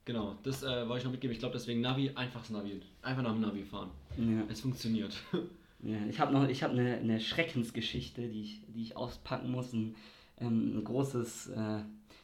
Genau, 0.05 0.35
das 0.43 0.63
äh, 0.63 0.87
wollte 0.87 0.99
ich 0.99 1.03
noch 1.03 1.11
mitgeben. 1.11 1.33
Ich 1.33 1.39
glaube 1.39 1.53
deswegen 1.53 1.81
Navi, 1.81 2.11
einfach 2.15 2.39
das 2.39 2.49
Navi. 2.49 2.81
Einfach 3.01 3.23
nach 3.23 3.33
dem 3.33 3.41
Navi 3.41 3.63
fahren. 3.63 3.89
Ja. 4.17 4.43
Es 4.49 4.61
funktioniert. 4.61 5.15
Ja, 5.83 5.97
ich 6.09 6.19
habe 6.19 6.33
noch, 6.33 6.47
ich 6.49 6.63
habe 6.63 6.73
eine, 6.73 6.95
eine 6.97 7.19
Schreckensgeschichte, 7.19 8.27
die 8.29 8.41
ich, 8.41 8.61
die 8.75 8.81
ich 8.81 8.97
auspacken 8.97 9.51
muss. 9.51 9.73
Ein, 9.73 9.95
ähm, 10.39 10.75
ein 10.79 10.83
großes 10.83 11.49
äh, 11.49 11.81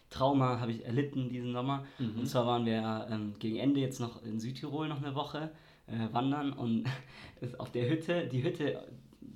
Trauma 0.10 0.60
habe 0.60 0.72
ich 0.72 0.84
erlitten 0.86 1.30
diesen 1.30 1.54
Sommer. 1.54 1.86
Mhm. 2.00 2.22
Und 2.22 2.26
zwar 2.28 2.48
waren 2.48 2.66
wir 2.66 3.08
ähm, 3.12 3.34
gegen 3.38 3.58
Ende 3.58 3.80
jetzt 3.80 4.00
noch 4.00 4.24
in 4.24 4.40
Südtirol 4.40 4.88
noch 4.88 5.04
eine 5.04 5.14
Woche 5.14 5.52
äh, 5.94 6.14
wandern 6.14 6.54
und 6.54 6.86
es- 7.42 7.60
auf 7.60 7.72
der 7.72 7.90
Hütte, 7.90 8.28
die 8.28 8.44
Hütte, 8.44 8.88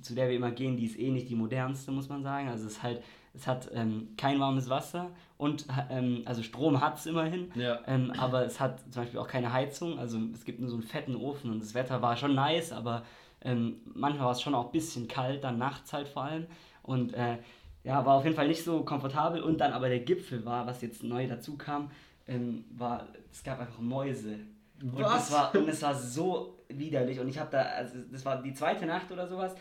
zu 0.02 0.14
der 0.14 0.28
wir 0.28 0.36
immer 0.36 0.50
gehen, 0.50 0.76
die 0.76 0.84
ist 0.84 0.98
eh 0.98 1.10
nicht 1.10 1.28
die 1.28 1.34
modernste, 1.34 1.90
muss 1.92 2.08
man 2.08 2.22
sagen. 2.22 2.48
Also 2.48 2.66
es 2.66 2.72
ist 2.72 2.82
halt, 2.82 3.02
es 3.34 3.46
hat 3.46 3.70
ähm, 3.74 4.08
kein 4.16 4.38
warmes 4.40 4.68
Wasser 4.68 5.10
und 5.36 5.66
ähm, 5.90 6.22
also 6.24 6.42
Strom 6.42 6.80
hat 6.80 6.98
es 6.98 7.06
immerhin. 7.06 7.50
Ja. 7.54 7.80
Ähm, 7.86 8.12
aber 8.18 8.44
es 8.44 8.60
hat 8.60 8.80
zum 8.92 9.02
Beispiel 9.02 9.18
auch 9.20 9.28
keine 9.28 9.52
Heizung, 9.52 9.98
also 9.98 10.18
es 10.34 10.44
gibt 10.44 10.60
nur 10.60 10.68
so 10.68 10.76
einen 10.76 10.84
fetten 10.84 11.16
Ofen 11.16 11.50
und 11.50 11.60
das 11.62 11.74
Wetter 11.74 12.00
war 12.02 12.16
schon 12.16 12.34
nice, 12.34 12.72
aber 12.72 13.04
ähm, 13.42 13.76
manchmal 13.94 14.26
war 14.26 14.32
es 14.32 14.40
schon 14.42 14.54
auch 14.54 14.66
ein 14.66 14.72
bisschen 14.72 15.06
kalt, 15.08 15.44
dann 15.44 15.58
nachts 15.58 15.92
halt 15.92 16.08
vor 16.08 16.24
allem. 16.24 16.46
Und 16.82 17.14
äh, 17.14 17.38
ja, 17.84 18.04
war 18.04 18.16
auf 18.16 18.24
jeden 18.24 18.34
Fall 18.34 18.48
nicht 18.48 18.64
so 18.64 18.82
komfortabel. 18.82 19.40
Und 19.42 19.58
dann 19.60 19.72
aber 19.72 19.88
der 19.88 20.00
Gipfel 20.00 20.44
war, 20.44 20.66
was 20.66 20.82
jetzt 20.82 21.04
neu 21.04 21.26
dazu 21.28 21.56
kam, 21.56 21.90
ähm, 22.26 22.64
war, 22.76 23.06
es 23.30 23.44
gab 23.44 23.60
einfach 23.60 23.78
Mäuse. 23.78 24.40
Und 24.82 24.98
Was? 25.00 25.28
das 25.28 25.32
war, 25.32 25.54
und 25.54 25.68
es 25.68 25.82
war 25.82 25.94
so 25.94 26.58
widerlich. 26.68 27.18
Und 27.20 27.28
ich 27.28 27.38
habe 27.38 27.50
da, 27.50 27.62
also 27.62 27.98
das 28.12 28.24
war 28.24 28.42
die 28.42 28.54
zweite 28.54 28.86
Nacht 28.86 29.10
oder 29.10 29.26
sowas, 29.26 29.54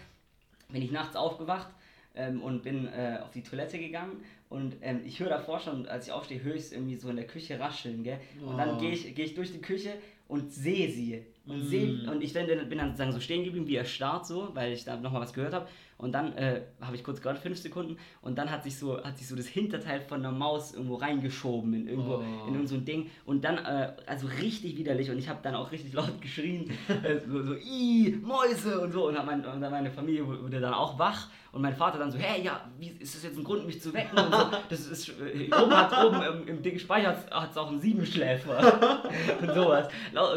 bin 0.69 0.81
ich 0.81 0.91
nachts 0.91 1.15
aufgewacht 1.15 1.67
ähm, 2.15 2.41
und 2.41 2.61
bin 2.63 2.87
äh, 2.87 3.19
auf 3.23 3.31
die 3.31 3.41
Toilette 3.43 3.79
gegangen. 3.79 4.23
Und 4.49 4.75
ähm, 4.81 5.01
ich 5.05 5.19
höre 5.19 5.29
davor 5.29 5.59
schon, 5.59 5.87
als 5.87 6.07
ich 6.07 6.11
aufstehe, 6.13 6.41
höre 6.43 6.55
ich 6.55 6.61
es 6.63 6.71
irgendwie 6.71 6.95
so 6.95 7.09
in 7.09 7.15
der 7.15 7.27
Küche 7.27 7.59
rascheln, 7.59 8.03
gell? 8.03 8.19
Und 8.45 8.57
dann 8.57 8.75
Oh. 8.75 8.79
gehe 8.79 8.91
ich, 8.91 9.13
geh 9.15 9.23
ich 9.23 9.33
durch 9.35 9.51
die 9.51 9.61
Küche 9.61 9.93
und 10.27 10.53
sehe 10.53 10.89
sie. 10.91 11.25
Und 11.47 11.63
Mm. 11.63 11.67
sehe, 11.67 12.11
und 12.11 12.21
ich 12.21 12.33
bin, 12.33 12.45
bin 12.69 12.77
dann 12.77 12.87
sozusagen 12.89 13.11
so 13.13 13.19
stehen 13.19 13.43
geblieben, 13.43 13.67
wie 13.67 13.75
erstarrt 13.77 14.25
so, 14.27 14.49
weil 14.53 14.73
ich 14.73 14.83
da 14.83 14.97
nochmal 14.97 15.21
was 15.21 15.33
gehört 15.33 15.53
habe. 15.53 15.67
Und 15.97 16.11
dann 16.11 16.33
äh, 16.37 16.61
habe 16.79 16.95
ich 16.95 17.03
kurz 17.03 17.21
gehört, 17.21 17.39
fünf 17.39 17.57
Sekunden, 17.57 17.97
und 18.21 18.37
dann 18.37 18.51
hat 18.51 18.63
sich 18.63 18.77
so, 18.77 19.03
hat 19.03 19.17
sich 19.17 19.27
so 19.27 19.35
das 19.35 19.47
Hinterteil 19.47 19.99
von 20.01 20.19
einer 20.19 20.31
Maus 20.31 20.73
irgendwo 20.73 20.95
reingeschoben 20.95 21.73
in 21.73 21.87
irgendwo, 21.87 22.17
Oh. 22.17 22.47
in 22.47 22.53
irgend 22.53 22.69
so 22.69 22.75
ein 22.75 22.85
Ding. 22.85 23.09
Und 23.25 23.43
dann, 23.43 23.57
äh, 23.57 23.93
also 24.05 24.27
richtig 24.27 24.77
widerlich, 24.77 25.09
und 25.09 25.17
ich 25.17 25.27
habe 25.27 25.39
dann 25.41 25.55
auch 25.55 25.71
richtig 25.71 25.93
laut 25.93 26.21
geschrien, 26.21 26.69
äh, 27.03 27.17
so, 27.27 27.41
so, 27.41 27.53
ih, 27.55 28.15
Mäuse 28.21 28.79
und 28.79 28.91
so. 28.91 29.07
Und, 29.07 29.15
mein, 29.25 29.43
und 29.43 29.59
dann 29.61 29.71
meine 29.71 29.89
Familie 29.89 30.27
wurde 30.27 30.59
dann 30.59 30.73
auch 30.73 30.99
wach. 30.99 31.29
Und 31.53 31.61
mein 31.63 31.73
Vater 31.75 31.97
dann 31.97 32.11
so, 32.11 32.19
hey, 32.19 32.43
ja, 32.43 32.69
wie, 32.77 32.89
ist 32.99 33.15
das 33.15 33.23
jetzt 33.23 33.37
ein 33.37 33.43
Grund, 33.43 33.65
mich 33.65 33.81
zu 33.81 33.91
wecken? 33.91 34.19
Und 34.19 34.31
so. 34.31 34.45
Das 34.69 34.85
ist, 34.85 35.09
äh, 35.09 35.49
oben 35.51 35.71
hat 35.75 36.05
oben 36.05 36.21
im, 36.21 36.47
im 36.47 36.61
Ding 36.61 36.77
Speicher 36.77 37.17
hat 37.31 37.49
es 37.51 37.57
auch 37.57 37.69
einen 37.71 37.79
Siebenschläfer. 37.79 39.01
und 39.41 39.53
sowas. 39.55 39.87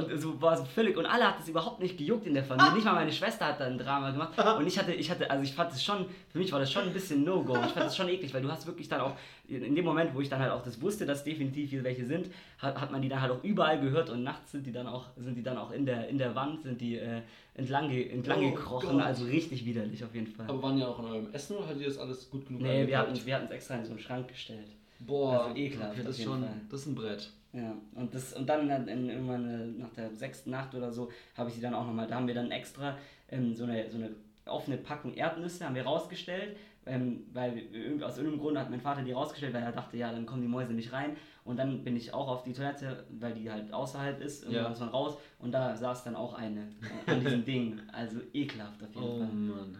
Und 0.08 0.18
so 0.18 0.40
war 0.40 0.54
es 0.54 0.66
völlig, 0.68 0.96
und 1.00 1.06
alle 1.06 1.26
hat 1.26 1.40
es 1.40 1.48
überhaupt 1.48 1.80
nicht 1.80 1.98
gejuckt 1.98 2.26
in 2.26 2.34
der 2.34 2.44
Familie. 2.44 2.74
Nicht 2.74 2.84
mal 2.84 2.94
meine 2.94 3.12
Schwester 3.12 3.46
hat 3.46 3.58
da 3.60 3.66
ein 3.66 3.78
Drama 3.78 4.10
gemacht. 4.10 4.32
Und 4.58 4.66
ich 4.66 4.78
hatte, 4.78 4.92
ich 4.92 5.10
hatte, 5.10 5.30
also 5.30 5.42
ich 5.42 5.52
fand 5.52 5.72
es 5.72 5.82
schon, 5.82 6.06
für 6.28 6.38
mich 6.38 6.52
war 6.52 6.60
das 6.60 6.70
schon 6.70 6.84
ein 6.84 6.92
bisschen 6.92 7.24
No-Go. 7.24 7.56
Ich 7.66 7.72
fand 7.72 7.86
es 7.86 7.96
schon 7.96 8.08
eklig, 8.08 8.32
weil 8.32 8.42
du 8.42 8.50
hast 8.50 8.66
wirklich 8.66 8.88
dann 8.88 9.00
auch, 9.00 9.12
in 9.48 9.74
dem 9.74 9.84
Moment, 9.84 10.14
wo 10.14 10.20
ich 10.20 10.28
dann 10.28 10.40
halt 10.40 10.52
auch 10.52 10.62
das 10.62 10.80
wusste, 10.80 11.06
dass 11.06 11.24
definitiv 11.24 11.70
hier 11.70 11.82
welche 11.82 12.06
sind, 12.06 12.28
hat, 12.58 12.80
hat 12.80 12.92
man 12.92 13.02
die 13.02 13.08
dann 13.08 13.20
halt 13.20 13.32
auch 13.32 13.42
überall 13.42 13.80
gehört 13.80 14.10
und 14.10 14.22
nachts 14.22 14.52
sind 14.52 14.66
die 14.66 14.72
dann 14.72 14.86
auch, 14.86 15.06
sind 15.16 15.34
die 15.34 15.42
dann 15.42 15.58
auch 15.58 15.72
in 15.72 15.86
der, 15.86 16.08
in 16.08 16.18
der 16.18 16.34
Wand, 16.34 16.62
sind 16.62 16.80
die 16.80 16.98
äh, 16.98 17.22
entlang, 17.54 17.90
entlang 17.90 18.38
Oh 18.44 18.50
gekrochen. 18.50 18.98
Gott. 18.98 19.02
Also 19.02 19.24
richtig 19.24 19.64
widerlich 19.64 20.04
auf 20.04 20.14
jeden 20.14 20.28
Fall. 20.28 20.46
Aber 20.48 20.62
waren 20.62 20.78
ja 20.78 20.86
auch 20.86 20.98
in 21.00 21.06
eurem 21.06 21.32
Essen 21.32 21.56
oder 21.56 21.66
hattet 21.66 21.80
ihr 21.82 21.88
das 21.88 21.98
alles 21.98 22.30
gut 22.30 22.46
genug 22.46 22.62
Nee, 22.62 22.86
wir 22.86 22.98
hatten 22.98 23.14
es 23.14 23.50
extra 23.50 23.76
in 23.76 23.84
so 23.84 23.90
einen 23.90 24.00
Schrank 24.00 24.28
gestellt. 24.28 24.68
Boah, 25.00 25.44
also 25.44 25.56
ekelhaft 25.56 25.98
das, 25.98 26.18
ist 26.18 26.22
schon, 26.24 26.44
das 26.70 26.80
ist 26.80 26.86
ein 26.86 26.94
Brett. 26.94 27.30
Ja, 27.52 27.74
und, 27.94 28.14
das, 28.14 28.32
und 28.34 28.46
dann 28.46 28.70
in, 28.88 29.10
irgendwann 29.10 29.78
nach 29.78 29.90
der 29.90 30.14
sechsten 30.14 30.50
Nacht 30.50 30.74
oder 30.74 30.92
so 30.92 31.10
habe 31.36 31.48
ich 31.50 31.56
sie 31.56 31.60
dann 31.60 31.74
auch 31.74 31.84
nochmal, 31.84 32.06
da 32.06 32.14
haben 32.16 32.28
wir 32.28 32.34
dann 32.34 32.50
extra 32.52 32.96
ähm, 33.28 33.54
so, 33.54 33.64
eine, 33.64 33.90
so 33.90 33.96
eine 33.96 34.10
offene 34.46 34.76
Packung 34.76 35.14
Erdnüsse 35.14 35.64
haben 35.64 35.74
wir 35.74 35.82
rausgestellt, 35.84 36.56
ähm, 36.86 37.24
weil 37.32 37.64
aus 38.04 38.16
irgendeinem 38.18 38.40
Grund 38.40 38.58
hat 38.58 38.70
mein 38.70 38.80
Vater 38.80 39.02
die 39.02 39.12
rausgestellt, 39.12 39.52
weil 39.52 39.62
er 39.64 39.72
dachte, 39.72 39.96
ja, 39.96 40.12
dann 40.12 40.26
kommen 40.26 40.42
die 40.42 40.48
Mäuse 40.48 40.72
nicht 40.72 40.92
rein. 40.92 41.16
Und 41.44 41.56
dann 41.58 41.82
bin 41.82 41.96
ich 41.96 42.12
auch 42.14 42.28
auf 42.28 42.42
die 42.44 42.52
Toilette, 42.52 43.04
weil 43.18 43.34
die 43.34 43.50
halt 43.50 43.72
außerhalb 43.72 44.20
ist, 44.20 44.44
irgendwann 44.44 44.72
Ja. 44.72 44.78
man 44.78 44.88
raus 44.90 45.16
und 45.40 45.50
da 45.52 45.76
saß 45.76 46.04
dann 46.04 46.14
auch 46.14 46.34
eine 46.34 46.68
äh, 47.06 47.10
an 47.10 47.20
diesem 47.20 47.44
Ding. 47.50 47.80
Also 47.92 48.20
ekelhaft 48.32 48.80
auf 48.82 48.94
jeden 48.94 49.04
Oh 49.06 49.18
Fall. 49.18 49.26
Mann. 49.26 49.76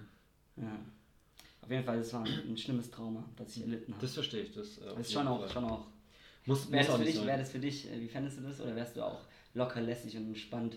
Ja. 0.57 0.77
Auf 1.63 1.71
jeden 1.71 1.85
Fall, 1.85 1.99
das 1.99 2.13
war 2.15 2.25
ein, 2.25 2.33
ein 2.49 2.57
schlimmes 2.57 2.91
Trauma, 2.91 3.23
das 3.37 3.57
ich 3.57 3.63
erlitten 3.63 3.93
habe. 3.93 4.03
Das 4.03 4.15
verstehe 4.15 4.43
ich. 4.43 4.53
Das, 4.53 4.79
äh, 4.79 4.87
Das 4.87 4.99
ist 4.99 5.13
schon 5.13 5.29
auch, 5.29 5.49
schon 5.49 5.65
auch 5.65 5.87
Muss, 6.47 6.71
Wäre 6.71 6.79
muss 6.83 6.87
das, 6.89 6.97
für 6.99 7.05
dich, 7.05 7.15
sein. 7.17 7.27
wär 7.27 7.39
das 7.39 7.51
für 7.53 7.59
dich, 7.59 7.91
äh, 7.91 8.01
wie 8.01 8.09
fändest 8.09 8.39
du 8.39 8.43
das? 8.43 8.61
Oder 8.61 8.75
wärst 8.77 8.97
du 8.97 9.03
auch 9.05 9.21
locker, 9.55 9.81
lässig 9.81 10.17
und 10.17 10.27
entspannt? 10.29 10.77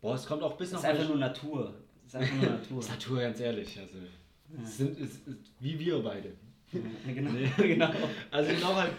Boah, 0.00 0.14
es 0.14 0.26
kommt 0.26 0.42
auch 0.42 0.56
bis 0.56 0.70
Das 0.70 0.82
nach 0.82 0.88
ist 0.90 0.96
einfach 0.96 1.08
nur 1.08 1.18
Natur. 1.18 1.74
Das 2.04 2.14
ist 2.14 2.20
einfach 2.20 2.36
nur 2.42 2.50
Natur. 2.58 2.78
Ist 2.80 2.90
Natur, 2.90 3.20
ganz 3.20 3.40
ehrlich. 3.40 3.78
Also, 3.78 3.96
Ja. 3.98 4.62
es 4.64 4.76
sind, 4.78 4.98
es 5.00 5.10
ist 5.16 5.22
wie 5.60 5.78
wir 5.78 6.02
beide. 6.02 6.32
Ja, 6.72 6.80
genau. 7.12 7.30
Nee. 7.34 7.50
genau. 7.56 7.90
Also 8.30 8.52
genau 8.52 8.74
halt, 8.74 8.92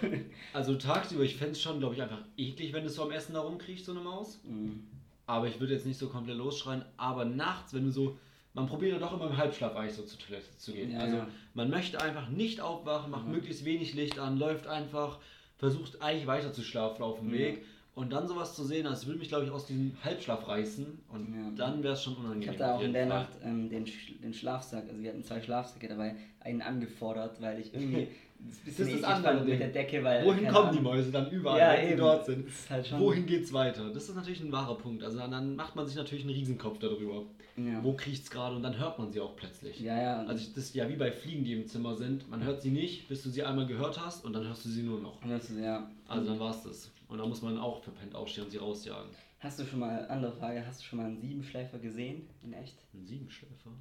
also 0.53 0.75
tagsüber, 0.75 1.23
ich 1.23 1.35
fände 1.35 1.53
es 1.53 1.61
schon, 1.61 1.79
glaube 1.79 1.95
ich, 1.95 2.01
einfach 2.01 2.21
eklig, 2.37 2.73
wenn 2.73 2.83
du 2.83 2.89
so 2.89 3.03
am 3.03 3.11
Essen 3.11 3.33
da 3.33 3.41
rumkriegst, 3.41 3.85
so 3.85 3.91
eine 3.91 4.01
Maus. 4.01 4.39
Mhm. 4.43 4.87
Aber 5.25 5.47
ich 5.47 5.59
würde 5.59 5.73
jetzt 5.73 5.85
nicht 5.85 5.97
so 5.97 6.09
komplett 6.09 6.37
losschreien. 6.37 6.83
Aber 6.97 7.23
nachts, 7.25 7.73
wenn 7.73 7.85
du 7.85 7.91
so, 7.91 8.17
man 8.53 8.67
probiert 8.67 8.91
ja 8.93 8.99
doch 8.99 9.13
immer 9.13 9.27
im 9.27 9.37
Halbschlaf 9.37 9.75
eigentlich 9.75 9.95
so 9.95 10.03
zur 10.03 10.19
Toilette 10.19 10.57
zu 10.57 10.73
gehen. 10.73 10.91
Ja, 10.91 10.99
also 10.99 11.17
ja. 11.17 11.27
man 11.53 11.69
möchte 11.69 12.01
einfach 12.01 12.27
nicht 12.29 12.59
aufwachen, 12.59 13.09
macht 13.11 13.25
Mhm. 13.25 13.31
möglichst 13.33 13.63
wenig 13.65 13.93
Licht 13.93 14.19
an, 14.19 14.37
läuft 14.37 14.67
einfach, 14.67 15.19
versucht 15.61 16.01
eigentlich 16.01 16.25
weiter 16.25 16.51
zu 16.51 16.63
schlafen 16.63 17.03
auf 17.03 17.19
dem. 17.19 17.31
Weg. 17.31 17.63
Und 17.93 18.11
dann 18.11 18.27
sowas 18.27 18.55
zu 18.55 18.63
sehen, 18.63 18.85
das 18.85 19.05
würde 19.05 19.19
mich, 19.19 19.27
glaube 19.27 19.45
ich, 19.45 19.51
aus 19.51 19.67
diesem 19.67 19.95
Halbschlaf 20.03 20.47
reißen. 20.47 20.99
Und 21.09 21.35
Ja. 21.35 21.51
dann 21.55 21.83
wäre 21.83 21.93
es 21.93 22.01
schon 22.01 22.15
unangenehm. 22.15 22.41
Ich 22.41 22.47
habe 22.47 22.57
da 22.57 22.75
auch 22.75 22.81
in 22.81 22.93
der 22.93 23.07
Fall. 23.07 23.19
Nacht 23.19 23.31
ähm, 23.43 23.69
den, 23.69 23.85
Sch 23.85 24.13
den 24.23 24.33
Schlafsack, 24.33 24.85
also 24.89 25.03
wir 25.03 25.09
hatten 25.11 25.23
zwei 25.23 25.39
Schlafsäcke 25.39 25.87
dabei, 25.87 26.15
einen 26.39 26.61
angefordert, 26.63 27.39
weil 27.41 27.59
ich 27.59 27.73
irgendwie 27.73 28.07
das 28.65 28.79
ist 28.79 28.93
Das 28.95 29.03
andere 29.03 29.43
mit 29.45 29.59
der 29.59 29.69
Decke, 29.69 30.03
weil 30.03 30.25
Wohin 30.25 30.47
kommen 30.47 30.71
die 30.71 30.77
Ahnung. 30.79 30.83
Mäuse 30.83 31.11
dann 31.11 31.29
überall, 31.31 31.59
Ja, 31.59 31.73
wenn 31.73 31.85
sie 31.85 31.91
eben. 31.91 31.97
dort 31.99 32.25
sind? 32.25 32.47
Halt 32.69 32.99
Wohin 32.99 33.25
geht's 33.25 33.51
weiter? 33.53 33.89
Das 33.91 34.07
ist 34.09 34.15
natürlich 34.15 34.41
ein 34.41 34.51
wahrer 34.51 34.77
Punkt. 34.77 35.03
Also 35.03 35.17
dann, 35.17 35.31
dann 35.31 35.55
macht 35.55 35.75
man 35.75 35.85
sich 35.87 35.95
natürlich 35.95 36.23
einen 36.23 36.33
Riesenkopf 36.33 36.79
darüber. 36.79 37.23
Ja. 37.57 37.83
Wo 37.83 37.93
kriecht's 37.93 38.29
gerade 38.31 38.55
und 38.55 38.63
dann 38.63 38.77
hört 38.79 38.97
man 38.97 39.11
sie 39.11 39.19
auch 39.19 39.35
plötzlich. 39.35 39.79
Ja, 39.81 40.01
ja. 40.01 40.17
Also 40.23 40.45
das 40.55 40.57
ist 40.65 40.75
ja 40.75 40.87
wie 40.89 40.95
bei 40.95 41.11
Fliegen, 41.11 41.43
die 41.43 41.53
im 41.53 41.67
Zimmer 41.67 41.95
sind. 41.95 42.29
Man 42.29 42.43
hört 42.43 42.61
sie 42.61 42.71
nicht, 42.71 43.07
bis 43.09 43.23
du 43.23 43.29
sie 43.29 43.43
einmal 43.43 43.67
gehört 43.67 43.99
hast 44.03 44.23
und 44.25 44.33
dann 44.33 44.45
hörst 44.47 44.63
du 44.65 44.69
sie 44.69 44.83
nur 44.83 44.99
noch. 45.01 45.23
ist, 45.25 45.51
ja. 45.59 45.89
Also 46.07 46.29
dann 46.29 46.39
war's 46.39 46.63
das. 46.63 46.91
Und 47.07 47.17
dann 47.17 47.27
muss 47.27 47.41
man 47.41 47.57
auch 47.57 47.81
verpennt 47.83 48.15
aufstehen 48.15 48.45
und 48.45 48.51
sie 48.51 48.57
rausjagen. 48.57 49.09
Hast 49.39 49.59
du 49.59 49.65
schon 49.65 49.79
mal, 49.79 50.07
andere 50.07 50.31
Frage, 50.31 50.63
hast 50.65 50.81
du 50.81 50.85
schon 50.85 50.99
mal 50.99 51.07
einen 51.07 51.19
Siebenschläfer 51.19 51.79
gesehen? 51.79 52.27
In 52.43 52.53
echt? 52.53 52.75
Ein 52.93 53.03
Siebenschläfer? 53.05 53.71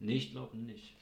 Nee, 0.00 0.16
ich 0.16 0.30
glaube 0.32 0.56
nicht. 0.56 0.94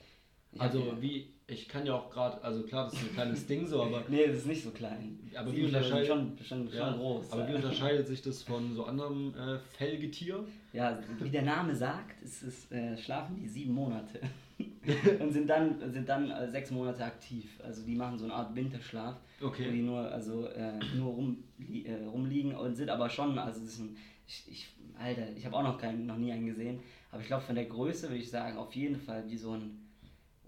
Also 0.58 0.92
wie, 1.00 1.26
ich 1.46 1.68
kann 1.68 1.86
ja 1.86 1.94
auch 1.94 2.10
gerade, 2.10 2.42
also 2.44 2.62
klar, 2.64 2.84
das 2.84 2.94
ist 2.94 3.02
ein 3.08 3.14
kleines 3.14 3.46
Ding 3.48 3.66
so, 3.66 3.82
aber 3.82 4.04
Nee, 4.08 4.26
das 4.26 4.38
ist 4.38 4.46
nicht 4.46 4.62
so 4.62 4.70
klein. 4.70 5.18
Aber 5.34 5.50
wie 5.54 5.64
unterscheidet- 5.64 6.06
schon, 6.06 6.36
schon, 6.44 6.68
schon 6.68 6.76
Ja, 6.78 6.92
groß. 6.92 7.32
Aber 7.32 7.48
wie 7.48 7.54
unterscheidet 7.54 8.06
sich 8.06 8.20
das 8.22 8.42
von 8.42 8.74
so 8.74 8.84
anderem 8.84 9.34
äh, 9.34 9.58
Fellgetier? 9.76 10.44
Ja, 10.72 10.98
wie 11.20 11.30
der 11.30 11.42
Name 11.42 11.74
sagt, 11.74 12.22
ist 12.22 12.42
es, 12.42 12.70
äh, 12.70 12.96
schlafen 12.98 13.36
die 13.36 13.48
sieben 13.48 13.72
Monate 13.74 14.20
und 15.20 15.32
sind 15.32 15.48
dann, 15.48 15.90
sind 15.92 16.08
dann 16.08 16.30
äh, 16.30 16.50
sechs 16.50 16.70
Monate 16.70 17.04
aktiv. 17.04 17.58
Also 17.62 17.82
die 17.84 17.94
machen 17.94 18.18
so 18.18 18.24
eine 18.26 18.34
Art 18.34 18.54
Winterschlaf, 18.54 19.16
Okay. 19.40 19.66
wo 19.66 19.70
die 19.72 19.82
nur, 19.82 20.00
also, 20.00 20.46
äh, 20.48 20.72
nur 20.96 21.12
rum, 21.14 21.44
äh, 21.84 22.04
rumliegen 22.04 22.54
und 22.54 22.74
sind 22.76 22.90
aber 22.90 23.08
schon, 23.08 23.38
also 23.38 23.60
das 23.60 23.70
ist 23.70 23.78
ein, 23.80 23.96
ich, 24.26 24.44
ich, 24.50 24.68
Alter, 24.98 25.22
ich 25.36 25.44
habe 25.46 25.56
auch 25.56 25.62
noch, 25.62 25.78
keinen, 25.78 26.06
noch 26.06 26.16
nie 26.18 26.30
einen 26.32 26.46
gesehen, 26.46 26.78
aber 27.10 27.20
ich 27.22 27.26
glaube 27.26 27.42
von 27.42 27.54
der 27.54 27.64
Größe 27.64 28.08
würde 28.08 28.22
ich 28.22 28.30
sagen, 28.30 28.56
auf 28.56 28.74
jeden 28.74 28.96
Fall 28.96 29.24
wie 29.28 29.36
so 29.36 29.52
ein, 29.52 29.78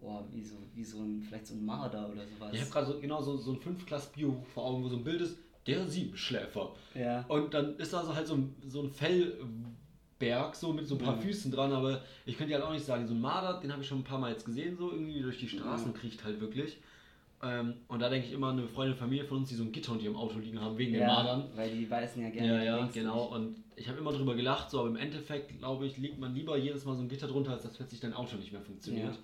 boah, 0.05 0.25
wie 0.33 0.43
so, 0.45 0.57
wie 0.75 0.85
so 0.85 0.99
ein, 0.99 1.23
vielleicht 1.27 1.47
so 1.47 1.55
ein 1.55 1.65
Marder 1.65 2.09
oder 2.13 2.23
sowas. 2.27 2.51
Ich 2.53 2.61
habe 2.61 2.71
gerade 2.71 2.87
so, 2.87 3.01
genau 3.01 3.23
so, 3.23 3.37
so 3.39 3.53
ein 3.53 3.59
5-Klass-Bio 3.59 4.45
vor 4.53 4.65
Augen, 4.67 4.85
wo 4.85 4.89
so 4.89 4.97
ein 4.97 5.05
Bild 5.05 5.21
ist, 5.23 5.39
der 5.67 5.87
Siebenschläfer. 5.89 6.75
ja. 6.95 7.25
Und 7.29 7.55
dann 7.55 7.77
ist 7.79 7.93
da 7.93 8.05
so 8.05 8.15
halt 8.15 8.27
so 8.27 8.35
ein, 8.35 8.55
so 8.69 8.83
ein 8.83 8.91
Fellberg, 8.91 10.55
so 10.55 10.73
mit 10.73 10.87
so 10.87 10.97
ein 10.97 11.01
paar 11.01 11.17
Ja. 11.17 11.21
Füßen 11.23 11.51
dran, 11.51 11.73
aber 11.73 12.03
ich 12.27 12.37
könnte 12.37 12.53
ja 12.53 12.59
halt 12.59 12.69
auch 12.69 12.73
nicht 12.73 12.85
sagen, 12.85 13.07
so 13.07 13.15
ein 13.15 13.21
Marder, 13.21 13.61
den 13.61 13.73
habe 13.73 13.83
ich 13.83 13.89
schon 13.89 13.99
ein 14.01 14.05
paar 14.05 14.19
Mal 14.19 14.33
jetzt 14.33 14.45
gesehen, 14.45 14.77
so 14.77 14.91
irgendwie 14.91 15.21
durch 15.23 15.39
die 15.39 15.49
Straßen 15.49 15.93
Ja. 15.93 15.99
kriecht 15.99 16.23
halt 16.25 16.41
wirklich. 16.41 16.79
Ähm, 17.43 17.75
und 17.89 18.01
da 18.01 18.09
denke 18.09 18.27
ich 18.29 18.33
immer 18.33 18.51
eine 18.51 18.67
Freundin, 18.69 18.97
Familie 18.97 19.25
von 19.25 19.39
uns, 19.39 19.49
die 19.51 19.55
so 19.55 19.65
ein 19.65 19.73
Gitter 19.73 19.93
unter 19.93 20.05
ihrem 20.05 20.17
Auto 20.17 20.39
liegen 20.39 20.61
haben, 20.61 20.79
wegen 20.79 20.93
den 20.93 21.03
ja, 21.03 21.09
Madern. 21.09 21.45
weil 21.55 21.71
die 21.75 21.85
beißen 21.85 22.23
ja 22.23 22.31
gerne. 22.31 22.49
Ja, 22.49 22.63
ja, 22.79 22.89
genau. 22.93 23.25
nicht. 23.25 23.33
Und 23.33 23.57
ich 23.77 23.89
habe 23.89 23.99
immer 23.99 24.13
drüber 24.13 24.35
gelacht, 24.35 24.71
so, 24.71 24.81
aber 24.81 24.89
im 24.89 24.97
Endeffekt, 24.97 25.59
glaube 25.59 25.85
ich, 25.87 25.99
legt 25.99 26.19
man 26.19 26.35
lieber 26.35 26.57
jedes 26.57 26.85
Mal 26.87 26.95
so 26.97 27.03
ein 27.03 27.09
Gitter 27.09 27.27
drunter, 27.27 27.53
als 27.53 27.63
dass 27.65 27.75
plötzlich 27.75 28.01
dein 28.01 28.15
Auto 28.15 28.37
nicht 28.37 28.53
mehr 28.53 28.63
funktioniert. 28.63 29.15
Ja. 29.15 29.19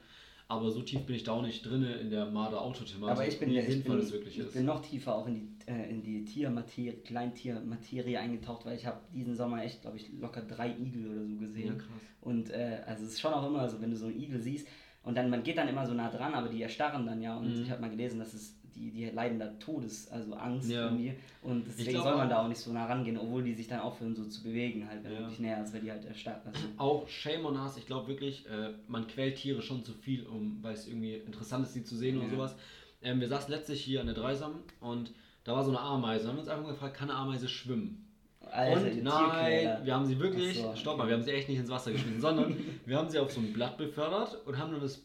Aber 0.50 0.70
so 0.72 0.82
tief 0.82 1.02
bin 1.06 1.14
ich 1.14 1.22
da 1.22 1.32
auch 1.32 1.42
nicht 1.42 1.62
drin 1.64 1.84
in 1.84 2.10
der 2.10 2.26
Marder-Autothematik, 2.26 3.16
Aber 3.16 3.26
ich 3.26 3.38
bin, 3.38 3.50
wie 3.50 3.58
ich 3.60 3.84
bin, 3.84 3.96
das 3.98 4.12
wirklich 4.12 4.36
ich 4.38 4.44
ist. 4.46 4.52
bin 4.54 4.64
noch 4.64 4.82
tiefer 4.82 5.14
auch 5.14 5.26
in 5.28 5.34
die, 5.36 5.48
äh, 5.70 5.88
in 5.88 6.02
die 6.02 6.24
Tiermaterie, 6.24 6.92
Kleintiermaterie 7.04 8.16
eingetaucht, 8.16 8.66
weil 8.66 8.76
ich 8.76 8.84
habe 8.86 8.98
diesen 9.14 9.36
Sommer 9.36 9.62
echt, 9.62 9.82
glaube 9.82 9.96
ich, 9.96 10.10
locker 10.20 10.42
drei 10.42 10.70
Igel 10.70 11.08
oder 11.10 11.24
so 11.24 11.36
gesehen. 11.36 11.68
Ja, 11.68 11.74
krass. 11.74 11.86
Und 12.20 12.50
äh, 12.50 12.80
also 12.84 13.04
es 13.04 13.12
ist 13.12 13.20
schon 13.20 13.32
auch 13.32 13.46
immer 13.46 13.68
so, 13.68 13.80
wenn 13.80 13.90
du 13.92 13.96
so 13.96 14.06
einen 14.06 14.20
Igel 14.20 14.40
siehst 14.40 14.66
und 15.02 15.16
dann 15.16 15.30
man 15.30 15.42
geht 15.42 15.56
dann 15.56 15.68
immer 15.68 15.86
so 15.86 15.94
nah 15.94 16.10
dran, 16.10 16.34
aber 16.34 16.48
die 16.48 16.62
erstarren 16.62 17.06
dann 17.06 17.22
ja 17.22 17.36
und 17.36 17.56
Mhm. 17.56 17.62
ich 17.62 17.70
habe 17.70 17.80
mal 17.80 17.90
gelesen, 17.90 18.18
dass 18.18 18.34
es 18.34 18.59
die, 18.74 18.90
die 18.90 19.06
leiden 19.06 19.38
da 19.38 19.46
Todes, 19.58 20.08
also 20.10 20.34
Angst 20.34 20.70
Ja. 20.70 20.84
irgendwie 20.86 21.14
und 21.42 21.66
deswegen 21.66 21.90
glaub 21.90 22.04
soll 22.04 22.16
man 22.16 22.28
da 22.28 22.42
auch 22.42 22.48
nicht 22.48 22.60
so 22.60 22.72
nah 22.72 22.86
rangehen, 22.86 23.16
obwohl 23.18 23.42
die 23.42 23.54
sich 23.54 23.68
dann 23.68 23.80
aufhören 23.80 24.14
so 24.14 24.24
zu 24.24 24.42
bewegen 24.42 24.88
halt, 24.88 25.04
wenn 25.04 25.12
Ja. 25.12 25.20
du 25.22 25.28
dich 25.28 25.38
näher 25.38 25.56
als 25.58 25.72
weil 25.72 25.80
die 25.80 25.90
halt 25.90 26.04
erstarren. 26.04 26.40
Also, 26.52 26.66
Auch 26.76 27.08
Shame 27.08 27.46
on 27.46 27.56
us, 27.56 27.76
ich 27.76 27.86
glaube 27.86 28.08
wirklich, 28.08 28.46
äh, 28.48 28.74
man 28.88 29.06
quält 29.06 29.36
Tiere 29.36 29.62
schon 29.62 29.84
zu 29.84 29.92
viel, 29.92 30.26
um, 30.26 30.58
weil 30.62 30.74
es 30.74 30.86
irgendwie 30.86 31.14
interessant 31.14 31.64
ist, 31.66 31.74
sie 31.74 31.84
zu 31.84 31.96
sehen 31.96 32.18
und 32.18 32.24
Ja. 32.24 32.30
sowas. 32.30 32.56
Ähm, 33.02 33.20
wir 33.20 33.28
saßen 33.28 33.50
letztlich 33.50 33.82
hier 33.82 34.00
an 34.00 34.06
der 34.06 34.14
Dreisam 34.14 34.56
und 34.80 35.12
da 35.44 35.54
war 35.54 35.64
so 35.64 35.70
eine 35.70 35.80
Ameise. 35.80 36.24
Wir 36.24 36.32
haben 36.32 36.38
uns 36.38 36.48
einfach 36.48 36.68
gefragt, 36.68 36.96
kann 36.96 37.10
eine 37.10 37.18
Ameise 37.18 37.48
schwimmen? 37.48 38.06
Alter, 38.40 38.86
und 38.90 39.04
nein, 39.04 39.78
wir 39.84 39.94
haben 39.94 40.06
sie 40.06 40.18
wirklich, 40.18 40.58
so, 40.58 40.74
stopp 40.74 40.94
okay. 40.94 40.98
mal, 41.02 41.08
wir 41.08 41.14
haben 41.14 41.22
sie 41.22 41.30
echt 41.30 41.48
nicht 41.48 41.58
ins 41.58 41.70
Wasser 41.70 41.92
geschmissen, 41.92 42.20
sondern 42.20 42.56
wir 42.86 42.96
haben 42.96 43.08
sie 43.08 43.18
auf 43.18 43.30
so 43.32 43.40
ein 43.40 43.52
Blatt 43.52 43.76
befördert 43.78 44.38
und 44.46 44.58
haben 44.58 44.72
dann 44.72 44.80
das, 44.80 45.02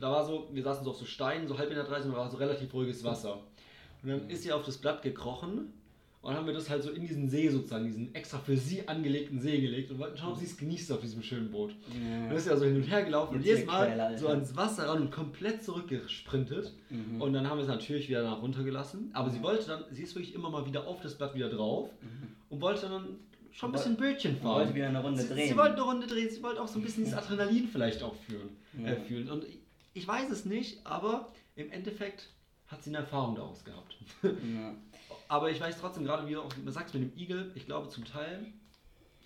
da 0.00 0.10
war 0.10 0.24
so, 0.24 0.48
wir 0.52 0.62
saßen 0.62 0.84
so 0.84 0.90
auf 0.90 0.96
so 0.96 1.04
Steinen, 1.04 1.46
so 1.48 1.56
halb 1.58 1.70
in 1.70 1.76
der 1.76 1.84
Dreisam, 1.84 2.12
da 2.12 2.18
war 2.18 2.30
so 2.30 2.36
relativ 2.36 2.72
ruhiges 2.74 3.04
Wasser. 3.04 3.40
Und 4.02 4.08
dann 4.10 4.28
ist 4.30 4.42
sie 4.42 4.52
auf 4.52 4.64
das 4.64 4.76
Blatt 4.78 5.02
gekrochen 5.02 5.72
und 6.20 6.30
dann 6.30 6.36
haben 6.38 6.46
wir 6.46 6.54
das 6.54 6.70
halt 6.70 6.82
so 6.82 6.90
in 6.90 7.02
diesen 7.02 7.28
See 7.28 7.48
sozusagen, 7.50 7.84
diesen 7.84 8.14
extra 8.14 8.38
für 8.38 8.56
sie 8.56 8.88
angelegten 8.88 9.40
See 9.40 9.60
gelegt 9.60 9.90
und 9.90 9.98
wollten 9.98 10.16
schauen, 10.16 10.32
ob 10.32 10.38
sie 10.38 10.46
es 10.46 10.56
genießt 10.56 10.90
auf 10.92 11.00
diesem 11.02 11.22
schönen 11.22 11.50
Boot. 11.50 11.72
Und 11.90 12.28
dann 12.28 12.36
ist 12.36 12.46
ja 12.46 12.56
so 12.56 12.64
hin 12.64 12.76
und 12.76 12.82
her 12.84 13.02
gelaufen 13.02 13.36
und 13.36 13.44
jedes 13.44 13.66
Mal 13.66 14.00
Alter. 14.00 14.18
so 14.18 14.28
ans 14.28 14.56
Wasser 14.56 14.88
ran 14.88 15.02
und 15.02 15.10
komplett 15.10 15.62
zurückgesprintet. 15.62 16.72
Mhm. 16.90 17.20
Und 17.20 17.32
dann 17.34 17.48
haben 17.48 17.58
wir 17.58 17.62
es 17.62 17.68
natürlich 17.68 18.08
wieder 18.08 18.22
nach 18.22 18.40
runtergelassen. 18.42 19.10
Aber 19.12 19.28
sie 19.30 19.42
wollte 19.42 19.66
dann, 19.66 19.84
sie 19.90 20.02
ist 20.02 20.14
wirklich 20.14 20.34
immer 20.34 20.50
mal 20.50 20.66
wieder 20.66 20.86
auf 20.86 21.00
das 21.02 21.14
Blatt 21.14 21.34
wieder 21.34 21.48
drauf 21.50 21.90
und 22.48 22.60
wollte 22.60 22.88
dann 22.88 23.04
schon 23.52 23.68
ein 23.70 23.72
bisschen 23.72 23.96
Bötchen 23.96 24.32
Und 24.36 24.40
fahren. 24.42 24.60
wollte 24.60 24.74
wieder 24.74 24.88
eine 24.88 25.02
Runde 25.02 25.22
sie, 25.22 25.28
drehen. 25.28 25.48
Sie 25.48 25.56
wollte 25.56 25.74
eine 25.74 25.82
Runde 25.82 26.06
drehen, 26.06 26.28
sie 26.30 26.42
wollte 26.42 26.60
auch 26.62 26.68
so 26.68 26.78
ein 26.78 26.82
bisschen 26.82 27.04
dieses 27.04 27.18
Adrenalin 27.18 27.68
vielleicht 27.68 28.02
auch 28.02 28.14
fühlen, 28.14 28.48
Ja. 28.82 28.92
äh, 28.92 28.96
fühlen. 28.96 29.30
Und 29.30 29.44
ich, 29.94 30.06
weiß 30.06 30.30
es 30.30 30.44
nicht, 30.44 30.84
aber 30.86 31.32
im 31.56 31.70
Endeffekt 31.70 32.28
hat 32.66 32.82
sie 32.82 32.90
eine 32.90 32.98
Erfahrung 32.98 33.34
daraus 33.36 33.64
gehabt. 33.64 33.96
Ja. 34.22 34.74
aber 35.28 35.50
ich 35.50 35.60
weiß 35.60 35.78
trotzdem, 35.80 36.04
gerade 36.04 36.26
wie 36.28 36.34
du 36.34 36.42
auch 36.42 36.52
sagst 36.66 36.94
mit 36.94 37.02
dem 37.02 37.18
Igel, 37.18 37.52
ich 37.54 37.66
glaube 37.66 37.88
zum 37.88 38.04
Teil 38.04 38.46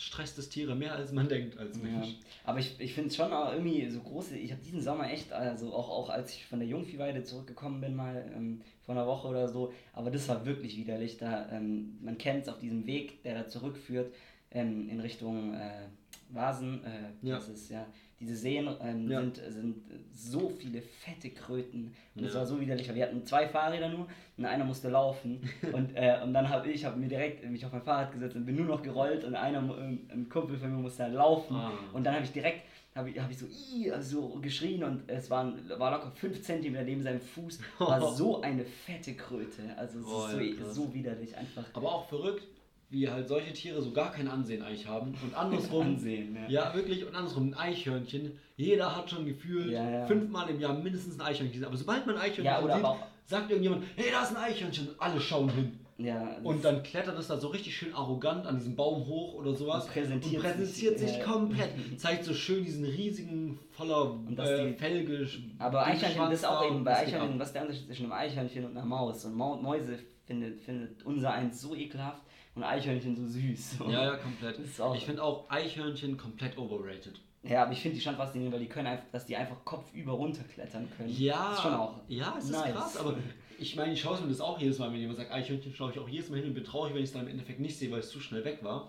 stresst 0.00 0.38
das 0.38 0.48
Tiere 0.48 0.76
mehr 0.76 0.94
als 0.94 1.11
man 1.11 1.28
denkt 1.28 1.59
als 1.59 1.76
Ja, 1.76 1.83
Mensch. 1.83 2.14
aber 2.44 2.61
ich, 2.61 2.78
ich 2.78 2.94
finde 2.94 3.09
es 3.11 3.16
schon 3.16 3.33
auch 3.33 3.52
irgendwie 3.52 3.88
so 3.90 3.98
große. 4.00 4.37
Ich 4.37 4.52
habe 4.52 4.62
diesen 4.62 4.81
Sommer 4.81 5.11
echt, 5.11 5.33
also 5.33 5.74
auch, 5.74 5.88
auch 5.90 6.09
als 6.09 6.33
ich 6.35 6.46
von 6.46 6.61
der 6.61 6.68
Jungviehweide 6.68 7.24
zurückgekommen 7.24 7.81
bin, 7.81 7.96
mal 7.96 8.31
ähm, 8.37 8.61
vor 8.87 8.94
einer 8.94 9.09
Woche 9.09 9.26
oder 9.26 9.48
so, 9.48 9.72
aber 9.92 10.12
das 10.12 10.28
war 10.28 10.46
wirklich 10.46 10.76
widerlich. 10.76 11.16
Da, 11.16 11.48
ähm, 11.50 11.98
man 12.00 12.16
kennt 12.16 12.42
es 12.44 12.48
auf 12.48 12.61
diesem 12.61 12.87
Weg, 12.87 13.24
der 13.24 13.35
da 13.42 13.48
zurückführt 13.48 14.14
ähm, 14.52 14.88
in 14.88 15.00
Richtung 15.00 15.54
äh, 15.54 15.88
Vasen. 16.31 16.85
Äh, 16.85 17.26
Ja. 17.26 17.35
Das 17.37 17.48
ist 17.48 17.68
ja. 17.70 17.85
Diese 18.20 18.35
Seen 18.37 18.68
ähm, 18.83 19.09
Ja. 19.09 19.20
sind, 19.20 19.37
sind 19.37 19.76
so 20.12 20.48
viele 20.48 20.83
fette 20.83 21.31
Kröten. 21.31 21.94
Und 22.16 22.24
das 22.24 22.33
Ja. 22.35 22.40
war 22.40 22.46
so 22.46 22.61
widerlich. 22.61 22.92
Wir 22.92 23.04
hatten 23.04 23.24
zwei 23.24 23.46
Fahrräder 23.46 23.88
nur 23.88 24.09
und 24.37 24.44
einer 24.44 24.64
musste 24.64 24.88
laufen. 24.88 25.40
und, 25.72 25.94
äh, 25.94 26.18
und 26.24 26.33
dann 26.35 26.48
habe 26.48 26.68
ich 26.70 26.85
hab 26.85 26.96
mir 26.96 27.07
direkt 27.09 27.48
mich 27.48 27.64
auf 27.64 27.72
mein 27.72 27.83
Fahrrad 27.83 28.11
gesetzt 28.12 28.35
und 28.35 28.44
bin 28.44 28.57
nur 28.57 28.66
noch 28.66 28.83
gerollt 28.83 29.22
und 29.24 29.37
einer, 29.37 29.59
ähm, 29.78 30.09
ein 30.11 30.28
Kumpel 30.28 30.57
von 30.59 30.70
mir 30.74 30.83
musste 30.83 31.04
halt 31.04 31.14
laufen. 31.14 31.54
Ah. 31.57 31.70
Und 31.92 32.04
dann 32.04 32.14
habe 32.14 32.24
ich 32.24 32.33
direkt, 32.33 32.62
habe 32.96 33.11
ich, 33.11 33.20
hab 33.20 33.31
ich 33.31 33.38
so, 33.38 33.46
also 33.92 34.20
so 34.33 34.40
geschrien 34.40 34.83
und 34.83 35.09
es 35.09 35.31
waren, 35.31 35.57
war 35.78 35.92
locker 35.92 36.11
5 36.11 36.42
cm 36.42 36.72
neben 36.85 37.02
seinem 37.04 37.20
Fuß, 37.20 37.61
war 37.78 38.00
so 38.14 38.40
eine 38.40 38.64
fette 38.64 39.14
Kröte. 39.14 39.62
Also 39.76 40.00
es 40.00 40.07
Oh, 40.07 40.24
ist 40.26 40.33
so, 40.33 40.40
ja, 40.40 40.57
krass. 40.57 40.74
so 40.74 40.92
widerlich 40.92 41.37
einfach. 41.37 41.64
Aber 41.72 41.94
auch 41.94 42.09
verrückt, 42.09 42.42
wie 42.90 43.09
halt 43.09 43.29
solche 43.29 43.53
Tiere 43.53 43.83
so 43.83 43.92
gar 43.92 44.12
kein 44.12 44.29
Ansehen 44.29 44.62
eigentlich 44.62 44.87
haben. 44.87 45.15
Und 45.23 45.35
andersrum. 45.35 45.87
Ansehen, 45.88 46.35
ja. 46.35 46.48
Ja, 46.48 46.75
wirklich. 46.75 47.06
Und 47.06 47.15
andersrum 47.15 47.48
ein 47.50 47.54
Eichhörnchen. 47.54 48.38
Jeder 48.56 48.96
hat 48.96 49.10
schon 49.10 49.27
gefühlt 49.27 49.71
Ja, 49.71 49.88
ja. 49.90 50.06
fünfmal 50.06 50.48
im 50.48 50.60
Jahr 50.60 50.75
mindestens 50.75 51.17
ein 51.17 51.21
Eichhörnchen 51.21 51.52
gesehen. 51.52 51.67
Aber 51.67 51.77
sobald 51.77 52.06
man 52.06 52.17
ein 52.17 52.23
Eichhörnchen 52.23 52.73
sieht, 52.73 52.87
sagt 53.27 53.50
irgendjemand, 53.50 53.85
hey, 53.96 54.10
da 54.10 54.23
ist 54.23 54.31
ein 54.31 54.42
Eichhörnchen. 54.42 54.88
Und 54.88 55.00
alle 55.00 55.21
schauen 55.21 55.50
hin. 55.50 55.79
Ja, 56.00 56.37
Und 56.44 56.65
dann 56.65 56.85
klettert 56.85 57.19
es 57.19 57.27
da 57.27 57.38
so 57.38 57.48
richtig 57.48 57.77
schön 57.77 57.92
arrogant 57.92 58.46
an 58.46 58.56
diesem 58.56 58.77
Baum 58.77 59.04
hoch 59.06 59.35
oder 59.35 59.52
sowas. 59.52 59.85
Und 59.85 59.92
präsentiert 59.92 60.37
und 60.37 60.42
präsentiert 60.42 60.98
sich, 60.98 61.08
sich 61.08 61.19
ja. 61.19 61.25
komplett. 61.25 61.71
Zeigt 61.98 62.25
so 62.25 62.33
schön 62.33 62.65
diesen 62.65 62.85
riesigen, 62.85 63.58
voller 63.73 64.17
dass 64.31 64.48
äh, 64.48 64.75
Fellge. 64.75 65.29
Aber 65.58 65.85
Eichhörnchen, 65.85 66.23
das 66.31 66.35
ist 66.35 66.44
auch 66.46 66.65
eben 66.65 66.85
bei 66.85 66.98
Eichhörnchen, 66.98 67.40
was 67.40 67.52
der 67.52 67.62
Unterschied 67.62 67.87
zwischen 67.87 68.04
einem 68.04 68.12
Eichhörnchen 68.12 68.65
und 68.65 68.77
einer 68.77 68.87
Maus? 68.87 69.25
Und 69.25 69.35
Mäuse 69.35 69.98
findet, 70.25 70.60
findet 70.60 71.04
unser 71.04 71.33
eins 71.33 71.60
so 71.60 71.75
ekelhaft 71.75 72.23
und 72.59 72.65
Eichhörnchen 72.65 73.17
so 73.17 73.27
süß. 73.27 73.79
Ja, 73.88 74.04
ja, 74.04 74.17
komplett. 74.17 74.59
Ist 74.59 74.81
Ich 74.96 75.04
finde 75.04 75.23
auch 75.23 75.48
Eichhörnchen 75.50 76.17
komplett 76.17 76.56
overrated. 76.59 77.21
Ja, 77.44 77.63
aber 77.63 77.73
ich 77.73 77.81
finde 77.81 77.96
die 77.96 78.02
schon 78.02 78.17
faszinierend, 78.17 78.52
weil 78.52 78.61
die 78.61 78.69
können 78.69 78.88
einfach, 78.88 79.04
dass 79.13 79.25
die 79.27 79.37
einfach 79.37 79.65
kopfüber 79.65 80.13
runterklettern 80.13 80.88
können. 80.96 81.09
Ja, 81.09 81.50
Das 81.50 81.59
ist 81.59 81.63
schon 81.63 81.75
auch 81.75 81.94
ja, 82.09 82.35
es 82.37 82.44
ist 82.44 82.50
nice. 82.50 82.73
krass, 82.75 82.96
aber 82.96 83.17
ich 83.59 83.75
meine, 83.77 83.92
ich 83.92 84.00
schaue 84.00 84.17
es 84.17 84.21
mir 84.21 84.29
das 84.29 84.40
auch 84.40 84.61
jedes 84.61 84.79
Mal, 84.79 84.92
wenn 84.92 84.98
jemand 85.00 85.19
sagt, 85.19 85.31
Eichhörnchen, 85.31 85.73
schaue 85.75 85.92
ich 85.92 85.98
auch 85.98 86.09
jedes 86.09 86.29
Mal 86.31 86.37
hin 86.40 86.46
und 86.48 86.54
bin 86.54 86.65
traurig, 86.65 86.92
wenn 86.94 87.02
ich 87.02 87.09
es 87.09 87.13
dann 87.13 87.23
im 87.23 87.29
Endeffekt 87.29 87.61
nicht 87.61 87.79
sehe, 87.79 87.90
weil 87.90 88.00
es 88.00 88.11
zu 88.11 88.21
schnell 88.21 88.44
weg 88.44 88.59
war. 88.63 88.85
Mhm. 88.87 88.88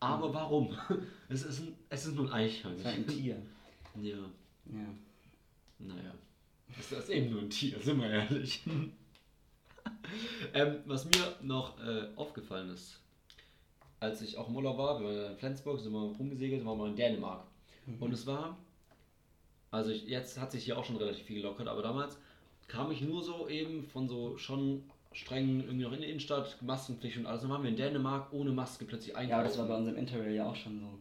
Aber 0.00 0.34
warum? 0.34 0.76
Es 1.28 1.42
ist, 1.44 1.60
ein, 1.60 1.74
es 1.88 2.06
ist 2.06 2.14
nur 2.14 2.32
ein 2.32 2.44
Das 2.46 2.52
ist 2.54 2.64
halt 2.64 2.78
ein 2.80 2.86
Eichhörnchen. 2.86 3.06
Tier. 3.06 3.36
Ja, 4.00 4.16
Ja. 4.72 4.88
naja. 5.78 6.14
ist 6.78 6.92
das 6.92 7.08
eben 7.08 7.30
nur 7.30 7.42
ein 7.42 7.50
Tier, 7.50 7.78
sind 7.80 8.00
wir 8.00 8.10
ehrlich. 8.10 8.62
ähm, 10.54 10.76
was 10.86 11.04
mir 11.04 11.36
noch 11.42 11.78
äh, 11.80 12.08
aufgefallen 12.16 12.70
ist, 12.70 13.00
als 14.00 14.22
ich 14.22 14.36
auch 14.36 14.48
im 14.48 14.56
Urlaub 14.56 14.78
war, 14.78 15.00
wir 15.00 15.08
waren 15.08 15.32
in 15.32 15.38
Flensburg, 15.38 15.80
sind 15.80 15.92
wir 15.92 16.00
rumgesegelt, 16.00 16.64
waren 16.64 16.78
wir 16.78 16.86
in 16.86 16.96
Dänemark. 16.96 17.44
Mhm. 17.86 18.02
Und 18.02 18.12
es 18.12 18.26
war, 18.26 18.56
also 19.70 19.90
ich, 19.90 20.06
jetzt 20.06 20.40
hat 20.40 20.52
sich 20.52 20.64
hier 20.64 20.78
auch 20.78 20.84
schon 20.84 20.96
relativ 20.96 21.24
viel 21.24 21.36
gelockert, 21.36 21.68
aber 21.68 21.82
damals 21.82 22.18
kam 22.68 22.90
ich 22.90 23.00
nur 23.00 23.22
so 23.22 23.48
eben 23.48 23.84
von 23.84 24.08
so 24.08 24.36
schon 24.36 24.82
streng 25.12 25.60
irgendwie 25.60 25.84
noch 25.84 25.92
in 25.92 26.00
der 26.00 26.10
Innenstadt, 26.10 26.60
Maskenpflicht 26.60 27.16
und 27.16 27.26
alles. 27.26 27.42
Dann 27.42 27.50
waren 27.50 27.62
wir 27.62 27.70
in 27.70 27.76
Dänemark 27.76 28.32
ohne 28.32 28.50
Maske 28.50 28.84
plötzlich 28.84 29.16
einkaufen. 29.16 29.30
Ja, 29.30 29.38
aber 29.38 29.48
das 29.48 29.58
war 29.58 29.66
bei 29.66 29.76
unserem 29.76 29.96
Interrail 29.96 30.34
ja 30.34 30.46
auch 30.46 30.56
schon 30.56 30.78
so. 30.80 30.98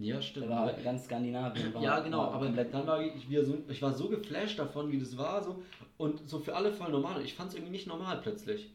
Ja, 0.00 0.22
stimmt. 0.22 0.46
Da 0.46 0.50
war 0.50 0.72
ganz 0.72 1.04
Skandinavien. 1.04 1.74
War, 1.74 1.82
ja, 1.82 2.00
genau, 2.00 2.22
aber 2.22 2.48
dann 2.48 2.86
war 2.86 3.02
ich 3.02 3.28
wieder 3.28 3.44
so, 3.44 3.58
ich 3.68 3.82
war 3.82 3.92
so 3.92 4.08
geflasht 4.08 4.58
davon, 4.58 4.90
wie 4.90 4.98
das 4.98 5.16
war, 5.18 5.42
so 5.44 5.62
und 5.98 6.26
so 6.26 6.38
für 6.38 6.56
alle 6.56 6.72
voll 6.72 6.90
normal. 6.90 7.22
Ich 7.22 7.34
fand 7.34 7.50
es 7.50 7.54
irgendwie 7.54 7.72
nicht 7.72 7.86
normal 7.86 8.18
plötzlich, 8.22 8.70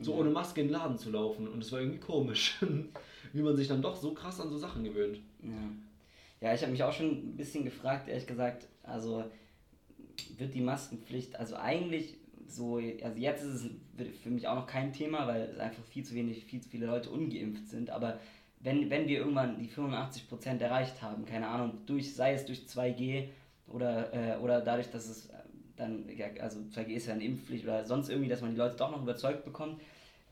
so 0.00 0.12
ja. 0.12 0.18
ohne 0.18 0.30
Maske 0.30 0.60
in 0.60 0.66
den 0.66 0.72
Laden 0.72 0.98
zu 0.98 1.10
laufen 1.10 1.46
und 1.46 1.62
es 1.62 1.70
war 1.70 1.78
irgendwie 1.78 2.00
komisch, 2.00 2.60
wie 3.32 3.42
man 3.42 3.56
sich 3.56 3.68
dann 3.68 3.82
doch 3.82 3.94
so 3.94 4.14
krass 4.14 4.40
an 4.40 4.50
so 4.50 4.58
Sachen 4.58 4.82
gewöhnt. 4.82 5.20
Ja, 5.42 6.48
ja 6.48 6.54
ich 6.54 6.62
habe 6.62 6.72
mich 6.72 6.82
auch 6.82 6.92
schon 6.92 7.06
ein 7.06 7.36
bisschen 7.36 7.64
gefragt, 7.64 8.08
ehrlich 8.08 8.26
gesagt, 8.26 8.66
also 8.82 9.24
wird 10.36 10.54
die 10.54 10.60
Maskenpflicht, 10.60 11.36
also 11.36 11.54
eigentlich 11.54 12.16
so, 12.48 12.80
also 13.02 13.18
jetzt 13.18 13.44
ist 13.44 13.64
es 13.64 13.70
für 14.22 14.30
mich 14.30 14.48
auch 14.48 14.56
noch 14.56 14.66
kein 14.66 14.92
Thema, 14.92 15.28
weil 15.28 15.42
es 15.42 15.58
einfach 15.58 15.84
viel 15.84 16.04
zu 16.04 16.14
wenig, 16.14 16.44
viel 16.44 16.60
zu 16.60 16.68
viele 16.68 16.86
Leute 16.86 17.10
ungeimpft 17.10 17.68
sind, 17.68 17.90
aber 17.90 18.18
wenn, 18.64 18.88
wenn 18.90 19.06
wir 19.06 19.18
irgendwann 19.18 19.58
die 19.58 19.68
85% 19.68 20.58
erreicht 20.58 21.02
haben, 21.02 21.26
keine 21.26 21.46
Ahnung, 21.46 21.78
durch, 21.86 22.14
sei 22.14 22.32
es 22.32 22.46
durch 22.46 22.60
2G 22.60 23.28
oder, 23.68 24.12
äh, 24.12 24.38
oder 24.38 24.60
dadurch, 24.62 24.90
dass 24.90 25.08
es 25.08 25.28
dann, 25.76 26.04
ja, 26.08 26.26
also 26.40 26.60
2G 26.60 26.88
ist 26.94 27.06
ja 27.06 27.14
eine 27.14 27.24
Impfpflicht 27.24 27.64
oder 27.64 27.84
sonst 27.84 28.08
irgendwie, 28.08 28.28
dass 28.28 28.40
man 28.40 28.52
die 28.52 28.56
Leute 28.56 28.76
doch 28.76 28.90
noch 28.90 29.02
überzeugt 29.02 29.44
bekommt. 29.44 29.80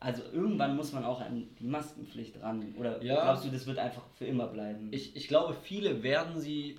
Also 0.01 0.23
irgendwann 0.33 0.77
muss 0.77 0.93
man 0.93 1.05
auch 1.05 1.21
an 1.21 1.47
die 1.61 1.67
Maskenpflicht 1.67 2.41
ran. 2.43 2.75
Oder 2.79 3.03
ja, 3.05 3.23
glaubst 3.23 3.45
du, 3.45 3.51
das 3.51 3.67
wird 3.67 3.79
einfach 3.79 4.03
für 4.17 4.25
immer 4.25 4.49
bleiben? 4.49 4.89
Ich, 4.91 5.15
ich 5.15 5.29
glaube, 5.29 5.55
viele 5.55 6.03
werden 6.03 6.41
sie 6.41 6.79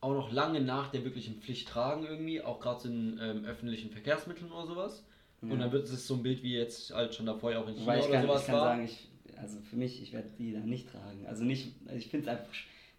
auch 0.00 0.12
noch 0.12 0.32
lange 0.32 0.60
nach 0.60 0.90
der 0.90 1.04
wirklichen 1.04 1.40
Pflicht 1.40 1.68
tragen 1.68 2.04
irgendwie, 2.04 2.42
auch 2.42 2.60
gerade 2.60 2.88
in 2.88 3.20
ähm, 3.22 3.44
öffentlichen 3.44 3.90
Verkehrsmitteln 3.90 4.50
oder 4.50 4.66
sowas. 4.66 5.04
Ja. 5.42 5.52
Und 5.52 5.60
dann 5.60 5.72
wird 5.72 5.84
es 5.84 6.06
so 6.06 6.14
ein 6.14 6.22
Bild 6.22 6.42
wie 6.42 6.56
jetzt 6.56 6.92
halt 6.92 7.14
schon 7.14 7.26
davor 7.26 7.52
ja 7.52 7.62
auch 7.62 7.68
in 7.68 7.74
China 7.74 7.86
Weil 7.86 8.00
ich 8.00 8.06
oder 8.06 8.14
kann, 8.14 8.26
sowas 8.26 8.40
ich 8.40 8.46
kann 8.46 8.54
war. 8.56 8.64
sagen, 8.64 8.84
ich 8.84 9.08
also 9.40 9.60
für 9.60 9.76
mich, 9.76 10.02
ich 10.02 10.12
werde 10.12 10.28
die 10.38 10.52
dann 10.52 10.66
nicht 10.66 10.90
tragen. 10.90 11.26
Also 11.26 11.44
nicht, 11.44 11.72
ich 11.96 12.08
finde 12.08 12.30
es 12.30 12.36
einfach 12.36 12.52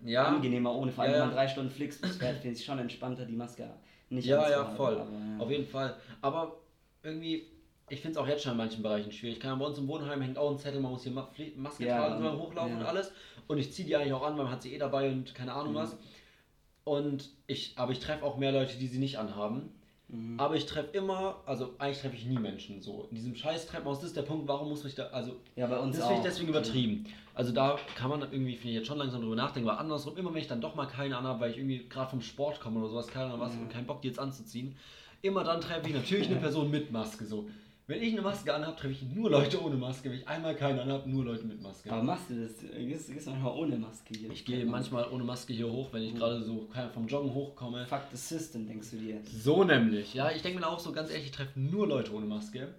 ja. 0.04 0.26
angenehmer 0.26 0.74
ohne, 0.76 0.92
vor 0.92 1.04
allem 1.04 1.14
ja. 1.14 1.20
wenn 1.20 1.28
man 1.28 1.36
drei 1.36 1.48
Stunden 1.48 1.72
fliegst, 1.72 2.06
finde 2.06 2.50
ich 2.50 2.66
schon 2.66 2.80
entspannter, 2.80 3.26
die 3.26 3.36
Maske 3.36 3.70
nicht 4.10 4.26
Ja, 4.26 4.50
ja, 4.50 4.66
voll. 4.66 5.00
Aber, 5.00 5.12
ja. 5.12 5.38
Auf 5.40 5.52
jeden 5.52 5.68
Fall. 5.68 5.96
Aber 6.22 6.60
irgendwie, 7.04 7.48
ich 7.90 8.02
finde 8.02 8.18
es 8.18 8.18
auch 8.18 8.28
jetzt 8.28 8.44
schon 8.44 8.54
in 8.54 8.58
manchen 8.58 8.84
Bereichen 8.84 9.12
schwierig. 9.12 9.40
Kann 9.40 9.60
bei 9.60 9.66
uns 9.66 9.78
im 9.78 9.88
Wohnheim 9.88 10.22
hängt 10.22 10.38
auch 10.38 10.52
ein 10.52 10.58
Zettel, 10.58 10.82
man 10.82 10.92
muss 10.92 11.04
hier 11.04 11.12
Maske 11.12 11.86
ja, 11.86 12.08
tragen, 12.08 12.26
und 12.26 12.40
hochlaufen 12.40 12.78
und 12.78 12.86
alles. 12.86 13.12
Und 13.48 13.58
ich 13.58 13.72
ziehe 13.72 13.88
die 13.88 13.96
eigentlich 13.96 14.14
auch 14.14 14.24
an, 14.24 14.38
weil 14.38 14.46
man 14.46 14.54
hat 14.54 14.64
sie 14.64 14.74
eh 14.74 14.78
dabei 14.78 15.12
und 15.12 15.34
keine 15.36 15.54
Ahnung 15.54 15.74
mhm. 15.74 15.78
was. 15.78 15.98
Und 16.84 17.30
ich, 17.46 17.74
aber 17.78 17.92
ich 17.92 18.00
treffe 18.00 18.24
auch 18.24 18.38
mehr 18.38 18.52
Leute, 18.52 18.78
die 18.78 18.88
sie 18.88 19.00
nicht 19.00 19.18
anhaben. 19.18 19.72
Mhm. 20.10 20.40
Aber 20.40 20.56
ich 20.56 20.66
treffe 20.66 20.98
immer, 20.98 21.42
also 21.46 21.76
eigentlich 21.78 22.00
treffe 22.00 22.16
ich 22.16 22.26
nie 22.26 22.38
Menschen 22.38 22.82
so. 22.82 23.08
In 23.12 23.16
diesem 23.16 23.36
scheiß 23.36 23.68
Treppenhaus, 23.68 24.00
das 24.00 24.10
ist 24.10 24.18
der 24.18 24.24
Punkt, 24.24 24.48
warum 24.48 24.70
muss 24.70 24.84
ich 24.84 24.96
da, 24.96 25.08
also 25.08 25.36
ja, 25.56 25.68
bei 25.68 25.78
uns 25.78 25.98
das 25.98 26.08
finde 26.08 26.22
ich 26.22 26.28
deswegen 26.28 26.50
übertrieben. 26.50 27.06
Also 27.36 27.52
da 27.52 27.78
kann 27.96 28.10
man 28.10 28.22
irgendwie, 28.22 28.56
finde 28.56 28.70
ich 28.70 28.76
jetzt 28.76 28.88
schon 28.88 28.98
langsam 28.98 29.22
drüber 29.22 29.36
nachdenken, 29.36 29.70
weil 29.70 29.78
andersrum, 29.78 30.18
immer 30.18 30.34
wenn 30.34 30.42
ich 30.42 30.48
dann 30.48 30.62
doch 30.62 30.76
mal 30.76 30.88
keine 30.88 31.16
anhabe, 31.16 31.42
weil 31.42 31.52
ich 31.52 31.58
irgendwie 31.58 31.88
gerade 31.88 32.10
vom 32.10 32.22
Sport 32.22 32.60
komme 32.60 32.80
oder 32.80 32.90
sowas, 32.90 33.08
keine 33.08 33.26
Ahnung 33.26 33.40
was, 33.40 33.54
mhm. 33.54 33.62
und 33.62 33.70
keinen 33.70 33.86
Bock 33.86 34.02
die 34.02 34.08
jetzt 34.08 34.20
anzuziehen, 34.20 34.76
immer 35.22 35.44
dann 35.44 35.62
treffe 35.62 35.88
ich 35.88 35.94
natürlich 35.94 36.28
eine 36.28 36.36
Person 36.42 36.72
mit 36.72 36.92
Maske 36.92 37.26
so. 37.26 37.48
Wenn 37.90 38.04
ich 38.04 38.14
eine 38.14 38.22
Maske 38.22 38.54
anhabe, 38.54 38.76
treffe 38.76 38.94
ich 38.94 39.02
nur 39.16 39.32
Leute 39.32 39.60
ohne 39.64 39.76
Maske. 39.76 40.12
Wenn 40.12 40.20
ich 40.20 40.28
einmal 40.28 40.56
keine 40.56 40.84
anhabe, 40.84 41.10
nur 41.10 41.26
Leute 41.26 41.44
mit 41.46 41.60
Maske. 41.60 41.92
Aber 41.92 42.04
machst 42.04 42.30
du 42.30 42.40
das? 42.40 42.52
Gehst, 42.60 43.12
gehst 43.12 43.26
manchmal 43.26 43.58
ohne 43.58 43.78
Maske 43.78 44.14
hier? 44.14 44.30
Ich 44.30 44.46
gehe 44.46 44.64
manchmal 44.64 45.10
ohne 45.12 45.24
Maske 45.24 45.54
hier 45.54 45.72
hoch, 45.72 45.92
wenn 45.92 46.04
ich 46.04 46.14
mhm. 46.14 46.18
gerade 46.20 46.44
so 46.44 46.70
vom 46.94 47.08
Joggen 47.08 47.34
hochkomme. 47.34 47.88
Fuck 47.88 48.04
the 48.12 48.18
system, 48.18 48.68
denkst 48.68 48.92
du 48.92 48.98
dir? 48.98 49.20
So 49.26 49.64
nämlich. 49.64 50.14
Ja, 50.14 50.30
ich 50.30 50.44
denke 50.44 50.60
mir 50.60 50.68
auch 50.68 50.78
so 50.78 50.92
ganz 50.92 51.10
ehrlich, 51.10 51.26
ich 51.26 51.32
treffe 51.32 51.60
nur 51.60 51.88
Leute 51.88 52.14
ohne 52.14 52.28
Maske. 52.28 52.76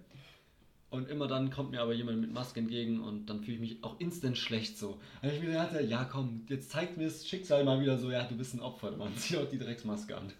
Und 0.91 1.09
immer 1.09 1.27
dann 1.27 1.51
kommt 1.51 1.71
mir 1.71 1.81
aber 1.81 1.93
jemand 1.93 2.21
mit 2.21 2.31
Maske 2.31 2.61
entgegen 2.61 3.01
und 3.01 3.25
dann 3.25 3.41
fühle 3.41 3.55
ich 3.55 3.59
mich 3.61 3.83
auch 3.83 3.99
instant 3.99 4.37
schlecht 4.37 4.77
so. 4.77 4.97
Und 5.21 5.29
ich 5.29 5.41
mir 5.41 5.51
dachte, 5.51 5.81
ja 5.81 6.05
komm, 6.05 6.45
jetzt 6.47 6.71
zeigt 6.71 6.95
mir 6.95 7.03
das 7.03 7.27
Schicksal 7.27 7.65
mal 7.65 7.81
wieder 7.81 7.97
so, 7.97 8.11
ja, 8.11 8.23
du 8.23 8.37
bist 8.37 8.53
ein 8.53 8.61
Opfer, 8.61 8.95
man 8.95 9.13
zieh 9.17 9.35
auch 9.35 9.49
die 9.49 9.59
Drecksmaske 9.59 10.15
an. 10.15 10.31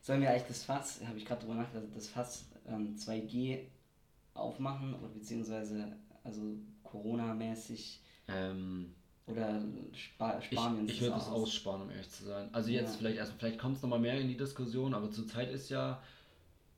Sollen 0.00 0.22
wir 0.22 0.30
eigentlich 0.30 0.48
das 0.48 0.64
Fass, 0.64 1.02
habe 1.06 1.18
ich 1.18 1.26
gerade 1.26 1.42
drüber 1.42 1.56
nachgedacht, 1.56 1.88
das 1.94 2.08
Fass 2.08 2.46
ähm, 2.68 2.96
2G 2.96 3.60
aufmachen 4.34 4.94
oder 4.94 5.08
beziehungsweise 5.08 5.96
also 6.24 6.40
Corona-mäßig 6.82 8.00
ähm, 8.28 8.94
oder 9.26 9.60
Spa 9.92 10.40
Spanien? 10.40 10.86
Ich, 10.86 10.94
ich 10.94 11.00
würde 11.00 11.16
es 11.16 11.26
aussparen, 11.26 11.82
um 11.82 11.90
ehrlich 11.90 12.10
zu 12.10 12.24
sein. 12.24 12.48
Also 12.52 12.70
jetzt 12.70 12.92
ja. 12.92 12.98
vielleicht 12.98 13.16
erstmal, 13.18 13.38
vielleicht 13.38 13.58
kommt 13.60 13.76
es 13.76 13.82
nochmal 13.82 13.98
mehr 13.98 14.20
in 14.20 14.28
die 14.28 14.36
Diskussion, 14.36 14.94
aber 14.94 15.10
zurzeit 15.10 15.50
ist 15.50 15.68
ja, 15.68 16.00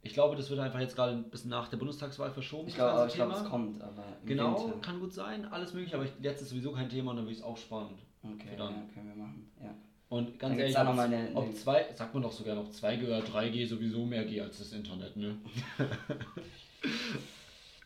ich 0.03 0.14
glaube, 0.14 0.36
das 0.36 0.49
wird 0.49 0.61
einfach 0.61 0.80
jetzt 0.80 0.97
gerade 0.97 1.16
bis 1.16 1.45
nach 1.45 1.68
der 1.68 1.76
Bundestagswahl 1.76 2.30
verschoben. 2.30 2.68
Ich 2.68 2.74
glaube, 2.74 3.07
ich 3.09 3.14
glaube, 3.14 3.34
es 3.34 3.45
kommt, 3.45 3.82
aber 3.82 4.05
genau, 4.24 4.64
Winter. 4.64 4.80
kann 4.80 5.01
gut 5.01 5.12
sein, 5.12 5.45
alles 5.47 5.74
mögliche, 5.74 5.97
aber 5.97 6.05
ich, 6.05 6.12
jetzt 6.20 6.41
ist 6.41 6.51
sowieso 6.51 6.72
kein 6.72 6.89
Thema 6.89 7.11
und 7.11 7.18
dann 7.18 7.26
würde 7.26 7.34
ich 7.34 7.41
es 7.41 7.45
auch 7.45 7.57
sparen. 7.57 7.99
Okay, 8.22 8.57
ja, 8.57 8.66
können 8.95 9.09
wir 9.09 9.16
machen, 9.16 9.51
ja. 9.62 9.74
Und 10.09 10.38
ganz 10.38 10.59
ehrlich, 10.59 10.78
ob, 10.78 10.98
eine, 10.98 11.30
ob 11.34 11.54
zwei, 11.54 11.86
sagt 11.94 12.14
man 12.14 12.22
doch 12.22 12.32
sogar 12.32 12.54
noch 12.54 12.70
2G 12.70 13.06
oder 13.06 13.18
3G 13.18 13.66
sowieso 13.66 14.06
mehr 14.06 14.24
G 14.24 14.40
als 14.40 14.59
das 14.59 14.72
Internet, 14.72 15.16
ne? 15.16 15.36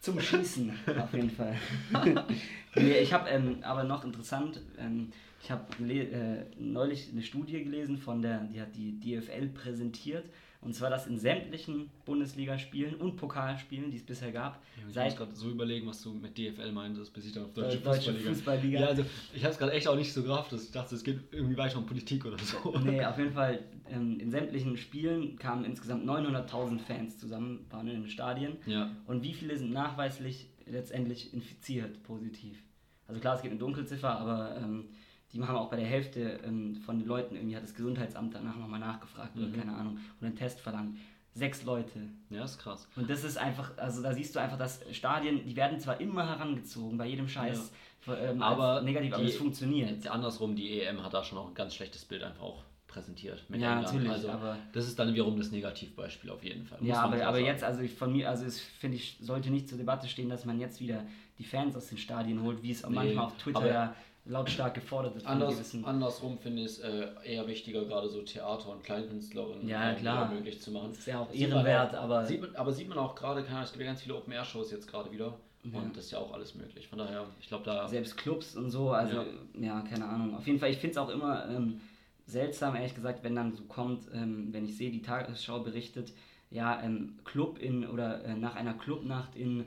Zum 0.01 0.21
Schießen, 0.21 0.73
auf 1.01 1.13
jeden 1.15 1.31
Fall. 1.31 1.57
nee, 2.75 2.99
ich 2.99 3.13
habe 3.13 3.29
ähm, 3.29 3.59
aber 3.63 3.85
noch 3.85 4.05
interessant, 4.05 4.61
ähm, 4.79 5.13
ich 5.43 5.51
habe 5.51 5.65
äh, 5.85 6.45
neulich 6.59 7.11
eine 7.11 7.23
Studie 7.23 7.65
gelesen 7.65 7.99
von 7.99 8.23
der, 8.23 8.45
die 8.45 8.61
hat 8.61 8.75
die 8.77 8.99
DFL 9.01 9.49
präsentiert 9.49 10.25
und 10.63 10.75
zwar, 10.75 10.91
dass 10.91 11.09
in 11.09 11.19
sämtlichen 11.19 11.91
Bundesligaspielen 12.05 12.95
und 12.95 13.17
Pokalspielen, 13.17 13.91
die 13.91 13.97
es 13.97 14.07
bisher 14.07 14.31
gab, 14.31 14.63
ja, 14.77 15.03
ich 15.03 15.11
muss 15.11 15.17
gerade 15.17 15.35
so 15.35 15.51
überlegen, 15.51 15.89
was 15.89 16.03
du 16.03 16.15
mit 16.15 16.39
DFL 16.39 16.71
meintest, 16.71 17.13
bis 17.13 17.27
ich 17.27 17.33
dann 17.33 17.47
auf 17.47 17.53
deutsche, 17.53 17.79
äh, 17.79 17.81
deutsche 17.81 18.13
Fußballliga. 18.13 18.29
Fußballliga. 18.31 18.81
Ja, 18.81 18.87
also 18.87 19.05
ich 19.35 19.43
habe 19.43 19.53
es 19.53 19.59
gerade 19.59 19.73
echt 19.73 19.89
auch 19.89 19.97
nicht 19.97 20.13
so 20.13 20.23
gerafft, 20.23 20.53
dass 20.53 20.63
ich 20.63 20.71
dachte, 20.71 20.95
es 20.95 21.03
geht 21.03 21.19
irgendwie 21.33 21.57
weiter 21.57 21.79
um 21.79 21.87
Politik 21.87 22.25
oder 22.25 22.39
so. 22.39 22.79
Nee, 22.79 23.05
auf 23.05 23.19
jeden 23.19 23.33
Fall, 23.33 23.59
ähm, 23.91 24.21
in 24.21 24.31
sämtlichen 24.31 24.77
Spielen 24.77 25.37
kamen 25.37 25.65
insgesamt 25.65 26.09
900.000 26.09 26.79
Fans 26.79 27.19
zusammen, 27.19 27.67
waren 27.69 27.89
in 27.89 28.03
den 28.03 28.09
Stadien. 28.09 28.57
Ja. 28.67 28.95
Und 29.07 29.25
wie 29.25 29.35
viele 29.35 29.57
sind 29.57 29.73
nachweislich 29.73 30.49
letztendlich 30.67 31.35
infiziert, 31.35 32.05
positiv? 32.05 32.63
Also 33.09 33.21
klar, 33.21 33.35
es 33.35 33.43
gibt 33.43 33.51
eine 33.51 33.59
Dunkelziffer, 33.59 34.17
aber 34.17 34.57
ähm, 34.57 34.91
die 35.33 35.41
haben 35.41 35.57
auch 35.57 35.71
bei 35.71 35.77
der 35.77 35.87
Hälfte 35.87 36.41
ähm, 36.45 36.77
von 36.77 36.99
den 36.99 37.09
Leuten 37.09 37.37
irgendwie 37.37 37.57
hat 37.57 37.63
das 37.63 37.75
Gesundheitsamt 37.75 38.35
danach 38.35 38.57
nochmal 38.57 38.81
nachgefragt 38.81 39.35
mhm. 39.35 39.45
oder 39.45 39.59
keine 39.59 39.75
Ahnung 39.75 39.99
und 40.21 40.27
einen 40.27 40.37
Test 40.37 40.61
verlangt. 40.61 40.97
Sechs 41.35 41.65
Leute. 41.65 42.01
Ja, 42.29 42.45
ist 42.45 42.59
krass. 42.59 42.87
Und 42.95 43.09
das 43.09 43.25
ist 43.25 43.39
einfach, 43.39 43.79
also 43.79 44.03
da 44.03 44.13
siehst 44.13 44.37
du 44.37 44.41
einfach, 44.41 44.59
dass 44.59 44.85
Stadien, 44.93 45.43
die 45.47 45.57
werden 45.57 45.81
zwar 45.81 45.99
immer 45.99 46.29
herangezogen 46.29 46.99
bei 46.99 47.07
jedem 47.07 47.27
Scheiß, 47.27 47.73
ja. 48.07 48.17
ähm, 48.19 48.43
aber 48.43 48.83
negativ, 48.83 49.15
aber 49.15 49.25
es 49.25 49.37
funktioniert. 49.37 50.07
Andersrum, 50.07 50.55
die 50.55 50.83
EM 50.83 51.03
hat 51.03 51.15
da 51.15 51.25
schon 51.25 51.39
auch 51.39 51.49
ein 51.49 51.55
ganz 51.55 51.75
schlechtes 51.75 52.05
Bild 52.05 52.23
einfach 52.23 52.43
auch 52.43 52.65
präsentiert. 52.87 53.43
ja, 53.49 53.55
England. 53.55 53.83
natürlich. 53.83 54.11
Also, 54.11 54.29
aber 54.29 54.59
das 54.75 54.87
ist 54.87 54.99
dann 54.99 55.15
wiederum 55.15 55.39
das 55.39 55.51
Negativbeispiel 55.51 56.29
auf 56.29 56.45
jeden 56.45 56.67
Fall. 56.67 56.79
Ja, 56.83 57.01
aber, 57.01 57.27
aber 57.27 57.39
jetzt, 57.39 57.65
also 57.65 57.83
von 57.89 58.13
mir, 58.13 58.29
also 58.29 58.45
es 58.45 58.61
finde 58.61 58.99
ich, 58.99 59.17
sollte 59.19 59.51
nicht 59.51 59.71
zur 59.71 59.79
Debatte 59.79 60.09
stehen, 60.09 60.29
dass 60.29 60.45
man 60.45 60.61
jetzt 60.61 60.81
wieder 60.81 61.07
die 61.39 61.45
Fans 61.45 61.75
aus 61.75 61.87
den 61.87 61.97
Stadien 61.97 62.43
holt, 62.43 62.63
wie 62.63 62.73
es 62.73 62.85
auch 62.85 62.91
nee, 62.91 62.97
manchmal 62.97 63.25
auf 63.25 63.39
Twitter 63.39 63.67
ja 63.67 63.95
lautstark 64.25 64.75
gefordert 64.75 65.15
wird. 65.17 65.27
Anders, 65.27 65.77
andersrum 65.83 66.39
finde 66.39 66.63
ich 66.63 66.69
es 66.69 66.79
äh, 66.79 67.09
eher 67.25 67.47
wichtiger, 67.49 67.85
gerade 67.85 68.09
so 68.09 68.23
Theater- 68.23 68.71
und 68.71 68.85
Kleinkünstlerinnen 68.85 69.69
ja, 69.69 69.95
klar. 69.95 70.31
möglich 70.33 70.61
zu 70.61 70.71
machen. 70.71 70.91
Das 70.91 71.01
ist 71.01 71.07
ja 71.07 71.21
auch 71.21 71.33
ehrenwert, 71.33 71.95
aber... 71.95 72.25
Sieht 72.25 72.41
man, 72.41 72.55
aber 72.55 72.73
sieht 72.73 72.89
man 72.89 72.99
auch 72.99 73.15
gerade, 73.15 73.41
es 73.41 73.73
gibt 73.73 73.85
ja 73.85 73.87
ganz 73.87 74.03
viele 74.03 74.17
Open-Air-Shows 74.17 74.71
jetzt 74.71 74.87
gerade 74.87 75.11
wieder. 75.11 75.35
Ja. 75.65 75.79
Und 75.79 75.97
das 75.97 76.07
ist 76.07 76.11
ja 76.13 76.19
auch 76.19 76.33
alles 76.33 76.55
möglich. 76.55 76.87
Von 76.89 76.99
daher, 76.99 77.25
ich 77.41 77.49
glaube 77.49 77.65
da... 77.65 77.89
Selbst 77.89 78.17
Clubs 78.17 78.57
und 78.57 78.71
so, 78.71 78.91
also 78.91 79.17
ja, 79.17 79.27
ja 79.61 79.81
keine 79.81 80.05
Ahnung. 80.05 80.37
Auf 80.37 80.47
jeden 80.47 80.59
Fall, 80.59 80.71
ich 80.71 80.79
finde 80.79 80.93
es 80.93 80.99
auch 80.99 81.09
immer 81.09 81.49
ähm, 81.49 81.81
seltsam, 82.27 82.77
ehrlich 82.77 82.95
gesagt, 82.95 83.25
wenn 83.25 83.35
dann 83.35 83.53
so 83.53 83.65
kommt, 83.65 84.07
ähm, 84.15 84.49
wenn 84.53 84.65
ich 84.65 84.77
sehe, 84.77 84.91
die 84.91 85.03
Tagesschau 85.03 85.61
berichtet, 85.61 86.13
ja, 86.51 86.81
ähm, 86.83 87.19
Club 87.25 87.59
in 87.59 87.89
oder 87.89 88.25
äh, 88.25 88.35
nach 88.35 88.55
einer 88.55 88.75
Clubnacht 88.75 89.35
in 89.35 89.65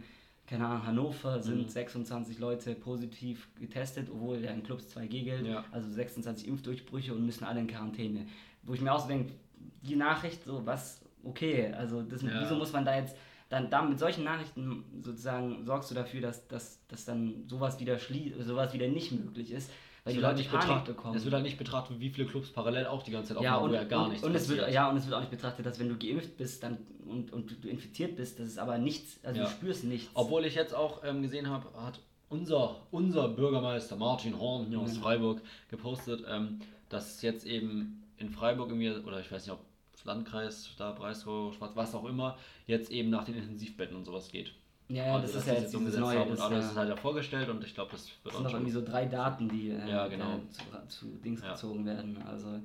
keine 0.47 0.67
Ahnung, 0.67 0.85
Hannover 0.85 1.41
sind 1.41 1.63
mhm. 1.63 1.67
26 1.67 2.37
Leute 2.39 2.75
positiv 2.75 3.49
getestet, 3.59 4.09
obwohl 4.11 4.43
ja 4.43 4.51
in 4.51 4.63
Clubs 4.63 4.95
2G 4.95 5.23
gilt, 5.23 5.47
ja. 5.47 5.65
also 5.71 5.89
26 5.89 6.47
Impfdurchbrüche 6.47 7.13
und 7.13 7.25
müssen 7.25 7.45
alle 7.45 7.61
in 7.61 7.67
Quarantäne. 7.67 8.27
Wo 8.63 8.73
ich 8.73 8.81
mir 8.81 8.93
auch 8.93 8.99
so 8.99 9.07
denke, 9.07 9.33
die 9.81 9.95
Nachricht, 9.95 10.43
so 10.43 10.65
was, 10.65 11.01
okay, 11.23 11.73
also 11.73 12.03
das, 12.03 12.21
ja. 12.21 12.41
wieso 12.41 12.55
muss 12.55 12.73
man 12.73 12.85
da 12.85 12.95
jetzt, 12.95 13.15
dann, 13.49 13.69
dann 13.69 13.89
mit 13.89 13.99
solchen 13.99 14.23
Nachrichten 14.23 14.83
sozusagen 15.01 15.65
sorgst 15.65 15.89
du 15.89 15.95
dafür, 15.95 16.21
dass, 16.21 16.47
dass, 16.47 16.79
dass 16.87 17.05
dann 17.05 17.45
sowas 17.47 17.79
wieder, 17.79 17.97
schlie 17.97 18.33
sowas 18.43 18.73
wieder 18.73 18.87
nicht 18.87 19.11
möglich 19.11 19.51
ist, 19.51 19.71
weil 20.05 20.13
Es 20.13 20.17
wird, 20.17 20.25
halt 20.27 20.37
nicht 20.37 20.51
betrachtet, 20.51 20.95
bekommen. 20.95 21.17
es 21.17 21.23
wird 21.23 21.33
halt 21.33 21.43
nicht 21.43 21.57
betrachtet, 21.57 21.99
wie 21.99 22.09
viele 22.11 22.27
Clubs 22.27 22.49
parallel 22.51 22.85
auch 22.85 23.01
die 23.03 23.11
ganze 23.11 23.33
Zeit 23.33 23.43
ja, 23.43 23.55
aufmachen, 23.55 23.65
und, 23.65 23.71
wo 23.71 23.75
ja 23.75 23.83
gar 23.83 24.03
und, 24.03 24.09
nichts 24.11 24.23
und 24.25 24.35
es 24.35 24.47
wird, 24.47 24.71
ja, 24.71 24.89
und 24.89 24.97
es 24.97 25.05
wird 25.05 25.15
auch 25.15 25.19
nicht 25.19 25.31
betrachtet, 25.31 25.65
dass 25.65 25.79
wenn 25.79 25.89
du 25.89 25.97
geimpft 25.97 26.37
bist 26.37 26.61
dann 26.63 26.77
und, 27.07 27.33
und 27.33 27.63
du 27.63 27.67
infiziert 27.67 28.15
bist, 28.15 28.39
das 28.39 28.47
ist 28.47 28.59
aber 28.59 28.77
nichts, 28.77 29.19
also 29.23 29.39
Ja. 29.41 29.45
du 29.45 29.51
spürst 29.51 29.83
nichts. 29.83 30.09
Obwohl 30.13 30.45
ich 30.45 30.55
jetzt 30.55 30.73
auch 30.75 31.03
ähm, 31.03 31.23
gesehen 31.23 31.49
habe, 31.49 31.67
hat 31.81 31.99
unser, 32.29 32.75
unser 32.91 33.29
Bürgermeister 33.29 33.95
Martin 33.95 34.39
Horn 34.39 34.67
hier 34.67 34.79
aus 34.79 34.95
Ja. 34.95 35.01
Freiburg 35.01 35.41
gepostet, 35.69 36.23
ähm, 36.29 36.59
dass 36.89 37.15
es 37.15 37.21
jetzt 37.23 37.45
eben 37.45 38.03
in 38.17 38.29
Freiburg 38.29 38.69
irgendwie, 38.69 38.91
oder 38.91 39.19
ich 39.19 39.31
weiß 39.31 39.45
nicht, 39.47 39.53
ob 39.53 39.59
Landkreis, 40.03 40.69
da 40.77 40.91
Breisgau, 40.91 41.51
Schwarz, 41.51 41.71
was 41.75 41.95
auch 41.95 42.05
immer, 42.05 42.37
jetzt 42.67 42.91
eben 42.91 43.09
nach 43.09 43.23
den 43.25 43.35
Intensivbetten 43.35 43.95
und 43.97 44.05
sowas 44.05 44.29
geht. 44.31 44.53
Ja, 44.87 45.05
ja, 45.05 45.15
Also, 45.15 45.27
das 45.27 45.35
ist 45.35 45.47
ja 45.47 45.53
jetzt 45.55 45.73
dieses 45.73 45.97
neue, 45.97 46.19
haben 46.19 46.29
das, 46.29 46.39
und 46.39 46.45
alles 46.45 46.65
ist 46.65 46.75
halt 46.77 46.89
ja 46.89 46.95
vorgestellt 46.95 47.49
und 47.49 47.63
ich 47.63 47.73
glaube, 47.73 47.91
das 47.91 48.07
wird 48.07 48.17
das 48.23 48.33
auch 48.33 48.37
sind 48.37 48.43
doch 48.45 48.51
schon. 48.51 48.59
irgendwie 48.61 48.73
so 48.73 48.85
drei 48.85 49.05
Daten, 49.05 49.49
die 49.49 49.69
äh, 49.69 49.89
Ja, 49.89 50.07
genau. 50.07 50.35
äh, 50.35 50.87
zu, 50.87 50.87
zu 50.87 51.05
Dings 51.23 51.41
gezogen 51.41 51.85
werden. 51.85 52.17
Also, 52.27 52.59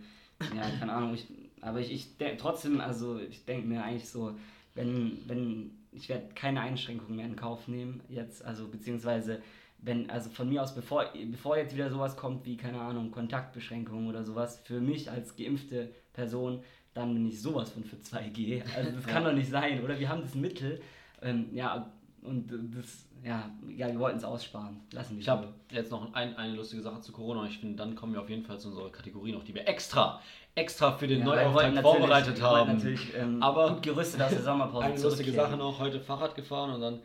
ja, 0.54 0.68
keine 0.78 0.92
Ahnung. 0.92 1.14
Ich, 1.14 1.26
aber 1.60 1.80
ich, 1.80 1.92
ich 1.92 2.16
denke 2.16 2.36
trotzdem, 2.38 2.80
also 2.80 3.18
ich 3.18 3.44
denke 3.44 3.66
mir 3.66 3.82
eigentlich 3.84 4.08
so, 4.08 4.36
wenn, 4.74 5.18
wenn, 5.26 5.70
ich 5.92 6.08
werde 6.08 6.28
keine 6.34 6.60
Einschränkungen 6.60 7.16
mehr 7.16 7.26
in 7.26 7.36
Kauf 7.36 7.68
nehmen 7.68 8.02
jetzt, 8.08 8.44
also 8.44 8.68
beziehungsweise 8.68 9.42
wenn, 9.82 10.10
also 10.10 10.30
von 10.30 10.48
mir 10.48 10.62
aus, 10.62 10.74
bevor, 10.74 11.06
bevor 11.30 11.56
jetzt 11.56 11.74
wieder 11.74 11.90
sowas 11.90 12.16
kommt 12.16 12.44
wie, 12.44 12.56
keine 12.56 12.80
Ahnung, 12.80 13.10
Kontaktbeschränkungen 13.10 14.08
oder 14.08 14.24
sowas, 14.24 14.60
für 14.64 14.80
mich 14.80 15.10
als 15.10 15.36
geimpfte 15.36 15.90
Person, 16.12 16.62
dann 16.92 17.14
bin 17.14 17.26
ich 17.26 17.40
sowas 17.40 17.70
von 17.70 17.84
für 17.84 17.96
2G. 17.96 18.62
Also 18.76 18.90
das 18.92 19.06
kann 19.06 19.24
doch 19.24 19.32
nicht 19.32 19.48
sein, 19.48 19.82
oder? 19.82 19.98
Wir 19.98 20.08
haben 20.08 20.20
das 20.22 20.34
Mittel, 20.34 20.80
ähm, 21.22 21.48
ja, 21.52 21.90
und 22.22 22.48
das, 22.76 23.06
ja, 23.24 23.50
ja 23.68 23.88
wir 23.88 23.98
wollten 23.98 24.18
es 24.18 24.24
aussparen. 24.24 24.80
Lassen 24.92 25.14
wir 25.16 25.20
Ich 25.22 25.28
habe 25.28 25.48
jetzt 25.70 25.90
noch 25.90 26.12
ein, 26.14 26.36
eine 26.36 26.54
lustige 26.54 26.82
Sache 26.82 27.00
zu 27.00 27.12
Corona 27.12 27.46
ich 27.46 27.58
finde, 27.58 27.76
dann 27.76 27.94
kommen 27.94 28.12
wir 28.12 28.20
auf 28.20 28.28
jeden 28.30 28.44
Fall 28.44 28.58
zu 28.58 28.68
unserer 28.68 28.90
Kategorie 28.90 29.32
noch, 29.32 29.44
die 29.44 29.54
wir 29.54 29.66
extra, 29.68 30.20
extra 30.54 30.92
für 30.92 31.06
den 31.06 31.20
Ja, 31.20 31.26
natürlich- 31.34 31.80
vorbereitet 31.82 32.42
haben. 32.42 32.74
natürlich 32.74 33.14
ähm, 33.16 33.42
Aber 33.42 33.70
gut 33.74 33.82
gerüstet 33.82 34.20
aus 34.22 34.30
der 34.30 34.42
Sommerpause 34.42 34.84
Eine 34.86 35.00
lustige. 35.02 35.32
Sache 35.32 35.56
noch, 35.56 35.78
heute 35.78 36.00
Fahrrad 36.00 36.34
gefahren 36.34 36.72
und 36.74 36.80
dann 36.80 37.00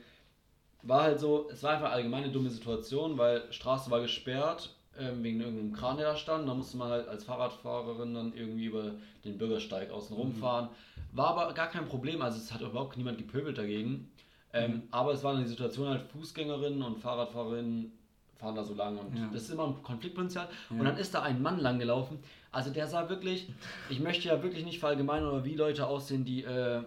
war 0.83 1.03
halt 1.03 1.19
so, 1.19 1.49
es 1.51 1.63
war 1.63 1.71
einfach 1.71 1.91
allgemeine 1.91 2.29
dumme 2.29 2.49
Situation, 2.49 3.17
weil 3.17 3.51
Straße 3.51 3.89
war 3.89 4.01
gesperrt 4.01 4.75
ähm, 4.99 5.23
wegen 5.23 5.41
irgendeinem 5.41 5.73
Kran, 5.73 5.97
der 5.97 6.05
da 6.11 6.15
stand. 6.15 6.47
Da 6.47 6.53
musste 6.53 6.77
man 6.77 6.89
halt 6.89 7.07
als 7.07 7.23
Fahrradfahrerin 7.25 8.13
dann 8.13 8.33
irgendwie 8.33 8.65
über 8.65 8.91
den 9.25 9.37
Bürgersteig 9.37 9.89
außen 9.91 10.15
Mhm. 10.15 10.21
rumfahren. 10.21 10.69
War 11.11 11.29
aber 11.29 11.53
gar 11.53 11.67
kein 11.67 11.85
Problem, 11.87 12.21
also 12.21 12.37
es 12.37 12.53
hat 12.53 12.61
überhaupt 12.61 12.95
niemand 12.97 13.17
gepöbelt 13.17 13.57
dagegen. 13.57 14.09
Ähm. 14.55 14.83
Aber 14.91 15.11
es 15.13 15.23
war 15.23 15.35
eine 15.35 15.45
Situation 15.47 15.87
halt, 15.89 16.01
Fußgängerinnen 16.11 16.81
und 16.81 16.97
Fahrradfahrerinnen 16.99 17.91
fahren 18.37 18.55
da 18.55 18.63
so 18.63 18.73
lang 18.73 18.97
und 18.97 19.15
Ja. 19.17 19.29
das 19.31 19.43
ist 19.43 19.49
immer 19.51 19.67
ein 19.67 19.81
Konfliktpotenzial. 19.83 20.47
Ja. 20.69 20.77
Und 20.79 20.85
dann 20.85 20.97
ist 20.97 21.13
da 21.13 21.21
ein 21.21 21.41
Mann 21.41 21.59
lang 21.59 21.79
gelaufen. 21.79 22.19
Also 22.51 22.69
der 22.71 22.87
sah 22.87 23.09
wirklich, 23.09 23.49
ich 23.89 23.99
möchte 23.99 24.27
ja 24.27 24.41
wirklich 24.43 24.65
nicht 24.65 24.79
verallgemeinern 24.79 25.29
oder 25.29 25.45
wie 25.45 25.55
Leute 25.55 25.85
aussehen, 25.87 26.23
die 26.25 26.43
äh, 26.43 26.81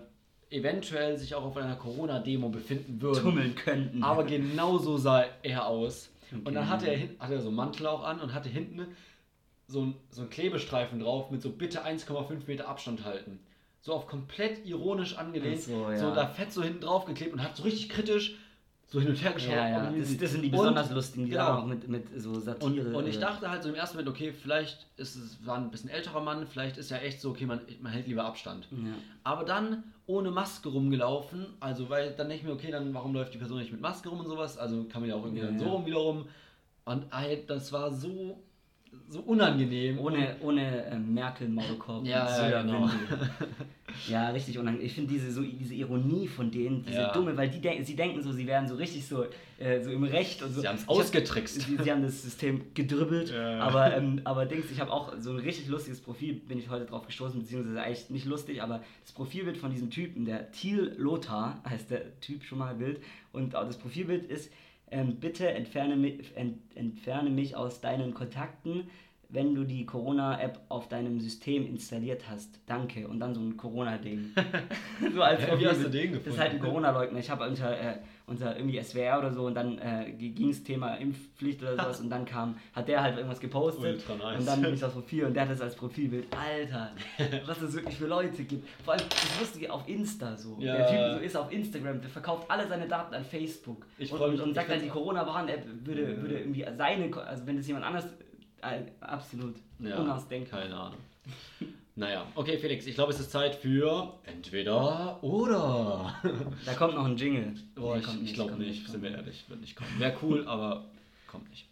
eventuell 0.51 1.19
sich 1.19 1.35
auch 1.35 1.45
auf 1.45 1.57
einer 1.57 1.77
Corona-Demo 1.77 2.49
befinden 2.49 3.01
würden. 3.03 3.23
tummeln 3.23 3.55
könnten. 3.55 4.03
Aber 4.03 4.25
genau 4.25 4.79
so 4.79 4.97
sah 4.97 5.25
er 5.43 5.67
aus. 5.67 6.11
Und 6.31 6.41
Okay. 6.47 6.55
dann 6.55 6.69
hatte 6.69 6.87
er, 6.89 6.99
hatte 7.19 7.35
er 7.35 7.41
so 7.41 7.49
einen 7.49 7.57
Mantel 7.57 7.87
auch 7.87 8.03
an 8.05 8.21
und 8.21 8.35
hatte 8.35 8.49
hinten 8.49 8.87
so 9.67 9.83
ein, 9.83 9.95
so 10.11 10.23
einen 10.23 10.31
Klebestreifen 10.31 11.01
drauf 11.01 11.31
mit 11.31 11.43
so 11.43 11.51
bitte 11.51 11.85
1,5 11.85 12.47
Meter 12.47 12.69
Abstand 12.69 13.05
halten. 13.05 13.41
So 13.89 13.95
auf 13.95 14.07
komplett 14.07 14.67
ironisch 14.67 15.17
angelehnt. 15.17 15.63
So, 15.63 15.91
ja. 15.91 15.97
so 15.97 16.15
da 16.15 16.27
fett 16.27 16.53
so 16.53 16.63
hinten 16.63 16.83
drauf 16.83 17.07
geklebt 17.07 17.33
und 17.33 17.43
hat 17.43 17.57
so 17.57 17.63
richtig 17.63 17.89
kritisch 17.89 18.37
so 18.87 19.01
hin 19.01 19.09
und 19.09 19.17
her 19.17 19.33
geschaut. 19.33 19.53
ja, 19.53 19.67
ja, 19.67 19.91
das, 19.91 20.15
das 20.15 20.33
sind 20.33 20.43
die 20.43 20.51
Und- 20.51 20.59
besonders 20.59 20.91
lustigen, 20.91 21.25
die 21.25 21.31
genau. 21.31 21.61
auch 21.61 21.65
mit, 21.65 21.89
mit 21.89 22.05
so 22.21 22.39
Satire. 22.39 22.67
und, 22.89 22.95
und 22.95 23.07
ich 23.07 23.17
äh, 23.17 23.21
dachte 23.21 23.51
halt 23.51 23.63
so 23.63 23.71
im 23.71 23.75
ersten 23.75 23.97
Moment, 23.97 24.15
okay, 24.15 24.31
vielleicht 24.31 24.85
ist 24.99 25.17
es 25.17 25.39
war 25.47 25.57
ein 25.57 25.71
bisschen 25.71 25.89
älterer 25.89 26.21
Mann, 26.21 26.47
vielleicht 26.47 26.77
ist 26.77 26.91
ja 26.91 26.99
echt 26.99 27.23
so, 27.23 27.31
okay, 27.31 27.47
man, 27.47 27.63
man 27.81 27.91
hält 27.91 28.07
lieber 28.07 28.27
Abstand. 28.27 28.69
Ja. 28.71 28.93
Aber 29.25 29.47
dann 29.47 29.85
ohne 30.07 30.31
Maske 30.31 30.69
rumgelaufen, 30.69 31.47
also 31.59 31.89
weil 31.89 32.11
dann 32.11 32.29
denke 32.29 32.43
ich 32.43 32.47
mir, 32.47 32.53
okay, 32.53 32.71
dann 32.71 32.93
warum 32.93 33.15
läuft 33.15 33.33
die 33.33 33.39
Person 33.39 33.59
nicht 33.59 33.73
mit 33.73 33.81
Maske 33.81 34.11
rum 34.11 34.21
und 34.21 34.27
sowas? 34.27 34.59
Also 34.59 34.85
kann 34.85 35.01
man 35.01 35.09
ja 35.09 35.17
auch 35.17 35.25
irgendwie 35.25 35.41
Ja, 35.41 35.47
dann 35.47 35.59
so 35.59 35.65
rum 35.65 35.87
wiederum. 35.87 36.27
Und 36.85 37.07
das 37.47 37.73
war 37.73 37.91
so, 37.91 38.39
so 39.11 39.21
unangenehm. 39.21 39.99
Ohne, 39.99 40.37
ohne 40.43 40.85
äh, 40.87 40.99
Merkel-Maulkorb. 40.99 42.05
Ja, 42.07 42.23
und 42.25 42.29
ja, 42.29 42.35
Söder 42.45 42.65
genau. 42.65 42.91
Ja, 44.09 44.29
richtig 44.31 44.59
unangenehm. 44.59 44.87
Ich 44.87 44.93
finde 44.95 45.13
diese, 45.15 45.33
so, 45.33 45.43
diese 45.43 45.75
Ironie 45.75 46.29
von 46.29 46.51
denen, 46.51 46.85
diese 46.85 46.99
Ja. 46.99 47.13
dumme, 47.13 47.37
weil 47.37 47.49
die 47.49 47.61
denken, 47.61 47.85
sie 47.85 47.97
denken 47.97 48.23
so, 48.23 48.33
sie 48.33 48.47
wären 48.47 48.69
so 48.69 48.75
richtig 48.75 49.07
so, 49.07 49.25
äh, 49.59 49.83
so 49.83 49.91
im 49.91 50.05
Recht 50.05 50.43
und 50.43 50.53
so. 50.53 50.61
Sie 50.61 50.69
haben 50.69 50.77
es 50.77 50.83
Ich 50.83 50.89
hab- 50.89 50.95
ausgetrickst. 50.97 51.61
Sie, 51.63 51.77
sie 51.83 51.91
haben 51.91 52.03
das 52.03 52.23
System 52.23 52.63
gedribbelt, 52.75 53.31
Ja. 53.33 53.61
aber, 53.61 53.97
ähm, 53.97 54.21
aber 54.25 54.45
Dings, 54.47 54.71
ich 54.71 54.79
habe 54.81 54.93
auch 54.93 55.15
so 55.19 55.31
ein 55.31 55.39
richtig 55.39 55.69
lustiges 55.69 56.01
Profil, 56.01 56.35
bin 56.35 56.59
ich 56.59 56.69
heute 56.69 56.85
drauf 56.85 57.07
gestoßen, 57.07 57.41
beziehungsweise 57.41 57.81
eigentlich 57.81 58.11
nicht 58.11 58.27
lustig, 58.27 58.63
aber 58.63 58.83
das 59.03 59.13
Profilbild 59.13 59.57
von 59.57 59.71
diesem 59.71 59.91
Typen, 59.91 60.27
der 60.27 60.53
Thiel 60.53 60.95
Lothar, 60.99 61.61
heißt 61.69 61.91
der 61.91 62.21
Typ 62.21 62.45
schon 62.45 62.59
mal 62.59 62.75
Bild, 62.75 63.01
und 63.33 63.57
auch 63.57 63.65
das 63.67 63.79
Profilbild 63.79 64.25
ist, 64.31 64.53
ähm, 64.91 65.17
bitte 65.17 65.49
entferne 65.49 65.97
mich, 65.97 66.37
ent, 66.37 66.59
entferne 66.75 67.31
mich 67.31 67.57
aus 67.57 67.81
deinen 67.81 68.15
Kontakten, 68.15 68.85
wenn 69.31 69.55
du 69.55 69.65
die 69.65 69.85
Corona-App 69.85 70.59
auf 70.69 70.89
deinem 70.89 71.21
System 71.21 71.67
installiert 71.67 72.29
hast. 72.31 72.61
Danke. 72.67 73.07
Und 73.07 73.21
dann 73.21 73.35
so 73.35 73.41
ein 73.41 73.57
Corona-Ding. 73.57 74.31
so 75.15 75.23
als 75.23 75.43
Hä, 75.43 75.59
wie 75.59 75.67
hast 75.67 75.85
du 75.85 75.91
den 75.91 76.13
Das 76.13 76.19
ist 76.21 76.25
gefunden? 76.25 76.41
halt 76.41 76.53
ein 76.53 76.59
Corona-Leugner. 76.61 77.19
Ich 77.19 77.29
habe 77.29 77.47
unter, 77.47 77.79
äh, 77.79 77.99
unter 78.29 78.57
irgendwie 78.57 78.81
SWR 78.83 79.19
oder 79.19 79.33
so 79.33 79.47
und 79.47 79.55
dann 79.55 79.79
äh, 79.79 80.13
ging 80.13 80.51
es 80.51 80.63
Thema 80.63 80.95
Impfpflicht 80.95 81.63
oder 81.63 81.73
sowas 81.73 82.01
und 82.03 82.11
dann 82.11 82.25
kam, 82.25 82.57
hat 82.75 82.87
der 82.89 83.03
halt 83.03 83.17
irgendwas 83.17 83.41
gepostet 83.41 84.07
nice. 84.09 84.39
und 84.41 84.47
dann 84.47 84.63
bin 84.63 84.75
ich 84.75 84.81
das 84.87 84.93
Profil 84.93 85.25
und 85.25 85.35
der 85.35 85.45
hat 85.45 85.51
das 85.51 85.61
als 85.61 85.75
Profilbild. 85.75 86.27
Alter, 86.37 86.93
was 87.47 87.63
es 87.63 87.75
wirklich 87.75 87.97
für 87.97 88.07
Leute 88.07 88.45
gibt. 88.45 88.69
Vor 88.85 88.95
allem 88.95 89.03
das 89.09 89.41
Lustige 89.41 89.73
auf 89.73 89.89
Insta 89.89 90.37
so. 90.37 90.57
Ja. 90.61 90.77
Der 90.77 90.87
Typ 90.87 91.19
so 91.21 91.25
ist 91.25 91.37
auf 91.37 91.51
Instagram, 91.53 92.01
der 92.01 92.11
verkauft 92.11 92.51
alle 92.51 92.69
seine 92.69 92.87
Daten 92.87 93.15
an 93.15 93.25
Facebook 93.25 93.87
Ich 93.99 94.13
und, 94.13 94.19
mich- 94.21 94.29
und, 94.29 94.41
und 94.41 94.49
ich 94.51 94.55
sagt 94.55 94.69
dann, 94.71 94.79
find's- 94.79 94.95
die 94.95 94.99
Corona-Warn-App 95.01 95.65
würde, 95.85 96.03
Ja. 96.03 96.23
würde 96.23 96.39
irgendwie 96.41 96.63
seine, 96.63 97.17
also 97.27 97.47
wenn 97.47 97.57
das 97.57 97.67
jemand 97.67 97.87
anders, 97.87 98.05
äh, 98.63 98.83
absolut 99.01 99.57
Ja, 99.79 99.97
unausdenkbar. 99.99 100.61
keine 100.63 100.77
Ahnung. 100.77 100.99
Naja, 101.99 102.25
okay, 102.37 102.57
Felix, 102.59 102.87
ich 102.87 102.95
glaube, 102.95 103.13
es 103.13 103.19
ist 103.19 103.33
Zeit 103.33 103.57
für 103.57 104.15
entweder 104.25 105.19
oder. 105.23 106.15
Da 106.65 106.75
kommt 106.75 106.95
noch 106.95 107.05
ein 107.05 107.17
Jingle. 107.17 107.55
Boah, 107.75 107.97
Nee, 107.97 108.03
ich, 108.03 108.23
ich 108.23 108.35
glaube 108.35 108.51
kommt 108.53 108.65
nicht, 108.65 108.89
sind 108.89 109.03
wir 109.03 109.11
ehrlich, 109.11 109.45
wird 109.49 109.61
nicht 109.61 109.75
kommen. 109.75 109.91
Wäre 109.99 110.17
cool, 110.23 110.45
aber 110.47 110.85
kommt 111.27 111.51
nicht. 111.51 111.67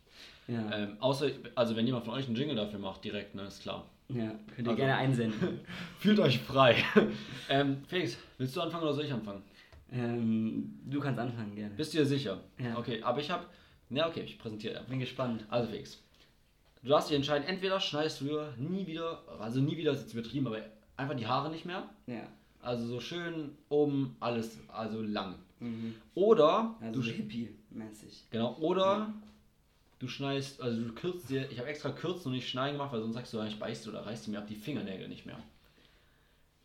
Ja, 0.48 0.68
Ähm, 0.72 0.96
außer, 0.98 1.28
also 1.54 1.76
wenn 1.76 1.86
jemand 1.86 2.04
von 2.06 2.14
euch 2.14 2.26
einen 2.26 2.34
Jingle 2.34 2.56
dafür 2.56 2.80
macht, 2.80 3.04
direkt, 3.04 3.36
ne, 3.36 3.42
ist 3.44 3.62
klar. 3.62 3.84
ja, 4.08 4.32
könnt 4.56 4.66
ihr 4.66 4.70
also- 4.70 4.76
gerne 4.76 4.96
einsenden. 4.96 5.60
Fühlt 6.00 6.18
euch 6.18 6.40
frei. 6.40 6.74
ähm, 7.48 7.84
Felix, 7.86 8.16
willst 8.38 8.56
du 8.56 8.62
anfangen 8.62 8.82
oder 8.82 8.94
soll 8.94 9.04
ich 9.04 9.12
anfangen? 9.12 9.42
ähm, 9.92 10.74
du 10.86 10.98
kannst 10.98 11.20
anfangen, 11.20 11.54
gerne. 11.54 11.74
Bist 11.76 11.94
du 11.94 11.98
dir 11.98 12.06
sicher? 12.06 12.40
Ja. 12.58 12.76
Okay, 12.76 13.00
aber 13.00 13.20
ich 13.20 13.30
habe. 13.30 13.44
Ja, 13.90 14.08
okay, 14.08 14.22
ich 14.24 14.36
präsentiere. 14.40 14.82
Bin 14.88 14.98
gespannt. 14.98 15.44
Also 15.48 15.68
Felix, 15.70 16.02
du 16.86 16.90
darfst 16.92 17.10
dich 17.10 17.16
entscheiden, 17.16 17.46
entweder 17.48 17.80
schneidest 17.80 18.20
du 18.20 18.26
dir 18.26 18.54
nie 18.58 18.86
wieder, 18.86 19.22
also 19.40 19.60
nie 19.60 19.76
wieder 19.76 19.92
ist 19.92 20.02
jetzt 20.02 20.14
übertrieben, 20.14 20.46
aber 20.46 20.60
einfach 20.96 21.16
die 21.16 21.26
Haare 21.26 21.50
nicht 21.50 21.64
mehr. 21.66 21.88
Ja. 22.06 22.28
Also 22.62 22.86
so 22.86 23.00
schön 23.00 23.50
oben 23.68 24.16
alles, 24.20 24.58
also 24.68 25.02
lang. 25.02 25.34
Mhm. 25.60 25.94
Oder 26.14 26.76
Also 26.80 27.02
du 27.02 27.08
Hippie-mäßig. 27.08 28.24
genau, 28.30 28.56
oder 28.60 29.12
du 29.98 30.08
schneidest, 30.08 30.60
also 30.60 30.80
du 30.80 30.92
kürzt 30.94 31.28
dir, 31.28 31.50
ich 31.50 31.58
habe 31.58 31.68
extra 31.68 31.90
kürzen 31.90 32.28
und 32.28 32.34
nicht 32.34 32.48
schneiden 32.48 32.76
gemacht, 32.78 32.92
weil 32.92 33.00
sonst 33.00 33.14
sagst 33.14 33.32
du, 33.34 33.42
ich 33.42 33.58
beißt 33.58 33.86
du 33.86 33.90
oder 33.90 34.06
reißt 34.06 34.26
du 34.26 34.30
mir 34.30 34.38
ab 34.38 34.46
die 34.46 34.54
Fingernägel 34.54 35.08
nicht 35.08 35.26
mehr. 35.26 35.38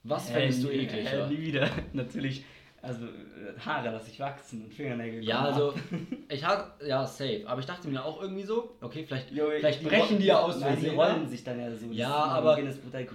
Was 0.04 0.30
fändest 0.30 0.64
du 0.64 0.70
Äh, 0.70 0.84
ekliger? 0.86 1.26
Äh, 1.26 1.30
nie 1.30 1.42
wieder. 1.42 1.70
Natürlich. 1.94 2.44
Also 2.84 3.06
äh, 3.06 3.60
Haare 3.64 3.92
lasse 3.92 4.10
ich 4.10 4.20
wachsen 4.20 4.64
und 4.64 4.74
Fingernägel. 4.74 5.24
Ja, 5.24 5.42
also 5.42 5.70
ab. 5.70 5.76
ich 6.30 6.44
hatte, 6.44 6.86
ja, 6.88 7.06
safe. 7.06 7.44
Aber 7.46 7.60
ich 7.60 7.68
dachte 7.68 7.88
mir 7.88 8.04
auch 8.04 8.22
irgendwie 8.22 8.44
so, 8.44 8.76
okay, 8.82 9.04
vielleicht, 9.06 9.32
Jo, 9.32 9.46
vielleicht 9.56 9.82
die 9.82 9.86
brechen 9.86 10.18
die 10.20 10.26
ja 10.26 10.40
aus 10.40 10.60
Nein, 10.60 10.76
die 10.76 10.82
Versehen, 10.82 11.00
rollen 11.00 11.24
ne? 11.24 11.30
sich 11.30 11.44
dann 11.44 11.60
ja 11.60 11.76
so. 11.76 11.86
Ja, 11.92 12.10
aber- 12.12 12.56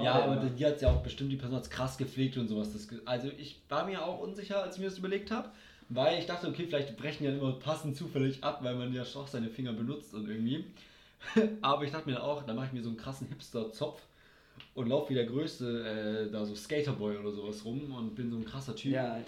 Ja, 0.04 0.12
aber 0.22 0.36
die 0.36 0.64
hat 0.66 0.80
ja 0.80 0.88
auch 0.90 1.02
bestimmt, 1.02 1.32
die 1.32 1.36
Person 1.36 1.56
hat 1.56 1.68
krass 1.70 1.98
gepflegt 1.98 2.36
und 2.36 2.46
sowas. 2.46 2.72
Das, 2.72 2.86
also 3.06 3.28
ich 3.36 3.60
war 3.68 3.84
mir 3.86 4.04
auch 4.04 4.20
unsicher, 4.20 4.62
als 4.62 4.76
ich 4.76 4.82
mir 4.82 4.88
das 4.88 4.98
überlegt 4.98 5.32
habe, 5.32 5.48
weil 5.88 6.18
ich 6.20 6.26
dachte, 6.26 6.46
okay, 6.46 6.66
vielleicht 6.68 6.96
brechen 6.96 7.24
die 7.24 7.30
dann 7.30 7.38
immer 7.40 7.52
passend 7.58 7.96
zufällig 7.96 8.44
ab, 8.44 8.60
weil 8.62 8.76
man 8.76 8.92
ja 8.94 9.02
auch 9.02 9.26
seine 9.26 9.48
Finger 9.48 9.72
benutzt 9.72 10.14
und 10.14 10.28
irgendwie. 10.28 10.64
aber 11.62 11.82
ich 11.84 11.90
dachte 11.90 12.08
mir 12.08 12.22
auch, 12.22 12.44
da 12.44 12.54
mache 12.54 12.66
ich 12.66 12.72
mir 12.72 12.82
so 12.82 12.88
einen 12.90 12.98
krassen 12.98 13.26
Hipster-Zopf 13.28 14.00
und 14.74 14.88
laufe 14.88 15.10
wie 15.10 15.14
der 15.14 15.24
größte, 15.26 16.26
äh, 16.28 16.30
da 16.30 16.44
so 16.44 16.54
Skaterboy 16.54 17.16
oder 17.16 17.32
sowas 17.32 17.64
rum 17.64 17.94
und 17.96 18.14
bin 18.14 18.30
so 18.30 18.36
ein 18.36 18.44
krasser 18.44 18.76
Typ. 18.76 18.92
Ja, 18.92 19.16
ja. 19.16 19.22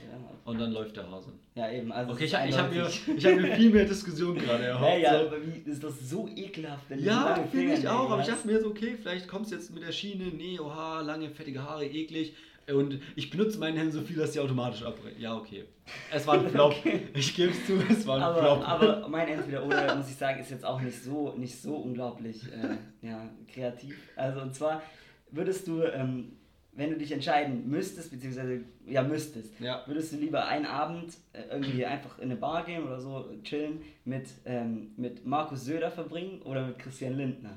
Und 0.45 0.61
dann 0.61 0.73
läuft 0.73 0.97
der 0.97 1.11
Hase. 1.11 1.33
ja, 1.55 1.71
eben. 1.71 1.91
Also 1.91 2.13
Okay, 2.13 2.25
ich, 2.25 2.33
ich 2.33 2.59
habe 2.59 2.75
mir, 2.75 2.87
ich 3.17 3.27
hab 3.27 3.35
mir 3.37 3.57
viel 3.57 3.71
mehr 3.71 3.85
Diskussion 3.87 4.37
gerade 4.37 4.65
erhofft. 4.67 4.91
Hey, 4.93 5.03
ja, 5.03 5.21
so. 5.21 5.27
aber 5.27 5.37
wie, 5.47 5.71
ist 5.71 5.83
das 5.83 6.09
so 6.11 6.29
ekelhaft, 6.37 6.85
wenn 6.89 7.03
Ja, 7.03 7.35
finde 7.51 7.75
ich 7.75 7.89
auch, 7.89 8.11
aber 8.11 8.21
ich 8.21 8.29
dachte 8.29 8.47
mir 8.47 8.61
so, 8.61 8.69
okay, 8.69 8.97
vielleicht 9.01 9.27
kommst 9.29 9.51
du 9.51 9.57
jetzt 9.57 9.73
mit 9.75 9.83
der 9.83 9.93
Schiene, 9.93 10.25
nee, 10.27 10.59
oha, 10.61 11.01
lange, 11.01 11.31
fettige 11.31 11.63
Haare, 11.63 11.87
eklig. 11.87 12.35
Und 12.71 13.01
ich 13.17 13.31
benutze 13.31 13.59
meinen 13.59 13.79
Helm 13.79 13.91
so 13.91 14.03
viel, 14.03 14.17
dass 14.17 14.33
die 14.33 14.41
automatisch 14.41 14.83
abbrechen. 14.83 15.19
Ja, 15.19 15.35
okay. 15.35 15.65
Es 16.13 16.27
war 16.27 16.35
ein 16.35 16.47
Flop. 16.51 16.73
Okay. 16.79 17.09
Ich 17.15 17.35
gebe 17.35 17.51
es 17.51 17.67
zu, 17.67 17.73
es 17.89 18.07
war 18.07 18.17
ein 18.17 18.23
Aber, 18.23 18.39
Flop. 18.43 18.69
aber 18.69 19.09
mein 19.09 19.27
entweder 19.29 19.65
oder 19.65 19.95
muss 19.97 20.11
ich 20.11 20.17
sagen, 20.17 20.39
ist 20.39 20.51
jetzt 20.51 20.67
auch 20.67 20.79
nicht 20.79 21.03
so, 21.03 21.33
nicht 21.39 21.63
so 21.63 21.77
unglaublich 21.77 22.43
äh, 22.53 23.07
ja, 23.07 23.27
kreativ. 23.51 23.97
Also 24.17 24.43
und 24.43 24.55
zwar 24.55 24.83
würdest 25.31 25.67
du, 25.69 25.83
ähm, 25.83 26.33
wenn 26.73 26.91
du 26.91 26.97
dich 26.97 27.11
entscheiden 27.13 27.69
müsstest, 27.69 28.11
beziehungsweise 28.11 28.61
ja 28.87 29.03
müsstest, 29.03 29.59
Ja. 29.61 29.83
würdest 29.87 30.13
du 30.13 30.17
lieber 30.17 30.47
einen 30.47 30.67
Abend 30.67 31.15
äh, 31.33 31.43
irgendwie 31.51 31.85
einfach 31.85 32.19
in 32.19 32.25
eine 32.31 32.37
Bar 32.37 32.65
gehen 32.65 32.85
oder 32.85 33.01
so 33.01 33.29
chillen 33.43 33.81
mit, 34.05 34.29
ähm, 34.45 34.93
mit 34.97 35.27
Markus 35.27 35.65
Söder 35.65 35.91
verbringen 35.91 36.41
oder 36.43 36.67
mit 36.67 36.79
Christian 36.79 37.17
Lindner? 37.17 37.57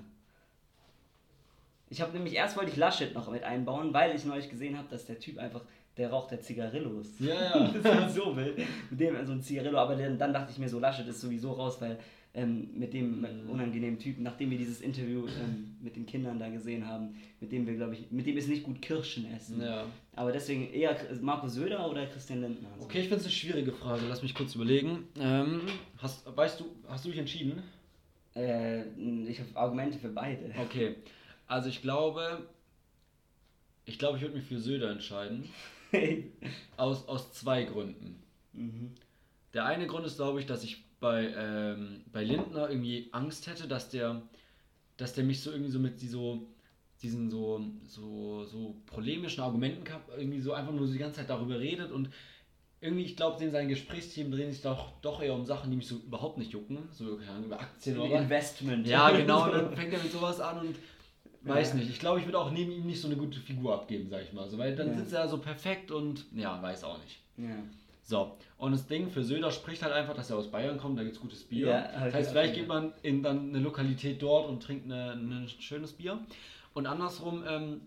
Ich 1.90 2.02
habe 2.02 2.14
nämlich 2.14 2.36
erst 2.36 2.56
wollte 2.58 2.72
ich 2.72 2.78
Laschet 2.78 3.14
noch 3.14 3.30
mit 3.30 3.44
einbauen, 3.44 3.94
weil 3.94 4.16
ich 4.16 4.26
neulich 4.26 4.50
gesehen 4.50 4.78
habe, 4.78 4.88
dass 4.90 5.06
der 5.06 5.20
Typ 5.20 5.38
einfach, 5.38 5.62
der 5.98 6.10
raucht 6.10 6.32
der 6.32 6.40
Zigarillos. 6.42 7.20
Ja, 7.20 7.34
ja. 7.36 7.68
das 7.84 8.08
ist 8.08 8.16
so 8.16 8.36
wild. 8.36 8.58
Mit 8.90 9.00
dem 9.00 9.26
so 9.26 9.34
ein 9.34 9.42
Zigarillo, 9.42 9.78
aber 9.78 9.96
dann, 9.98 10.18
dann 10.18 10.32
dachte 10.34 10.52
ich 10.52 10.58
mir 10.58 10.70
so, 10.70 10.80
Laschet 10.80 11.06
ist 11.08 11.20
sowieso 11.20 11.52
raus, 11.52 11.82
weil 11.82 12.00
ähm, 12.34 12.70
mit 12.78 12.94
dem 12.94 13.22
Mhm. 13.22 13.50
unangenehmen 13.50 14.00
Typen, 14.00 14.24
nachdem 14.24 14.52
wir 14.52 14.58
dieses 14.58 14.80
Interview 14.82 15.28
ähm, 15.28 15.76
mit 15.82 15.96
den 15.96 16.06
Kindern 16.06 16.40
da 16.40 16.50
gesehen 16.50 16.88
haben, 16.88 17.16
mit 17.42 17.52
dem 17.52 17.68
wir, 17.68 17.76
glaube 17.76 17.94
ich, 17.96 18.10
mit 18.12 18.26
dem 18.26 18.38
ist 18.38 18.48
nicht 18.48 18.64
gut 18.64 18.82
Kirschen 18.82 19.26
essen. 19.34 19.62
Ja. 19.62 19.86
Aber 20.16 20.32
deswegen 20.32 20.72
eher 20.72 20.96
Markus 21.22 21.54
Söder 21.56 21.90
oder 21.90 22.06
Christian 22.08 22.42
Lindner. 22.42 22.70
Also, 22.74 22.86
Okay, 22.86 23.00
ich 23.00 23.06
finde 23.08 23.18
es 23.18 23.26
eine 23.26 23.34
schwierige 23.34 23.74
Frage. 23.74 24.04
Lass 24.08 24.22
mich 24.24 24.34
kurz 24.34 24.56
überlegen. 24.56 25.08
Ähm, 25.20 25.62
hast, 25.98 26.26
weißt 26.36 26.60
du, 26.62 26.66
hast 26.88 27.04
du 27.06 27.10
dich 27.10 27.20
entschieden? 27.20 27.64
Äh, 28.36 28.84
ich 29.28 29.40
habe 29.40 29.50
Argumente 29.56 29.98
für 29.98 30.10
beide. 30.10 30.54
Okay. 30.58 30.96
Also 31.48 31.68
ich 31.68 31.82
glaube, 31.82 32.48
ich 33.86 34.00
glaube, 34.00 34.18
ich 34.18 34.24
würde 34.24 34.36
mich 34.38 34.46
für 34.46 34.60
Söder 34.60 34.90
entscheiden. 34.92 35.50
Aus, 36.78 37.06
aus 37.10 37.34
zwei 37.34 37.66
Gründen. 37.66 38.24
mhm. 38.54 38.92
Der 39.54 39.66
eine 39.66 39.86
Grund 39.88 40.06
ist, 40.06 40.16
glaube 40.16 40.40
ich, 40.40 40.46
dass 40.46 40.64
ich 40.64 40.82
bei, 41.02 41.34
ähm, 41.36 42.04
bei 42.14 42.24
Lindner 42.24 42.70
irgendwie 42.70 43.10
Angst 43.12 43.48
hätte, 43.48 43.68
dass 43.68 43.90
der, 43.90 44.22
dass 44.96 45.14
der 45.14 45.26
mich 45.26 45.42
so 45.42 45.52
irgendwie 45.52 45.72
so 45.72 45.80
mit 45.80 46.02
die 46.02 46.08
so, 46.08 46.48
diesen 47.02 47.30
so, 47.30 47.60
so, 47.84 48.46
so 48.46 48.76
polemischen 48.86 49.44
Argumenten 49.44 49.84
irgendwie 50.16 50.40
so 50.40 50.54
einfach 50.54 50.72
nur 50.72 50.88
so 50.88 50.94
die 50.94 51.00
ganze 51.00 51.18
Zeit 51.18 51.30
darüber 51.30 51.60
redet 51.60 51.92
und 51.92 52.10
irgendwie, 52.80 53.04
ich 53.04 53.16
glaube, 53.16 53.38
seine 53.38 53.68
Gesprächsthemen 53.68 54.32
drehen 54.32 54.52
sich 54.52 54.62
doch, 54.62 55.00
doch 55.02 55.22
eher 55.22 55.36
um 55.36 55.46
Sachen, 55.46 55.70
die 55.70 55.78
mich 55.78 55.88
so 55.88 55.98
überhaupt 55.98 56.38
nicht 56.40 56.52
jucken. 56.52 56.80
So 56.92 57.20
über 57.46 57.60
Aktien 57.60 58.00
oder. 58.00 58.22
Investment. 58.22 58.88
Ja, 58.88 59.12
genau, 59.12 59.46
und 59.46 59.52
dann 59.54 59.76
fängt 59.76 59.94
er 59.94 60.02
mit 60.02 60.12
sowas 60.12 60.40
an 60.40 60.60
und 60.68 60.76
weiß 61.42 61.70
Ja. 61.70 61.76
nicht. 61.76 61.90
Ich 61.92 62.00
glaube, 62.00 62.20
ich 62.20 62.26
würde 62.26 62.40
auch 62.40 62.52
neben 62.52 62.72
ihm 62.72 62.86
nicht 62.88 63.00
so 63.00 63.08
eine 63.08 63.18
gute 63.18 63.40
Figur 63.40 63.76
abgeben, 63.76 64.10
sag 64.10 64.24
ich 64.24 64.34
mal. 64.34 64.50
So, 64.50 64.58
weil 64.58 64.76
dann 64.76 64.88
Ja. 64.88 64.98
sitzt 64.98 65.14
er 65.14 65.28
so 65.28 65.38
perfekt 65.38 65.92
und 65.92 66.26
ja, 66.36 66.60
weiß 66.62 66.84
auch 66.84 66.98
nicht. 67.04 67.20
Ja. 67.38 67.64
So, 68.12 68.36
und 68.58 68.74
das 68.74 68.88
Ding 68.88 69.10
für 69.10 69.24
Söder 69.24 69.52
spricht 69.52 69.84
halt 69.84 69.94
einfach, 69.94 70.14
dass 70.14 70.30
er 70.30 70.36
aus 70.36 70.52
Bayern 70.52 70.78
kommt, 70.78 71.00
da 71.00 71.04
gibt 71.04 71.16
es 71.16 71.22
gutes 71.22 71.46
Bier. 71.46 71.68
Ja, 71.68 71.94
hab 71.94 72.06
das 72.08 72.14
heißt, 72.14 72.32
vielleicht 72.32 72.56
geht 72.56 72.68
man 72.68 72.92
in 73.04 73.24
dann 73.24 73.48
eine 73.48 73.60
Lokalität 73.60 74.22
dort 74.22 74.50
und 74.50 74.62
trinkt 74.62 74.92
ein 74.92 75.48
schönes 75.60 75.94
Bier. 75.94 76.20
Und 76.74 76.88
andersrum, 76.88 77.46
ähm, 77.48 77.82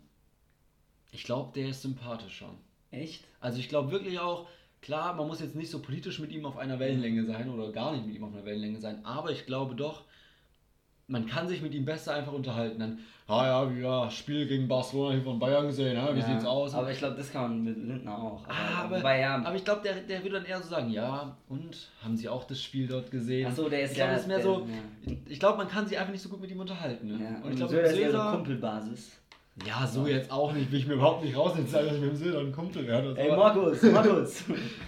ich 1.12 1.24
glaube, 1.24 1.52
der 1.54 1.68
ist 1.68 1.82
sympathischer. 1.82 2.48
Echt? 2.90 3.22
Also 3.38 3.58
ich 3.58 3.68
glaube 3.68 3.90
wirklich 3.90 4.18
auch, 4.18 4.48
klar, 4.80 5.12
man 5.12 5.26
muss 5.26 5.40
jetzt 5.40 5.56
nicht 5.56 5.70
so 5.70 5.82
politisch 5.82 6.18
mit 6.20 6.32
ihm 6.32 6.46
auf 6.46 6.56
einer 6.56 6.78
Wellenlänge 6.78 7.26
sein 7.26 7.50
oder 7.50 7.70
gar 7.70 7.92
nicht 7.92 8.06
mit 8.06 8.16
ihm 8.16 8.24
auf 8.24 8.32
einer 8.32 8.46
Wellenlänge 8.46 8.80
sein, 8.80 9.04
aber 9.04 9.30
ich 9.30 9.44
glaube 9.44 9.74
doch, 9.74 10.04
man 11.06 11.26
kann 11.26 11.48
sich 11.48 11.60
mit 11.60 11.74
ihm 11.74 11.84
besser 11.84 12.14
einfach 12.14 12.32
unterhalten. 12.32 12.80
Dann, 12.80 12.98
ah 13.26 13.46
ja, 13.46 13.70
ja, 13.70 14.10
Spiel 14.10 14.46
gegen 14.46 14.68
Barcelona 14.68 15.14
hier 15.14 15.22
von 15.22 15.38
Bayern 15.38 15.66
gesehen, 15.66 15.94
ja, 15.96 16.14
wie 16.14 16.20
ja. 16.20 16.26
sieht's 16.26 16.44
aus? 16.44 16.74
Aber 16.74 16.90
ich 16.90 16.98
glaube, 16.98 17.16
das 17.16 17.32
kann 17.32 17.42
man 17.42 17.64
mit 17.64 17.76
Lindner 17.76 18.18
auch. 18.18 18.42
Ah, 18.48 18.84
aber, 18.84 18.98
wobei, 18.98 19.20
ja, 19.20 19.36
aber 19.36 19.54
ich 19.56 19.64
glaube, 19.64 19.80
der, 19.82 19.94
der 19.94 20.22
würde 20.22 20.36
dann 20.36 20.44
eher 20.46 20.60
so 20.60 20.68
sagen, 20.68 20.90
ja, 20.90 21.36
und 21.48 21.90
haben 22.02 22.16
Sie 22.16 22.28
auch 22.28 22.44
das 22.44 22.60
Spiel 22.62 22.86
dort 22.86 23.10
gesehen? 23.10 23.48
Ach 23.50 23.56
so, 23.56 23.68
der 23.68 23.82
ist 23.82 23.90
ich 23.92 23.96
glaube, 23.96 24.12
ja- 24.12 24.18
ist 24.18 24.28
mehr 24.28 24.36
der- 24.36 24.44
so, 24.46 24.66
ich, 25.26 25.40
glaube, 25.40 25.58
man 25.58 25.68
kann 25.68 25.86
sich 25.86 25.98
einfach 25.98 26.12
nicht 26.12 26.22
so 26.22 26.28
gut 26.28 26.40
mit 26.40 26.50
ihm 26.50 26.60
unterhalten. 26.60 27.06
Ne? 27.08 27.24
ja. 27.24 27.36
Und 27.36 27.44
Und 27.44 27.50
ich 27.52 27.56
glaube, 27.56 27.72
Söder 27.74 27.90
ist 27.90 27.98
eher 27.98 28.12
so 28.12 28.18
Kumpelbasis. 28.18 29.20
Ja, 29.64 29.86
so 29.86 30.06
jetzt 30.06 30.32
auch 30.32 30.52
nicht, 30.52 30.72
will 30.72 30.80
ich 30.80 30.86
mir 30.86 30.94
überhaupt 30.94 31.22
nicht 31.24 31.36
rausnehmen, 31.36 31.70
dass 31.70 31.84
ich 31.86 32.00
mit 32.00 32.10
dem 32.10 32.16
Söder 32.16 32.40
ein 32.40 32.50
Kumpel 32.52 32.86
werde. 32.88 33.14
Ey. 33.16 33.28
Markus, 33.36 33.82
Markus! 33.92 34.44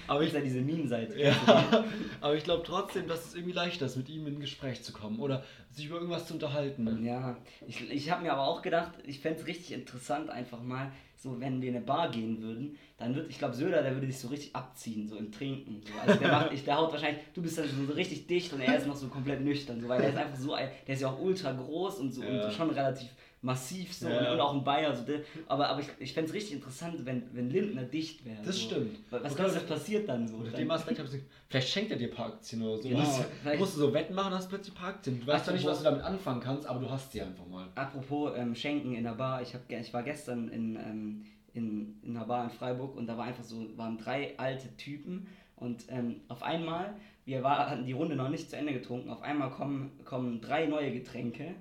Aber 0.08 0.22
ich- 0.22 0.32
ja 0.32 0.40
diese 0.40 0.60
Meme-Seite. 0.60 1.18
Ja, 1.20 1.84
aber 2.20 2.34
ich 2.34 2.42
glaube 2.44 2.64
trotzdem, 2.66 3.06
dass 3.06 3.26
es 3.26 3.34
irgendwie 3.34 3.52
leichter 3.54 3.86
ist, 3.86 3.96
mit 3.96 4.08
ihm 4.08 4.26
in 4.26 4.34
ein 4.34 4.40
Gespräch 4.40 4.82
zu 4.82 4.92
kommen 4.92 5.20
oder 5.20 5.44
sich 5.70 5.86
über 5.86 5.96
irgendwas 5.96 6.26
zu 6.26 6.34
unterhalten. 6.34 6.82
Ne? 6.84 6.98
Ja, 7.06 7.36
ich, 7.66 7.88
ich 7.90 8.10
habe 8.10 8.22
mir 8.24 8.32
aber 8.32 8.42
auch 8.48 8.60
gedacht, 8.62 8.92
ich 9.04 9.20
fände 9.20 9.38
es 9.40 9.46
richtig 9.46 9.72
interessant, 9.72 10.30
einfach 10.30 10.60
mal, 10.62 10.90
so 11.16 11.40
wenn 11.40 11.62
wir 11.62 11.68
in 11.70 11.76
eine 11.76 11.84
Bar 11.84 12.10
gehen 12.10 12.42
würden, 12.42 12.76
dann 12.98 13.14
würde, 13.14 13.28
ich 13.28 13.38
glaube, 13.38 13.54
Söder, 13.54 13.82
der 13.82 13.94
würde 13.94 14.06
sich 14.06 14.18
so 14.18 14.28
richtig 14.28 14.54
abziehen, 14.56 15.08
so 15.08 15.16
im 15.16 15.30
Trinken. 15.32 15.80
So. 15.86 15.92
Also 16.06 16.18
der 16.20 16.28
macht, 16.28 16.52
ich, 16.52 16.64
der 16.64 16.76
haut 16.76 16.92
wahrscheinlich, 16.92 17.22
du 17.34 17.42
bist 17.42 17.56
dann 17.58 17.66
so, 17.68 17.84
so 17.86 17.92
richtig 17.92 18.26
dicht 18.26 18.52
und 18.52 18.60
er 18.60 18.76
ist 18.76 18.86
noch 18.86 18.96
so 18.96 19.06
komplett 19.08 19.42
nüchtern, 19.42 19.80
so, 19.80 19.88
weil 19.88 20.02
er 20.02 20.08
ist 20.10 20.16
einfach 20.16 20.36
so, 20.36 20.54
ein, 20.54 20.68
der 20.86 20.94
ist 20.94 21.00
ja 21.02 21.08
auch 21.08 21.20
ultra 21.20 21.52
groß 21.52 21.98
und 22.00 22.12
so 22.12 22.22
Ja. 22.22 22.44
und 22.46 22.52
schon 22.52 22.70
relativ 22.70 23.08
massiv 23.46 23.94
so 23.94 24.08
Ja. 24.08 24.18
und, 24.18 24.26
und 24.34 24.40
auch 24.40 24.52
ein 24.54 24.64
Bayer, 24.64 24.94
so, 24.94 25.04
aber, 25.46 25.68
aber 25.68 25.80
ich, 25.80 25.88
ich 26.00 26.12
fände 26.12 26.28
es 26.28 26.34
richtig 26.34 26.54
interessant, 26.54 27.06
wenn, 27.06 27.22
wenn 27.32 27.48
Lindner 27.48 27.84
dicht 27.84 28.24
wäre. 28.24 28.42
Das 28.44 28.56
so. 28.56 28.66
stimmt. 28.68 28.98
Was, 29.08 29.20
Oder- 29.20 29.34
glaubst 29.34 29.54
du, 29.56 29.60
was 29.60 29.66
passiert 29.66 30.08
dann 30.08 30.26
so? 30.28 30.36
Unter 30.36 30.50
Dann- 30.50 30.60
dem 30.60 30.70
Aspekt 30.70 31.00
vielleicht 31.48 31.68
schenkt 31.68 31.90
er 31.92 31.96
dir 31.96 32.08
ein 32.08 32.14
paar 32.14 32.26
Aktien 32.26 32.60
oder 32.62 32.76
so. 32.82 32.88
Genau, 32.88 33.00
Musst, 33.00 33.24
vielleicht- 33.42 33.60
musst 33.60 33.76
du 33.76 33.80
so 33.80 33.94
Wetten 33.94 34.14
machen, 34.14 34.34
hast 34.34 34.48
plötzlich 34.48 34.74
ein 34.74 34.78
paar 34.80 34.88
Aktien. 34.90 35.20
Du 35.20 35.26
weißt 35.26 35.44
zwar 35.44 35.54
nicht, 35.54 35.62
Apropos- 35.64 35.78
was 35.78 35.84
du 35.84 35.90
damit 35.90 36.04
anfangen 36.04 36.40
kannst, 36.40 36.66
aber 36.68 36.80
du 36.80 36.90
hast 36.90 37.12
sie 37.12 37.22
einfach 37.22 37.46
mal. 37.46 37.68
Apropos 37.74 38.32
ähm, 38.36 38.54
Schenken 38.54 38.94
in 38.94 39.04
der 39.04 39.12
Bar, 39.14 39.40
ich, 39.42 39.54
hab, 39.54 39.70
ich 39.70 39.94
war 39.94 40.02
gestern 40.02 40.48
in, 40.48 40.76
ähm, 40.76 41.24
in, 41.54 41.98
in 42.02 42.16
einer 42.16 42.26
Bar 42.26 42.44
in 42.44 42.50
Freiburg 42.50 42.96
und 42.96 43.06
da 43.06 43.16
war 43.16 43.24
einfach 43.26 43.44
so, 43.44 43.64
waren 43.78 43.96
drei 43.96 44.34
alte 44.38 44.76
Typen 44.76 45.26
und 45.54 45.84
ähm, 45.88 46.20
auf 46.28 46.42
einmal, 46.42 46.94
wir 47.24 47.42
war, 47.42 47.70
hatten 47.70 47.86
die 47.86 47.92
Runde 47.92 48.14
noch 48.16 48.28
nicht 48.28 48.50
zu 48.50 48.56
Ende 48.56 48.72
getrunken, 48.74 49.08
auf 49.08 49.22
einmal 49.22 49.50
kommen, 49.50 49.92
kommen 50.04 50.40
drei 50.40 50.66
neue 50.66 50.92
Getränke 50.92 51.54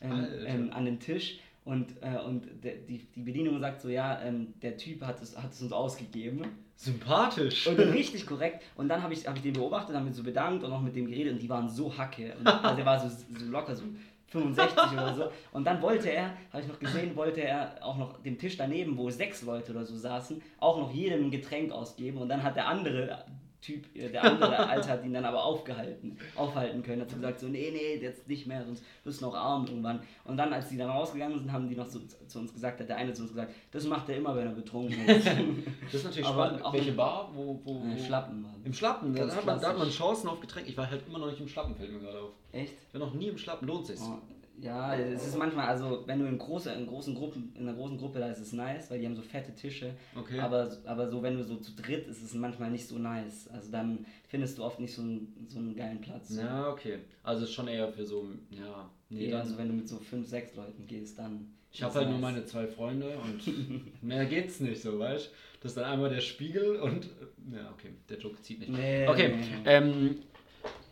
ähm, 0.00 0.26
ähm, 0.46 0.70
an 0.72 0.84
den 0.84 1.00
Tisch 1.00 1.38
und, 1.64 1.94
äh, 2.00 2.18
und 2.26 2.64
der, 2.64 2.76
die, 2.76 2.98
die 3.14 3.20
Bedienung 3.20 3.60
sagt 3.60 3.82
so, 3.82 3.88
ja, 3.88 4.20
ähm, 4.22 4.54
der 4.62 4.76
Typ 4.76 5.02
hat 5.02 5.20
es, 5.20 5.36
hat 5.36 5.52
es 5.52 5.60
uns 5.60 5.72
ausgegeben. 5.72 6.42
Sympathisch. 6.74 7.66
Und 7.66 7.78
richtig 7.78 8.26
korrekt. 8.26 8.62
Und 8.76 8.88
dann 8.88 9.02
habe 9.02 9.12
ich, 9.12 9.26
hab 9.26 9.36
ich 9.36 9.42
den 9.42 9.52
beobachtet, 9.52 9.94
haben 9.94 10.06
wir 10.06 10.12
so 10.12 10.22
bedankt 10.22 10.64
und 10.64 10.72
auch 10.72 10.80
mit 10.80 10.96
dem 10.96 11.06
geredet 11.06 11.34
und 11.34 11.42
die 11.42 11.48
waren 11.48 11.68
so 11.68 11.96
hacke. 11.96 12.34
Und, 12.38 12.46
also 12.64 12.80
er 12.80 12.86
war 12.86 12.98
so, 12.98 13.08
so 13.08 13.50
locker, 13.50 13.76
so 13.76 13.84
65 14.28 14.92
oder 14.92 15.14
so. 15.14 15.30
Und 15.52 15.64
dann 15.66 15.82
wollte 15.82 16.10
er, 16.10 16.34
habe 16.52 16.62
ich 16.62 16.68
noch 16.68 16.78
gesehen, 16.78 17.14
wollte 17.14 17.42
er 17.42 17.76
auch 17.82 17.98
noch 17.98 18.22
dem 18.22 18.38
Tisch 18.38 18.56
daneben, 18.56 18.96
wo 18.96 19.10
sechs 19.10 19.42
Leute 19.42 19.72
oder 19.72 19.84
so 19.84 19.96
saßen, 19.96 20.40
auch 20.58 20.78
noch 20.78 20.92
jedem 20.92 21.26
ein 21.26 21.30
Getränk 21.30 21.72
ausgeben. 21.72 22.18
Und 22.18 22.28
dann 22.28 22.42
hat 22.42 22.56
der 22.56 22.68
andere 22.68 23.24
Typ, 23.62 23.94
äh, 23.94 24.08
der 24.08 24.24
andere 24.24 24.56
Alte 24.70 24.88
hat 24.88 25.04
ihn 25.04 25.12
dann 25.12 25.24
aber 25.26 25.44
aufgehalten, 25.44 26.16
aufhalten 26.34 26.82
können. 26.82 27.02
Hat 27.02 27.10
so 27.10 27.16
gesagt, 27.16 27.40
so, 27.40 27.46
nee, 27.48 27.70
nee, 27.72 28.02
jetzt 28.02 28.26
nicht 28.26 28.46
mehr, 28.46 28.64
sonst 28.64 28.82
wirst 29.04 29.20
du 29.20 29.26
noch 29.26 29.34
arm 29.34 29.66
irgendwann. 29.66 30.00
Und 30.24 30.36
dann, 30.38 30.50
als 30.52 30.70
die 30.70 30.78
dann 30.78 30.88
rausgegangen 30.88 31.38
sind, 31.38 31.52
haben 31.52 31.68
die 31.68 31.76
noch 31.76 31.86
so 31.86 31.98
zu- 32.26 32.38
uns 32.38 32.54
gesagt, 32.54 32.80
hat 32.80 32.88
der 32.88 32.96
eine 32.96 33.12
zu 33.12 33.22
uns 33.22 33.32
gesagt, 33.32 33.52
das 33.70 33.84
macht 33.84 34.08
er 34.08 34.16
immer, 34.16 34.34
wenn 34.34 34.46
er 34.46 34.52
betrunken 34.54 35.06
ist. 35.06 35.26
Das 35.84 35.94
ist 35.94 36.04
natürlich 36.04 36.26
Aber 36.28 36.46
spannend. 36.46 36.64
auch 36.64 36.72
Welche 36.72 36.92
Bar? 36.92 37.30
Wo, 37.34 37.60
wo, 37.64 37.70
Äh, 37.80 37.96
wo? 37.98 38.02
Schlappen 38.04 38.44
waren. 38.44 38.62
Im 38.64 38.72
Schlappen, 38.72 39.12
da 39.14 39.20
Ganz 39.20 39.36
hat, 39.36 39.44
man, 39.44 39.60
da 39.60 39.68
hat 39.68 39.78
man. 39.78 39.90
Chancen 39.90 40.28
auf 40.28 40.40
Getränke. 40.40 40.70
Ich 40.70 40.76
war 40.78 40.90
halt 40.90 41.06
immer 41.06 41.18
noch 41.18 41.26
nicht 41.26 41.40
im 41.40 41.48
Schlappen, 41.48 41.74
fällt 41.74 41.92
mir 41.92 41.98
gerade 42.00 42.18
auf. 42.20 42.30
Echt? 42.52 42.74
Ich 42.88 42.94
war 42.98 43.06
noch 43.06 43.14
nie 43.14 43.28
im 43.28 43.36
Schlappen, 43.38 43.68
lohnt 43.68 43.86
sich. 43.86 44.00
Oh, 44.00 44.18
ja, 44.60 44.94
es 44.94 45.26
ist 45.26 45.36
manchmal, 45.38 45.66
also 45.68 46.02
wenn 46.06 46.18
du 46.18 46.26
in, 46.26 46.38
große, 46.38 46.70
in 46.72 46.86
großen 46.86 47.14
Gruppen, 47.14 47.52
in 47.56 47.68
einer 47.68 47.76
großen 47.76 47.96
Gruppe, 47.98 48.18
da 48.18 48.28
ist 48.30 48.40
es 48.40 48.52
nice, 48.52 48.90
weil 48.90 49.00
die 49.00 49.06
haben 49.06 49.16
so 49.16 49.22
fette 49.22 49.54
Tische. 49.54 49.94
Okay. 50.14 50.38
Aber, 50.38 50.70
aber 50.84 51.08
so, 51.08 51.22
wenn 51.22 51.36
du 51.36 51.44
so 51.44 51.56
zu 51.56 51.72
dritt, 51.74 52.06
ist 52.06 52.22
es 52.22 52.34
manchmal 52.34 52.70
nicht 52.70 52.86
so 52.86 52.98
nice. 52.98 53.48
Also 53.48 53.70
dann 53.70 54.04
findest 54.28 54.58
du 54.58 54.64
oft 54.64 54.78
nicht 54.80 54.94
so 54.94 55.02
einen, 55.02 55.46
so 55.48 55.58
einen 55.58 55.74
geilen 55.74 56.00
Platz. 56.00 56.34
Ja, 56.36 56.68
okay. 56.70 56.98
Also 57.22 57.44
ist 57.44 57.52
schon 57.52 57.68
eher 57.68 57.88
für 57.88 58.04
so, 58.04 58.26
ja. 58.50 58.90
Nee, 59.08 59.26
Nee, 59.28 59.34
also 59.34 59.56
wenn 59.58 59.68
du 59.68 59.74
mit 59.74 59.88
so 59.88 59.96
fünf, 59.98 60.28
sechs 60.28 60.54
Leuten 60.54 60.86
gehst, 60.86 61.18
dann. 61.18 61.52
ich 61.72 61.82
habe 61.82 61.94
halt 61.94 62.08
nur 62.10 62.18
nice. 62.18 62.32
meine 62.32 62.44
zwei 62.44 62.66
Freunde 62.66 63.16
und 63.18 64.02
mehr 64.02 64.24
geht's 64.26 64.60
nicht 64.60 64.80
so, 64.82 64.98
weißt 64.98 65.26
du? 65.26 65.30
Das 65.62 65.72
ist 65.72 65.76
dann 65.76 65.84
einmal 65.84 66.10
der 66.10 66.20
Spiegel 66.20 66.76
und. 66.76 67.08
Ja, 67.52 67.70
okay, 67.72 67.90
der 68.08 68.18
Joke 68.18 68.40
zieht 68.42 68.60
nicht. 68.60 68.70
Nee, 68.72 69.06
Okay, 69.08 69.28
nee, 69.36 69.36
nee. 69.36 69.46
ähm, 69.64 70.16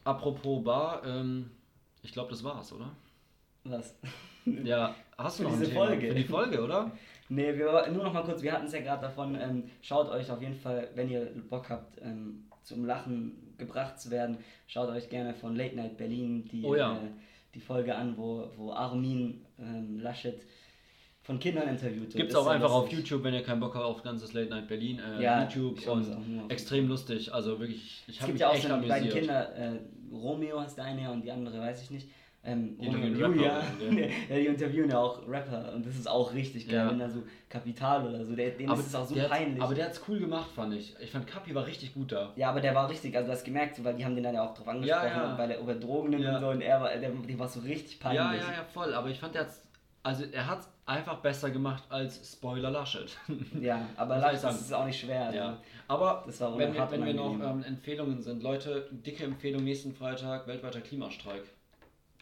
apropos 0.04 0.64
Bar, 0.64 1.02
ähm, 1.06 1.50
ich 2.02 2.12
glaube, 2.12 2.30
das 2.30 2.42
war's, 2.42 2.72
oder? 2.72 2.90
Was? 3.68 3.94
Ja, 4.64 4.94
hast 5.18 5.40
du 5.40 5.42
Für 5.44 5.50
noch 5.50 5.58
diese? 5.58 5.72
Folge. 5.72 6.08
Für 6.08 6.14
die 6.14 6.24
Folge, 6.24 6.62
oder? 6.62 6.90
Nee, 7.30 7.54
wir, 7.58 7.86
nur 7.92 8.04
noch 8.04 8.12
mal 8.14 8.22
kurz, 8.24 8.40
wir 8.40 8.50
hatten 8.52 8.64
es 8.64 8.72
ja 8.72 8.80
gerade 8.80 9.02
davon, 9.02 9.34
ähm, 9.38 9.64
schaut 9.82 10.08
euch 10.08 10.30
auf 10.30 10.40
jeden 10.40 10.54
Fall, 10.54 10.88
wenn 10.94 11.10
ihr 11.10 11.26
Bock 11.50 11.68
habt, 11.68 12.00
ähm, 12.00 12.44
zum 12.62 12.86
Lachen 12.86 13.52
gebracht 13.58 14.00
zu 14.00 14.10
werden, 14.10 14.38
schaut 14.66 14.88
euch 14.88 15.10
gerne 15.10 15.34
von 15.34 15.54
Late 15.54 15.76
Night 15.76 15.98
Berlin 15.98 16.48
die, 16.50 16.64
Oh 16.64 16.74
ja. 16.74 16.94
äh, 16.96 17.10
die 17.54 17.60
Folge 17.60 17.94
an, 17.94 18.16
wo, 18.16 18.48
wo 18.56 18.72
Armin 18.72 19.44
ähm, 19.58 20.00
Laschet 20.00 20.40
von 21.20 21.38
Kindern 21.38 21.68
interviewt. 21.68 22.14
Gibt's 22.14 22.32
Ist 22.32 22.40
auch 22.40 22.46
einfach 22.46 22.72
auf 22.72 22.84
lustig. 22.90 23.00
YouTube, 23.00 23.22
wenn 23.24 23.34
ihr 23.34 23.42
keinen 23.42 23.60
Bock 23.60 23.74
habt 23.74 23.84
auf 23.84 24.02
ganzes 24.02 24.32
Late 24.32 24.48
Night 24.48 24.66
Berlin. 24.66 24.98
Äh, 24.98 25.22
Ja, 25.22 25.42
YouTube 25.42 25.76
es 25.80 25.86
auch 25.86 25.92
und 25.96 26.10
auf 26.10 26.50
extrem 26.50 26.88
lustig. 26.88 27.34
Also 27.34 27.60
wirklich, 27.60 28.04
ich 28.06 28.14
Es 28.16 28.22
habe 28.22 28.32
gibt 28.32 28.34
mich 28.36 28.40
ja 28.40 28.48
auch 28.48 28.54
echt 28.54 28.66
so 28.66 28.74
die 28.80 28.88
beiden. 28.88 29.10
Kinder, 29.10 29.54
äh, 29.54 29.78
Romeo 30.10 30.58
heißt 30.62 30.78
der 30.78 30.84
eine 30.86 31.10
und 31.10 31.22
die 31.22 31.30
andere 31.30 31.60
weiß 31.60 31.82
ich 31.82 31.90
nicht. 31.90 32.08
Ähm, 32.52 32.78
Die 32.80 32.86
Julia, 32.86 33.42
ja. 33.42 33.62
ja, 34.30 34.36
die 34.36 34.46
interviewen 34.46 34.90
ja 34.90 34.98
auch 34.98 35.26
Rapper 35.28 35.72
und 35.74 35.86
das 35.86 35.96
ist 35.96 36.08
auch 36.08 36.32
richtig 36.32 36.66
geil, 36.68 36.76
Ja. 36.78 36.90
wenn 36.90 36.98
da 36.98 37.08
so 37.08 37.22
Kapital 37.48 38.06
oder 38.08 38.24
so, 38.24 38.34
der, 38.34 38.50
dem 38.50 38.70
aber, 38.70 38.80
ist 38.80 38.86
es 38.88 38.94
auch 38.94 39.06
so 39.06 39.14
peinlich. 39.14 39.62
aber 39.62 39.74
der 39.74 39.86
hat's 39.86 40.00
cool 40.08 40.18
gemacht, 40.18 40.50
fand 40.54 40.74
ich. 40.74 40.94
Ich 41.00 41.10
fand 41.10 41.26
Kapi 41.26 41.54
war 41.54 41.66
richtig 41.66 41.94
gut 41.94 42.12
da. 42.12 42.32
ja, 42.36 42.50
aber 42.50 42.60
der 42.60 42.74
war 42.74 42.88
richtig, 42.88 43.14
also 43.16 43.26
du 43.26 43.32
hast 43.32 43.44
gemerkt, 43.44 43.76
so, 43.76 43.84
weil 43.84 43.94
die 43.96 44.04
haben 44.04 44.14
den 44.14 44.24
dann 44.24 44.34
ja 44.34 44.42
auch 44.44 44.54
drauf 44.54 44.68
angesprochen, 44.68 45.06
Ja, 45.06 45.36
weil 45.38 45.50
er 45.50 45.60
über 45.60 45.74
Drogen 45.74 46.10
nimmt 46.10 46.24
und 46.26 46.40
so 46.40 46.48
und 46.48 46.60
er 46.60 46.80
war, 46.80 46.88
der, 46.96 47.10
dem 47.10 47.38
war 47.38 47.48
so 47.48 47.60
richtig 47.60 48.00
peinlich. 48.00 48.20
Ja, 48.20 48.34
ja, 48.34 48.40
ja, 48.58 48.64
voll. 48.72 48.94
Aber 48.94 49.08
ich 49.08 49.18
fand, 49.18 49.34
der 49.34 49.42
hat's, 49.42 49.62
also 50.02 50.24
er 50.32 50.46
hat's 50.48 50.68
einfach 50.86 51.16
besser 51.20 51.50
gemacht 51.50 51.82
als 51.90 52.32
Spoiler 52.32 52.70
Laschet. 52.70 53.14
Ja, 53.60 53.86
aber 53.96 54.20
sagen? 54.36 54.56
ist 54.56 54.72
auch 54.72 54.86
nicht 54.86 54.98
schwer. 54.98 55.26
Also. 55.26 55.38
ja. 55.38 55.58
Aber 55.86 56.24
wenn 56.26 56.74
wir, 56.74 56.90
wenn 56.90 57.04
wir 57.06 57.14
noch 57.14 57.34
ähm, 57.34 57.62
Empfehlungen 57.62 58.20
sind, 58.22 58.42
Leute, 58.42 58.88
dicke 58.90 59.24
Empfehlung 59.24 59.64
nächsten 59.64 59.92
Freitag, 59.92 60.46
weltweiter 60.46 60.80
Klimastreik. 60.80 61.42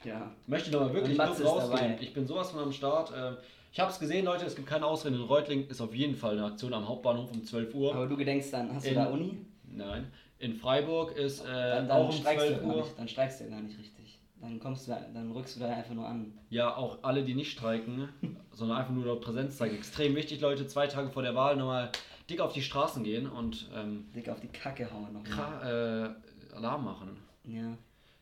Ja. 0.04 0.30
Möchte 0.46 0.68
ich 0.70 0.74
nochmal 0.74 0.92
wirklich 0.94 1.18
ist 1.18 1.44
rausgehen. 1.44 1.96
Ich 2.00 2.12
bin 2.14 2.26
sowas 2.26 2.50
von 2.50 2.60
am 2.60 2.72
Start. 2.72 3.12
Ähm, 3.16 3.36
Ich 3.72 3.80
habe 3.80 3.90
es 3.90 3.98
gesehen, 3.98 4.24
Leute, 4.24 4.46
es 4.46 4.56
gibt 4.56 4.68
keine 4.68 4.86
Ausreden. 4.86 5.16
In 5.16 5.22
Reutling 5.22 5.66
ist 5.68 5.80
auf 5.80 5.94
jeden 5.94 6.14
Fall 6.16 6.32
eine 6.38 6.46
Aktion 6.46 6.72
am 6.72 6.88
Hauptbahnhof 6.88 7.30
um 7.32 7.44
12 7.44 7.74
Uhr. 7.74 7.94
Aber 7.94 8.06
du 8.06 8.16
gedenkst 8.16 8.50
dann, 8.52 8.74
hast 8.74 8.86
du 8.86 8.90
In- 8.90 8.94
da 8.96 9.06
Uni? 9.06 9.38
Nein. 9.64 10.10
In 10.38 10.54
Freiburg 10.54 11.16
ist 11.16 11.40
äh, 11.40 11.46
Dann, 11.46 11.90
auch 11.90 11.96
dann 11.96 12.06
um 12.06 12.12
streikst 12.12 12.44
du 12.44 12.48
12 12.48 12.50
ja 12.50 12.58
gar 12.66 12.76
Uhr. 12.76 12.82
nicht, 12.82 12.98
dann 12.98 13.08
streikst 13.08 13.40
du 13.40 13.44
ja 13.44 13.50
gar 13.50 13.60
nicht 13.60 13.78
richtig. 13.78 14.18
Dann 14.40 14.60
kommst 14.60 14.86
du 14.86 14.92
da, 14.92 15.00
dann 15.14 15.32
rückst 15.32 15.56
du 15.56 15.60
da 15.60 15.68
einfach 15.72 15.94
nur 15.94 16.06
an. 16.06 16.38
Ja, 16.50 16.76
auch 16.76 16.98
alle, 17.02 17.24
die 17.24 17.34
nicht 17.34 17.50
streiken, 17.52 18.08
sondern 18.52 18.78
einfach 18.78 18.92
nur 18.92 19.04
dort 19.04 19.22
Präsenz 19.22 19.56
zeigen. 19.56 19.74
Extrem 19.76 20.14
wichtig, 20.14 20.40
Leute, 20.40 20.66
zwei 20.66 20.86
Tage 20.86 21.08
vor 21.10 21.22
der 21.22 21.34
Wahl 21.34 21.56
nochmal 21.56 21.90
dick 22.30 22.40
auf 22.40 22.52
die 22.52 22.60
Straßen 22.62 23.02
gehen 23.02 23.26
und 23.28 23.68
ähm, 23.74 24.06
Dick 24.14 24.28
auf 24.28 24.40
die 24.40 24.48
Kacke 24.48 24.90
hauen 24.92 25.12
noch. 25.14 25.24
Kra 25.24 26.04
äh, 26.06 26.54
Alarm 26.54 26.84
machen. 26.84 27.16
Ja, 27.44 27.76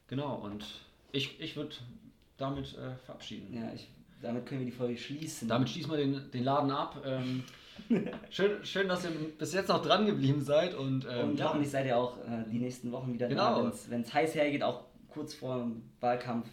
Genau, 0.07 0.35
und 0.37 0.64
ich, 1.14 1.40
ich 1.40 1.56
würde 1.56 1.74
damit 2.36 2.76
äh, 2.76 2.96
verabschieden. 3.06 3.54
ja, 3.54 3.72
ich, 3.74 3.88
damit 4.22 4.46
können 4.46 4.60
wir 4.60 4.66
die 4.66 4.72
Folge 4.76 4.96
schließen. 4.96 5.48
Damit 5.48 5.68
schließen 5.70 5.90
wir 5.90 5.98
den, 5.98 6.30
den 6.30 6.44
Laden 6.44 6.70
ab. 6.70 7.02
Ähm, 7.04 7.44
schön, 8.30 8.64
schön, 8.64 8.88
dass 8.88 9.04
ihr 9.04 9.10
bis 9.38 9.52
jetzt 9.52 9.68
noch 9.68 9.82
dran 9.82 10.06
geblieben 10.06 10.40
seid 10.42 10.74
und, 10.74 11.06
ähm, 11.10 11.30
Und 11.30 11.38
ja, 11.38 11.46
hoffentlich 11.46 11.70
seid 11.70 11.86
ihr 11.86 11.96
auch 11.96 12.16
äh, 12.18 12.44
die 12.50 12.58
nächsten 12.58 12.90
Wochen 12.92 13.12
wieder 13.12 13.28
Genau. 13.28 13.62
da, 13.64 13.72
wenn 13.88 14.00
es 14.02 14.12
heiß 14.14 14.34
hergeht, 14.34 14.62
auch 14.62 14.84
kurz 15.08 15.34
vor 15.34 15.58
dem 15.58 15.82
Wahlkampf. 16.00 16.48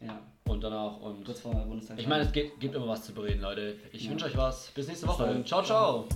Ja, 0.00 0.18
und 0.46 0.64
danach 0.64 0.96
und 0.98 1.24
kurz 1.24 1.40
vor 1.40 1.54
der 1.54 1.60
Bundestagswahl. 1.60 2.00
ich 2.02 2.08
meine, 2.08 2.24
es 2.24 2.32
gibt, 2.32 2.58
gibt 2.58 2.74
immer 2.74 2.88
was 2.88 3.04
zu 3.04 3.12
bereden, 3.12 3.42
Leute. 3.42 3.76
Ich 3.92 4.04
Ja. 4.04 4.10
wünsche 4.10 4.24
euch 4.26 4.36
was. 4.36 4.70
Bis 4.74 4.88
nächste 4.88 5.06
Bis 5.06 5.14
Woche. 5.14 5.24
dann. 5.26 5.44
Ciao, 5.46 5.62
ciao. 5.62 6.06